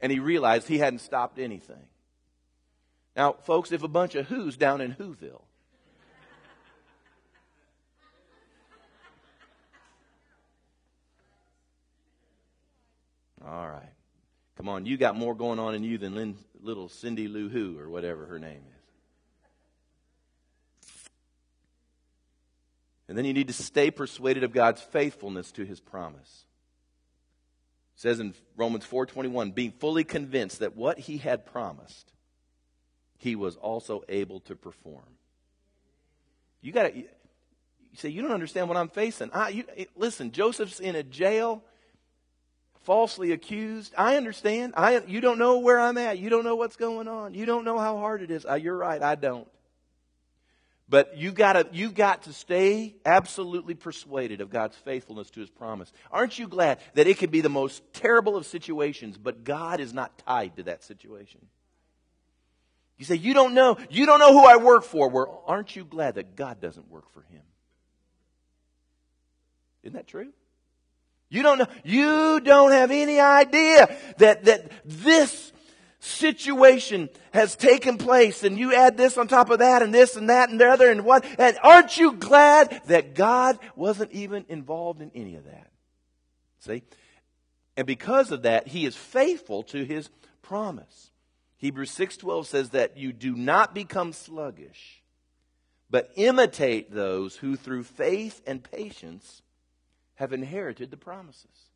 And 0.00 0.12
he 0.12 0.18
realized 0.18 0.68
he 0.68 0.78
hadn't 0.78 0.98
stopped 1.00 1.38
anything. 1.38 1.86
Now, 3.16 3.32
folks, 3.32 3.72
if 3.72 3.82
a 3.82 3.88
bunch 3.88 4.14
of 4.14 4.26
Who's 4.26 4.56
down 4.56 4.80
in 4.80 4.94
Whoville 4.94 5.42
All 13.46 13.68
right. 13.68 13.92
Come 14.56 14.68
on, 14.68 14.86
you 14.86 14.96
got 14.96 15.16
more 15.16 15.34
going 15.34 15.58
on 15.58 15.74
in 15.74 15.84
you 15.84 15.98
than 15.98 16.14
Lynn, 16.14 16.36
little 16.60 16.88
Cindy 16.88 17.28
Lou 17.28 17.48
Who 17.48 17.78
or 17.78 17.88
whatever 17.88 18.26
her 18.26 18.38
name 18.38 18.62
is. 18.68 18.76
And 23.08 23.16
then 23.16 23.24
you 23.24 23.32
need 23.32 23.48
to 23.48 23.52
stay 23.52 23.90
persuaded 23.90 24.42
of 24.42 24.52
God's 24.52 24.80
faithfulness 24.82 25.52
to 25.52 25.64
his 25.64 25.78
promise. 25.78 26.46
It 27.96 28.00
says 28.00 28.18
in 28.18 28.34
Romans 28.56 28.84
4:21, 28.84 29.54
being 29.54 29.72
fully 29.72 30.02
convinced 30.04 30.58
that 30.58 30.74
what 30.74 30.98
he 30.98 31.18
had 31.18 31.46
promised, 31.46 32.12
he 33.18 33.36
was 33.36 33.56
also 33.56 34.02
able 34.08 34.40
to 34.40 34.56
perform. 34.56 35.18
You 36.62 36.72
got 36.72 36.84
to 36.84 36.96
you 36.96 37.06
say 37.94 38.08
you 38.08 38.22
don't 38.22 38.32
understand 38.32 38.68
what 38.68 38.76
I'm 38.76 38.88
facing. 38.88 39.30
I, 39.32 39.50
you, 39.50 39.64
listen, 39.94 40.32
Joseph's 40.32 40.80
in 40.80 40.96
a 40.96 41.02
jail, 41.02 41.62
falsely 42.86 43.32
accused. 43.32 43.92
I 43.98 44.16
understand. 44.16 44.74
I 44.76 45.02
you 45.06 45.20
don't 45.20 45.38
know 45.38 45.58
where 45.58 45.78
I'm 45.78 45.98
at. 45.98 46.18
You 46.18 46.30
don't 46.30 46.44
know 46.44 46.56
what's 46.56 46.76
going 46.76 47.08
on. 47.08 47.34
You 47.34 47.44
don't 47.44 47.64
know 47.64 47.78
how 47.78 47.98
hard 47.98 48.22
it 48.22 48.30
is. 48.30 48.46
Uh, 48.46 48.54
you're 48.54 48.76
right. 48.76 49.02
I 49.02 49.16
don't. 49.16 49.46
But 50.88 51.16
you 51.16 51.32
gotta, 51.32 51.66
you 51.72 51.90
got 51.90 52.22
to 52.22 52.32
stay 52.32 52.94
absolutely 53.04 53.74
persuaded 53.74 54.40
of 54.40 54.50
God's 54.50 54.76
faithfulness 54.76 55.30
to 55.30 55.40
His 55.40 55.50
promise. 55.50 55.92
Aren't 56.12 56.38
you 56.38 56.46
glad 56.46 56.78
that 56.94 57.08
it 57.08 57.18
could 57.18 57.32
be 57.32 57.40
the 57.40 57.48
most 57.48 57.82
terrible 57.92 58.36
of 58.36 58.46
situations, 58.46 59.18
but 59.18 59.42
God 59.42 59.80
is 59.80 59.92
not 59.92 60.16
tied 60.18 60.56
to 60.56 60.62
that 60.62 60.84
situation? 60.84 61.40
You 62.98 63.04
say, 63.04 63.16
you 63.16 63.34
don't 63.34 63.52
know, 63.52 63.76
you 63.90 64.06
don't 64.06 64.20
know 64.20 64.32
who 64.32 64.46
I 64.46 64.56
work 64.56 64.84
for. 64.84 65.10
Well, 65.10 65.42
aren't 65.46 65.74
you 65.74 65.84
glad 65.84 66.14
that 66.14 66.36
God 66.36 66.60
doesn't 66.60 66.88
work 66.88 67.12
for 67.12 67.22
him? 67.22 67.42
Isn't 69.82 69.96
that 69.96 70.06
true? 70.06 70.32
You 71.28 71.42
don't 71.42 71.58
know, 71.58 71.66
you 71.84 72.40
don't 72.40 72.72
have 72.72 72.90
any 72.90 73.18
idea 73.18 73.96
that, 74.18 74.44
that 74.44 74.70
this 74.84 75.52
situation 75.98 77.08
has 77.32 77.56
taken 77.56 77.98
place 77.98 78.44
and 78.44 78.58
you 78.58 78.74
add 78.74 78.96
this 78.96 79.18
on 79.18 79.26
top 79.26 79.50
of 79.50 79.58
that 79.58 79.82
and 79.82 79.92
this 79.92 80.16
and 80.16 80.30
that 80.30 80.50
and 80.50 80.60
the 80.60 80.68
other 80.68 80.90
and 80.90 81.04
what, 81.04 81.24
and 81.38 81.58
aren't 81.62 81.96
you 81.96 82.12
glad 82.12 82.80
that 82.86 83.14
God 83.14 83.58
wasn't 83.74 84.12
even 84.12 84.44
involved 84.48 85.02
in 85.02 85.10
any 85.14 85.34
of 85.34 85.44
that? 85.44 85.70
See? 86.60 86.82
And 87.76 87.86
because 87.86 88.30
of 88.30 88.42
that, 88.42 88.68
he 88.68 88.86
is 88.86 88.96
faithful 88.96 89.62
to 89.64 89.84
his 89.84 90.08
promise. 90.42 91.10
Hebrews 91.58 91.90
6:12 91.90 92.46
says 92.46 92.70
that 92.70 92.96
you 92.96 93.12
do 93.12 93.34
not 93.34 93.74
become 93.74 94.12
sluggish, 94.12 95.02
but 95.90 96.10
imitate 96.14 96.92
those 96.92 97.36
who 97.36 97.56
through 97.56 97.84
faith 97.84 98.42
and 98.46 98.62
patience 98.62 99.42
have 100.16 100.32
inherited 100.32 100.90
the 100.90 100.96
promises. 100.96 101.70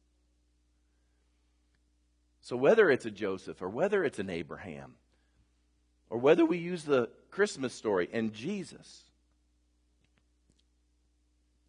So, 2.43 2.57
whether 2.57 2.91
it's 2.91 3.07
a 3.07 3.11
Joseph 3.11 3.63
or 3.63 3.69
whether 3.69 4.05
it's 4.05 4.19
an 4.19 4.31
Abraham, 4.31 4.95
or 6.09 6.19
whether 6.19 6.45
we 6.45 6.59
use 6.59 6.85
the 6.85 7.09
Christmas 7.31 7.73
story 7.73 8.09
and 8.13 8.33
Jesus, 8.33 9.05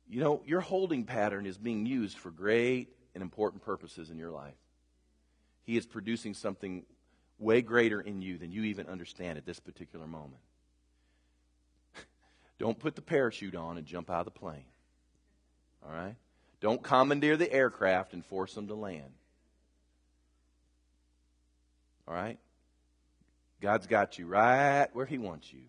you 0.09 0.19
know, 0.19 0.41
your 0.45 0.61
holding 0.61 1.05
pattern 1.05 1.45
is 1.45 1.57
being 1.57 1.85
used 1.85 2.17
for 2.17 2.31
great 2.31 2.89
and 3.13 3.21
important 3.21 3.63
purposes 3.63 4.09
in 4.09 4.17
your 4.17 4.31
life. 4.31 4.55
He 5.63 5.77
is 5.77 5.85
producing 5.85 6.33
something 6.33 6.83
way 7.37 7.61
greater 7.61 8.01
in 8.01 8.21
you 8.21 8.37
than 8.37 8.51
you 8.51 8.63
even 8.63 8.87
understand 8.87 9.37
at 9.37 9.45
this 9.45 9.59
particular 9.59 10.07
moment. 10.07 10.41
Don't 12.59 12.79
put 12.79 12.95
the 12.95 13.01
parachute 13.01 13.55
on 13.55 13.77
and 13.77 13.85
jump 13.85 14.09
out 14.09 14.19
of 14.19 14.33
the 14.33 14.39
plane. 14.39 14.65
All 15.85 15.93
right? 15.93 16.15
Don't 16.61 16.81
commandeer 16.81 17.35
the 17.35 17.51
aircraft 17.51 18.13
and 18.13 18.23
force 18.23 18.53
them 18.53 18.67
to 18.67 18.75
land. 18.75 19.11
All 22.07 22.13
right? 22.13 22.37
God's 23.61 23.87
got 23.87 24.17
you 24.19 24.27
right 24.27 24.87
where 24.93 25.05
He 25.05 25.17
wants 25.17 25.51
you, 25.51 25.61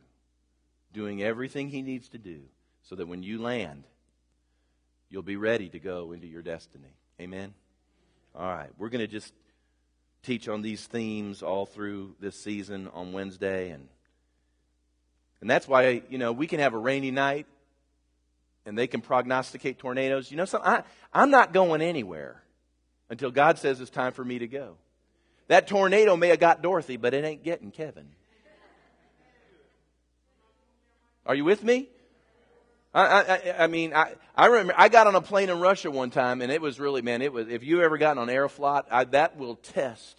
doing 0.92 1.22
everything 1.22 1.68
He 1.68 1.82
needs 1.82 2.10
to 2.10 2.18
do 2.18 2.42
so 2.82 2.94
that 2.94 3.08
when 3.08 3.22
you 3.22 3.40
land, 3.40 3.84
you'll 5.08 5.22
be 5.22 5.36
ready 5.36 5.68
to 5.70 5.78
go 5.78 6.12
into 6.12 6.26
your 6.26 6.42
destiny. 6.42 6.94
Amen? 7.20 7.54
All 8.34 8.46
right. 8.46 8.70
We're 8.78 8.88
going 8.88 9.00
to 9.00 9.06
just 9.06 9.32
teach 10.22 10.48
on 10.48 10.62
these 10.62 10.86
themes 10.86 11.42
all 11.42 11.66
through 11.66 12.16
this 12.20 12.36
season 12.36 12.88
on 12.92 13.12
Wednesday. 13.12 13.70
And, 13.70 13.88
and 15.40 15.48
that's 15.48 15.66
why, 15.66 16.02
you 16.08 16.18
know, 16.18 16.32
we 16.32 16.46
can 16.46 16.60
have 16.60 16.74
a 16.74 16.78
rainy 16.78 17.10
night 17.10 17.46
and 18.66 18.76
they 18.76 18.86
can 18.86 19.00
prognosticate 19.00 19.78
tornadoes. 19.78 20.30
You 20.30 20.36
know, 20.36 20.44
so 20.44 20.60
I, 20.62 20.82
I'm 21.12 21.30
not 21.30 21.52
going 21.52 21.82
anywhere 21.82 22.42
until 23.10 23.30
God 23.30 23.58
says 23.58 23.80
it's 23.80 23.90
time 23.90 24.12
for 24.12 24.24
me 24.24 24.38
to 24.38 24.46
go. 24.46 24.76
That 25.48 25.66
tornado 25.66 26.16
may 26.16 26.28
have 26.28 26.40
got 26.40 26.62
Dorothy, 26.62 26.96
but 26.96 27.14
it 27.14 27.24
ain't 27.24 27.42
getting 27.42 27.70
Kevin. 27.70 28.08
Are 31.26 31.34
you 31.34 31.44
with 31.44 31.62
me? 31.62 31.88
I, 32.94 33.04
I, 33.04 33.64
I 33.64 33.66
mean, 33.68 33.94
I, 33.94 34.14
I 34.36 34.46
remember 34.46 34.74
I 34.76 34.88
got 34.88 35.06
on 35.06 35.14
a 35.14 35.20
plane 35.20 35.48
in 35.48 35.60
Russia 35.60 35.90
one 35.90 36.10
time, 36.10 36.42
and 36.42 36.52
it 36.52 36.60
was 36.60 36.78
really, 36.78 37.00
man, 37.00 37.22
it 37.22 37.32
was. 37.32 37.48
If 37.48 37.64
you 37.64 37.82
ever 37.82 37.96
gotten 37.96 38.18
on 38.18 38.28
Aeroflot, 38.28 38.84
I, 38.90 39.04
that 39.04 39.38
will 39.38 39.56
test 39.56 40.18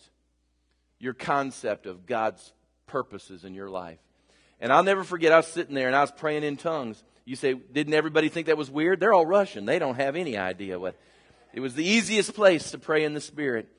your 1.00 1.14
concept 1.14 1.86
of 1.86 2.06
God's 2.06 2.54
purposes 2.88 3.44
in 3.44 3.54
your 3.54 3.70
life. 3.70 4.00
And 4.60 4.72
I'll 4.72 4.84
never 4.84 5.04
forget, 5.04 5.32
I 5.34 5.38
was 5.38 5.48
sitting 5.48 5.76
there 5.76 5.88
and 5.88 5.96
I 5.96 6.02
was 6.02 6.12
praying 6.12 6.44
in 6.44 6.58
tongues. 6.58 7.04
You 7.26 7.36
say, 7.36 7.54
didn't 7.54 7.94
everybody 7.94 8.30
think 8.30 8.48
that 8.48 8.58
was 8.58 8.70
weird? 8.70 9.00
They're 9.00 9.14
all 9.14 9.26
Russian. 9.26 9.66
They 9.66 9.80
don't 9.80 9.96
have 9.96 10.16
any 10.16 10.38
idea 10.38 10.80
what. 10.80 10.96
It 11.54 11.60
was 11.60 11.76
the 11.76 11.86
easiest 11.86 12.34
place 12.34 12.72
to 12.72 12.80
pray 12.80 13.04
in 13.04 13.14
the 13.14 13.22
Spirit. 13.22 13.70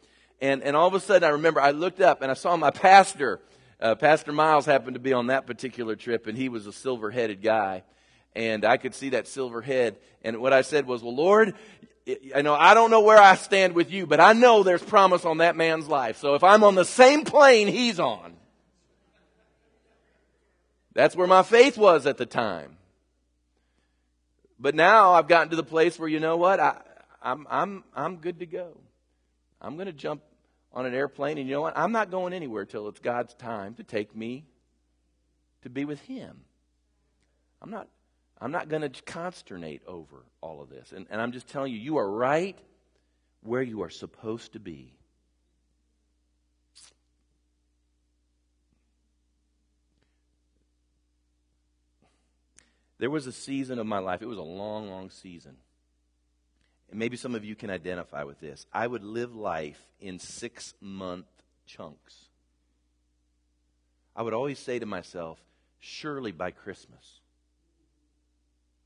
And, 0.40 0.62
and 0.62 0.76
all 0.76 0.86
of 0.86 0.94
a 0.94 1.00
sudden, 1.00 1.24
I 1.24 1.32
remember 1.32 1.60
I 1.60 1.72
looked 1.72 2.00
up 2.00 2.22
and 2.22 2.30
I 2.30 2.34
saw 2.34 2.56
my 2.56 2.70
pastor. 2.70 3.40
Uh, 3.80 3.96
pastor 3.96 4.32
Miles 4.32 4.64
happened 4.64 4.94
to 4.94 5.00
be 5.00 5.12
on 5.12 5.26
that 5.26 5.46
particular 5.46 5.96
trip, 5.96 6.26
and 6.26 6.38
he 6.38 6.48
was 6.48 6.66
a 6.66 6.72
silver 6.72 7.10
headed 7.10 7.42
guy. 7.42 7.82
And 8.36 8.64
I 8.64 8.76
could 8.76 8.94
see 8.94 9.10
that 9.10 9.26
silver 9.28 9.60
head. 9.60 9.96
And 10.22 10.38
what 10.38 10.52
I 10.52 10.62
said 10.62 10.86
was, 10.86 11.02
Well, 11.02 11.14
Lord, 11.14 11.54
I 12.34 12.42
know 12.42 12.54
I 12.54 12.74
don't 12.74 12.90
know 12.90 13.00
where 13.00 13.20
I 13.20 13.34
stand 13.34 13.74
with 13.74 13.90
you, 13.90 14.06
but 14.06 14.20
I 14.20 14.32
know 14.32 14.62
there's 14.62 14.82
promise 14.82 15.24
on 15.24 15.38
that 15.38 15.56
man's 15.56 15.88
life. 15.88 16.18
So 16.18 16.34
if 16.34 16.44
I'm 16.44 16.62
on 16.62 16.74
the 16.74 16.84
same 16.84 17.24
plane 17.24 17.68
he's 17.68 17.98
on, 17.98 18.34
that's 20.92 21.16
where 21.16 21.26
my 21.26 21.42
faith 21.42 21.76
was 21.76 22.06
at 22.06 22.18
the 22.18 22.26
time. 22.26 22.76
But 24.58 24.74
now 24.74 25.12
I've 25.12 25.28
gotten 25.28 25.50
to 25.50 25.56
the 25.56 25.64
place 25.64 25.98
where 25.98 26.08
you 26.08 26.20
know 26.20 26.36
what? 26.36 26.60
I, 26.60 26.80
I'm, 27.22 27.46
I'm, 27.50 27.84
I'm 27.94 28.16
good 28.16 28.40
to 28.40 28.46
go. 28.46 28.78
I'm 29.60 29.76
going 29.76 29.86
to 29.86 29.92
jump 29.92 30.22
on 30.72 30.86
an 30.86 30.94
airplane, 30.94 31.38
and 31.38 31.48
you 31.48 31.54
know 31.54 31.60
what? 31.62 31.76
I'm 31.76 31.92
not 31.92 32.10
going 32.10 32.32
anywhere 32.32 32.64
till 32.64 32.88
it's 32.88 33.00
God's 33.00 33.34
time 33.34 33.74
to 33.74 33.84
take 33.84 34.14
me 34.14 34.44
to 35.62 35.70
be 35.70 35.84
with 35.84 36.00
Him. 36.02 36.40
I'm 37.62 37.70
not, 37.70 37.88
I'm 38.40 38.50
not 38.52 38.68
going 38.68 38.82
to 38.82 39.02
consternate 39.02 39.82
over 39.86 40.24
all 40.40 40.60
of 40.60 40.68
this. 40.68 40.92
And, 40.92 41.06
and 41.10 41.20
I'm 41.20 41.32
just 41.32 41.48
telling 41.48 41.72
you, 41.72 41.78
you 41.78 41.96
are 41.96 42.10
right 42.10 42.58
where 43.42 43.62
you 43.62 43.82
are 43.82 43.90
supposed 43.90 44.52
to 44.52 44.60
be. 44.60 44.92
There 53.04 53.10
was 53.10 53.26
a 53.26 53.32
season 53.32 53.78
of 53.78 53.84
my 53.84 53.98
life, 53.98 54.22
it 54.22 54.26
was 54.26 54.38
a 54.38 54.42
long, 54.42 54.88
long 54.88 55.10
season 55.10 55.58
and 56.88 56.98
maybe 56.98 57.18
some 57.18 57.34
of 57.34 57.44
you 57.44 57.54
can 57.54 57.68
identify 57.68 58.24
with 58.24 58.40
this. 58.40 58.64
I 58.72 58.86
would 58.86 59.04
live 59.04 59.34
life 59.34 59.78
in 60.00 60.18
six 60.18 60.72
month 60.80 61.26
chunks. 61.66 62.28
I 64.16 64.22
would 64.22 64.32
always 64.32 64.58
say 64.58 64.78
to 64.78 64.86
myself, 64.86 65.38
surely 65.80 66.32
by 66.32 66.50
Christmas, 66.50 67.20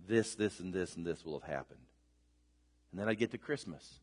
this, 0.05 0.35
this, 0.35 0.59
and 0.59 0.75
this, 0.75 0.97
and 0.97 1.07
this 1.07 1.25
will 1.25 1.39
have 1.39 1.49
happened. 1.49 1.87
And 2.91 3.01
then 3.01 3.09
I'd 3.09 3.21
get 3.21 3.31
to 3.31 3.39
Christmas. 3.39 4.01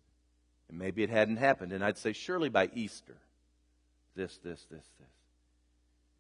And 0.70 0.80
maybe 0.80 1.03
it 1.03 1.09
hadn't 1.09 1.38
happened. 1.38 1.74
And 1.74 1.84
I'd 1.84 1.97
say, 1.97 2.13
surely 2.13 2.47
by 2.47 2.70
Easter, 2.74 3.18
this, 4.16 4.38
this, 4.38 4.66
this, 4.72 4.86
this. 4.97 5.09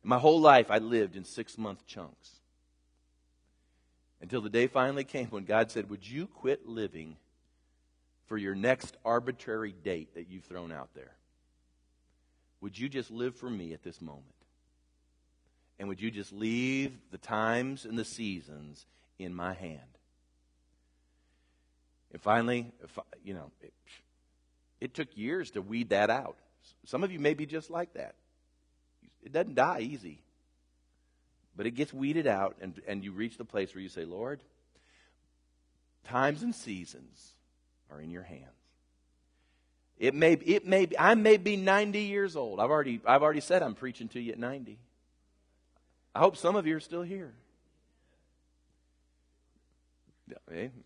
My 0.03 0.19
whole 0.19 0.41
life, 0.41 0.69
I 0.69 0.79
lived 0.79 1.15
in 1.15 1.23
six 1.23 1.57
month 1.57 1.87
chunks. 1.87 2.41
Until 4.25 4.41
the 4.41 4.49
day 4.49 4.65
finally 4.65 5.03
came 5.03 5.27
when 5.27 5.43
God 5.43 5.69
said, 5.69 5.87
Would 5.91 6.09
you 6.09 6.25
quit 6.25 6.67
living 6.67 7.17
for 8.25 8.39
your 8.39 8.55
next 8.55 8.97
arbitrary 9.05 9.71
date 9.71 10.15
that 10.15 10.31
you've 10.31 10.45
thrown 10.45 10.71
out 10.71 10.89
there? 10.95 11.11
Would 12.59 12.79
you 12.79 12.89
just 12.89 13.11
live 13.11 13.35
for 13.35 13.51
me 13.51 13.71
at 13.73 13.83
this 13.83 14.01
moment? 14.01 14.25
And 15.77 15.87
would 15.89 16.01
you 16.01 16.09
just 16.09 16.33
leave 16.33 16.97
the 17.11 17.19
times 17.19 17.85
and 17.85 17.99
the 17.99 18.03
seasons 18.03 18.87
in 19.19 19.31
my 19.31 19.53
hand? 19.53 19.99
And 22.11 22.19
finally, 22.19 22.71
you 23.23 23.35
know, 23.35 23.51
it, 23.61 23.73
it 24.81 24.93
took 24.95 25.15
years 25.15 25.51
to 25.51 25.61
weed 25.61 25.89
that 25.89 26.09
out. 26.09 26.37
Some 26.83 27.03
of 27.03 27.11
you 27.11 27.19
may 27.19 27.35
be 27.35 27.45
just 27.45 27.69
like 27.69 27.93
that. 27.93 28.15
It 29.21 29.31
doesn't 29.31 29.53
die 29.53 29.81
easy. 29.81 30.24
But 31.55 31.65
it 31.65 31.71
gets 31.71 31.93
weeded 31.93 32.27
out, 32.27 32.57
and, 32.61 32.81
and 32.87 33.03
you 33.03 33.11
reach 33.11 33.37
the 33.37 33.45
place 33.45 33.73
where 33.73 33.81
you 33.81 33.89
say, 33.89 34.03
Lord, 34.03 34.41
times 36.03 36.43
and 36.43 36.53
seasons 36.53 37.33
are 37.89 37.99
in 38.01 38.11
your 38.11 38.23
hands. 38.23 38.41
It 39.97 40.13
may, 40.13 40.33
it 40.33 40.65
may 40.65 40.89
I 40.99 41.15
may 41.15 41.37
be 41.37 41.55
90 41.55 42.01
years 42.01 42.35
old. 42.35 42.59
I've 42.59 42.69
already, 42.69 42.99
I've 43.05 43.23
already 43.23 43.39
said 43.39 43.63
I'm 43.63 43.75
preaching 43.75 44.09
to 44.09 44.19
you 44.19 44.33
at 44.33 44.39
90. 44.39 44.77
I 46.13 46.19
hope 46.19 46.35
some 46.35 46.55
of 46.55 46.67
you 46.67 46.75
are 46.75 46.81
still 46.81 47.01
here. 47.01 47.33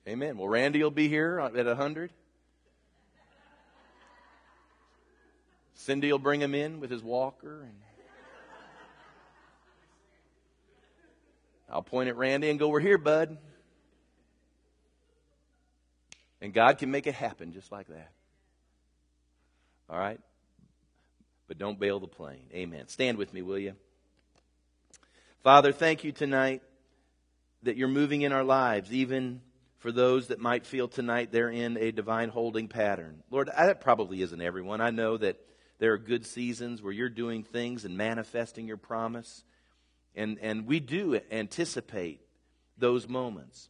Amen. 0.07 0.37
Well, 0.37 0.47
Randy 0.47 0.83
will 0.83 0.91
be 0.91 1.07
here 1.07 1.39
at 1.39 1.53
100. 1.53 2.11
Cindy 5.73 6.11
will 6.11 6.19
bring 6.19 6.41
him 6.41 6.53
in 6.53 6.79
with 6.79 6.91
his 6.91 7.01
walker. 7.01 7.61
And 7.61 7.73
I'll 11.71 11.81
point 11.81 12.09
at 12.09 12.17
Randy 12.17 12.49
and 12.49 12.59
go, 12.59 12.69
We're 12.69 12.79
here, 12.79 12.97
bud. 12.97 13.37
And 16.41 16.53
God 16.53 16.77
can 16.77 16.89
make 16.89 17.05
it 17.05 17.15
happen 17.15 17.51
just 17.51 17.71
like 17.71 17.87
that. 17.87 18.11
All 19.89 19.99
right? 19.99 20.19
But 21.47 21.57
don't 21.57 21.79
bail 21.79 21.99
the 21.99 22.07
plane. 22.07 22.45
Amen. 22.53 22.87
Stand 22.87 23.17
with 23.17 23.33
me, 23.33 23.41
will 23.41 23.57
you? 23.57 23.73
Father, 25.43 25.71
thank 25.71 26.03
you 26.03 26.11
tonight 26.11 26.61
that 27.63 27.75
you're 27.75 27.87
moving 27.87 28.21
in 28.21 28.31
our 28.31 28.43
lives, 28.43 28.93
even 28.93 29.41
for 29.79 29.91
those 29.91 30.27
that 30.27 30.39
might 30.39 30.65
feel 30.65 30.87
tonight 30.87 31.31
they're 31.31 31.49
in 31.49 31.77
a 31.77 31.91
divine 31.91 32.29
holding 32.29 32.67
pattern. 32.67 33.23
Lord, 33.31 33.49
that 33.55 33.81
probably 33.81 34.21
isn't 34.21 34.41
everyone. 34.41 34.81
I 34.81 34.91
know 34.91 35.17
that 35.17 35.37
there 35.79 35.93
are 35.93 35.97
good 35.97 36.25
seasons 36.25 36.81
where 36.81 36.91
you're 36.91 37.09
doing 37.09 37.43
things 37.43 37.85
and 37.85 37.97
manifesting 37.97 38.67
your 38.67 38.77
promise. 38.77 39.43
And, 40.15 40.37
and 40.41 40.65
we 40.65 40.79
do 40.79 41.19
anticipate 41.31 42.21
those 42.77 43.07
moments. 43.07 43.69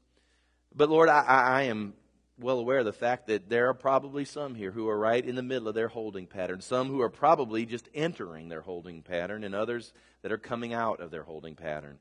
But 0.73 0.89
Lord, 0.89 1.09
I, 1.09 1.21
I 1.21 1.61
am 1.63 1.93
well 2.39 2.59
aware 2.59 2.79
of 2.79 2.85
the 2.85 2.93
fact 2.93 3.27
that 3.27 3.49
there 3.49 3.67
are 3.67 3.73
probably 3.73 4.23
some 4.23 4.55
here 4.55 4.71
who 4.71 4.87
are 4.87 4.97
right 4.97 5.23
in 5.23 5.35
the 5.35 5.43
middle 5.43 5.67
of 5.67 5.75
their 5.75 5.89
holding 5.89 6.25
pattern, 6.25 6.61
some 6.61 6.87
who 6.87 7.01
are 7.01 7.09
probably 7.09 7.65
just 7.65 7.89
entering 7.93 8.47
their 8.47 8.61
holding 8.61 9.01
pattern, 9.01 9.43
and 9.43 9.53
others 9.53 9.93
that 10.21 10.31
are 10.31 10.37
coming 10.37 10.73
out 10.73 11.01
of 11.01 11.11
their 11.11 11.23
holding 11.23 11.55
pattern. 11.55 11.99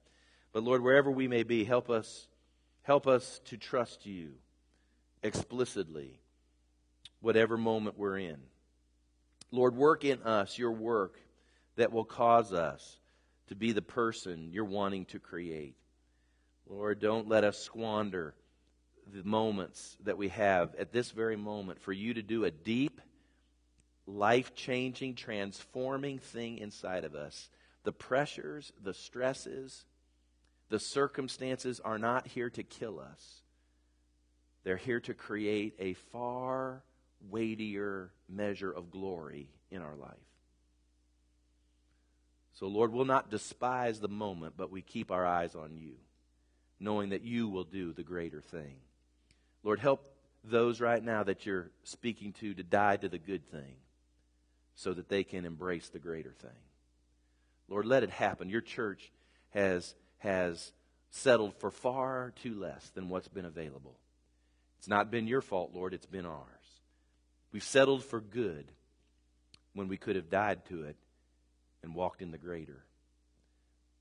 But 0.52 0.62
Lord, 0.62 0.82
wherever 0.82 1.10
we 1.10 1.28
may 1.28 1.42
be, 1.42 1.64
help 1.64 1.90
us 1.90 2.28
help 2.82 3.06
us 3.06 3.40
to 3.44 3.56
trust 3.58 4.06
you 4.06 4.30
explicitly 5.22 6.20
whatever 7.20 7.56
moment 7.56 7.98
we're 7.98 8.18
in. 8.18 8.38
Lord, 9.50 9.76
work 9.76 10.04
in 10.04 10.22
us 10.22 10.56
your 10.56 10.72
work 10.72 11.18
that 11.76 11.92
will 11.92 12.04
cause 12.04 12.52
us 12.52 12.97
to 13.48 13.54
be 13.54 13.72
the 13.72 13.82
person 13.82 14.50
you're 14.52 14.64
wanting 14.64 15.04
to 15.06 15.18
create. 15.18 15.74
Lord, 16.68 17.00
don't 17.00 17.28
let 17.28 17.44
us 17.44 17.58
squander 17.58 18.34
the 19.12 19.24
moments 19.24 19.96
that 20.04 20.18
we 20.18 20.28
have 20.28 20.74
at 20.76 20.92
this 20.92 21.10
very 21.10 21.36
moment 21.36 21.80
for 21.80 21.92
you 21.92 22.14
to 22.14 22.22
do 22.22 22.44
a 22.44 22.50
deep, 22.50 23.00
life 24.06 24.54
changing, 24.54 25.14
transforming 25.14 26.18
thing 26.18 26.58
inside 26.58 27.04
of 27.04 27.14
us. 27.14 27.48
The 27.84 27.92
pressures, 27.92 28.72
the 28.82 28.92
stresses, 28.92 29.84
the 30.68 30.78
circumstances 30.78 31.80
are 31.80 31.98
not 31.98 32.26
here 32.26 32.50
to 32.50 32.62
kill 32.62 33.00
us, 33.00 33.42
they're 34.64 34.76
here 34.76 35.00
to 35.00 35.14
create 35.14 35.74
a 35.78 35.94
far 35.94 36.82
weightier 37.30 38.10
measure 38.28 38.70
of 38.70 38.90
glory 38.90 39.48
in 39.70 39.80
our 39.80 39.96
life. 39.96 40.12
So, 42.58 42.66
Lord, 42.66 42.92
we'll 42.92 43.04
not 43.04 43.30
despise 43.30 44.00
the 44.00 44.08
moment, 44.08 44.54
but 44.56 44.72
we 44.72 44.82
keep 44.82 45.12
our 45.12 45.24
eyes 45.24 45.54
on 45.54 45.76
you, 45.76 45.92
knowing 46.80 47.10
that 47.10 47.22
you 47.22 47.48
will 47.48 47.62
do 47.62 47.92
the 47.92 48.02
greater 48.02 48.40
thing. 48.40 48.74
Lord, 49.62 49.78
help 49.78 50.08
those 50.42 50.80
right 50.80 51.02
now 51.02 51.22
that 51.22 51.46
you're 51.46 51.70
speaking 51.84 52.32
to 52.40 52.54
to 52.54 52.62
die 52.64 52.96
to 52.96 53.08
the 53.08 53.18
good 53.18 53.46
thing 53.48 53.76
so 54.74 54.92
that 54.92 55.08
they 55.08 55.22
can 55.22 55.44
embrace 55.44 55.88
the 55.88 56.00
greater 56.00 56.32
thing. 56.32 56.50
Lord, 57.68 57.86
let 57.86 58.02
it 58.02 58.10
happen. 58.10 58.50
Your 58.50 58.60
church 58.60 59.12
has, 59.50 59.94
has 60.18 60.72
settled 61.10 61.54
for 61.60 61.70
far 61.70 62.32
too 62.42 62.58
less 62.58 62.90
than 62.90 63.08
what's 63.08 63.28
been 63.28 63.44
available. 63.44 63.96
It's 64.78 64.88
not 64.88 65.12
been 65.12 65.28
your 65.28 65.42
fault, 65.42 65.70
Lord, 65.74 65.94
it's 65.94 66.06
been 66.06 66.26
ours. 66.26 66.44
We've 67.52 67.62
settled 67.62 68.04
for 68.04 68.20
good 68.20 68.72
when 69.74 69.86
we 69.86 69.96
could 69.96 70.16
have 70.16 70.28
died 70.28 70.64
to 70.70 70.82
it 70.82 70.96
and 71.82 71.94
walked 71.94 72.22
in 72.22 72.30
the 72.30 72.38
greater. 72.38 72.84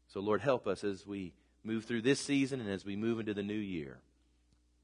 So, 0.08 0.20
Lord, 0.20 0.42
help 0.42 0.68
us 0.68 0.84
as 0.84 1.06
we 1.06 1.34
move 1.64 1.86
through 1.86 2.02
this 2.02 2.20
season 2.20 2.62
and 2.62 2.70
as 2.70 2.86
we 2.86 2.96
move 2.96 3.20
into 3.20 3.34
the 3.34 3.44
new 3.44 3.54
year. 3.54 4.00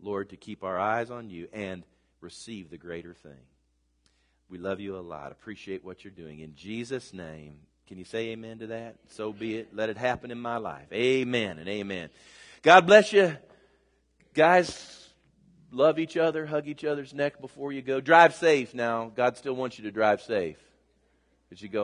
Lord, 0.01 0.29
to 0.29 0.37
keep 0.37 0.63
our 0.63 0.77
eyes 0.77 1.09
on 1.09 1.29
you 1.29 1.47
and 1.53 1.83
receive 2.19 2.69
the 2.69 2.77
greater 2.77 3.13
thing. 3.13 3.45
We 4.49 4.57
love 4.57 4.79
you 4.79 4.97
a 4.97 4.99
lot. 4.99 5.31
Appreciate 5.31 5.83
what 5.83 6.03
you're 6.03 6.11
doing. 6.11 6.39
In 6.39 6.55
Jesus' 6.55 7.13
name, 7.13 7.55
can 7.87 7.97
you 7.97 8.05
say 8.05 8.29
amen 8.29 8.59
to 8.59 8.67
that? 8.67 8.95
So 9.09 9.33
be 9.33 9.55
it. 9.57 9.75
Let 9.75 9.89
it 9.89 9.97
happen 9.97 10.29
in 10.29 10.39
my 10.39 10.57
life. 10.57 10.91
Amen 10.91 11.57
and 11.57 11.67
amen. 11.67 12.09
God 12.61 12.85
bless 12.85 13.11
you. 13.13 13.35
Guys, 14.33 15.07
love 15.71 15.99
each 15.99 16.17
other, 16.17 16.45
hug 16.45 16.67
each 16.67 16.85
other's 16.85 17.13
neck 17.13 17.41
before 17.41 17.71
you 17.71 17.81
go. 17.81 17.99
Drive 17.99 18.35
safe 18.35 18.73
now. 18.73 19.11
God 19.15 19.37
still 19.37 19.55
wants 19.55 19.77
you 19.77 19.85
to 19.85 19.91
drive 19.91 20.21
safe 20.21 20.57
as 21.51 21.61
you 21.61 21.69
go. 21.69 21.81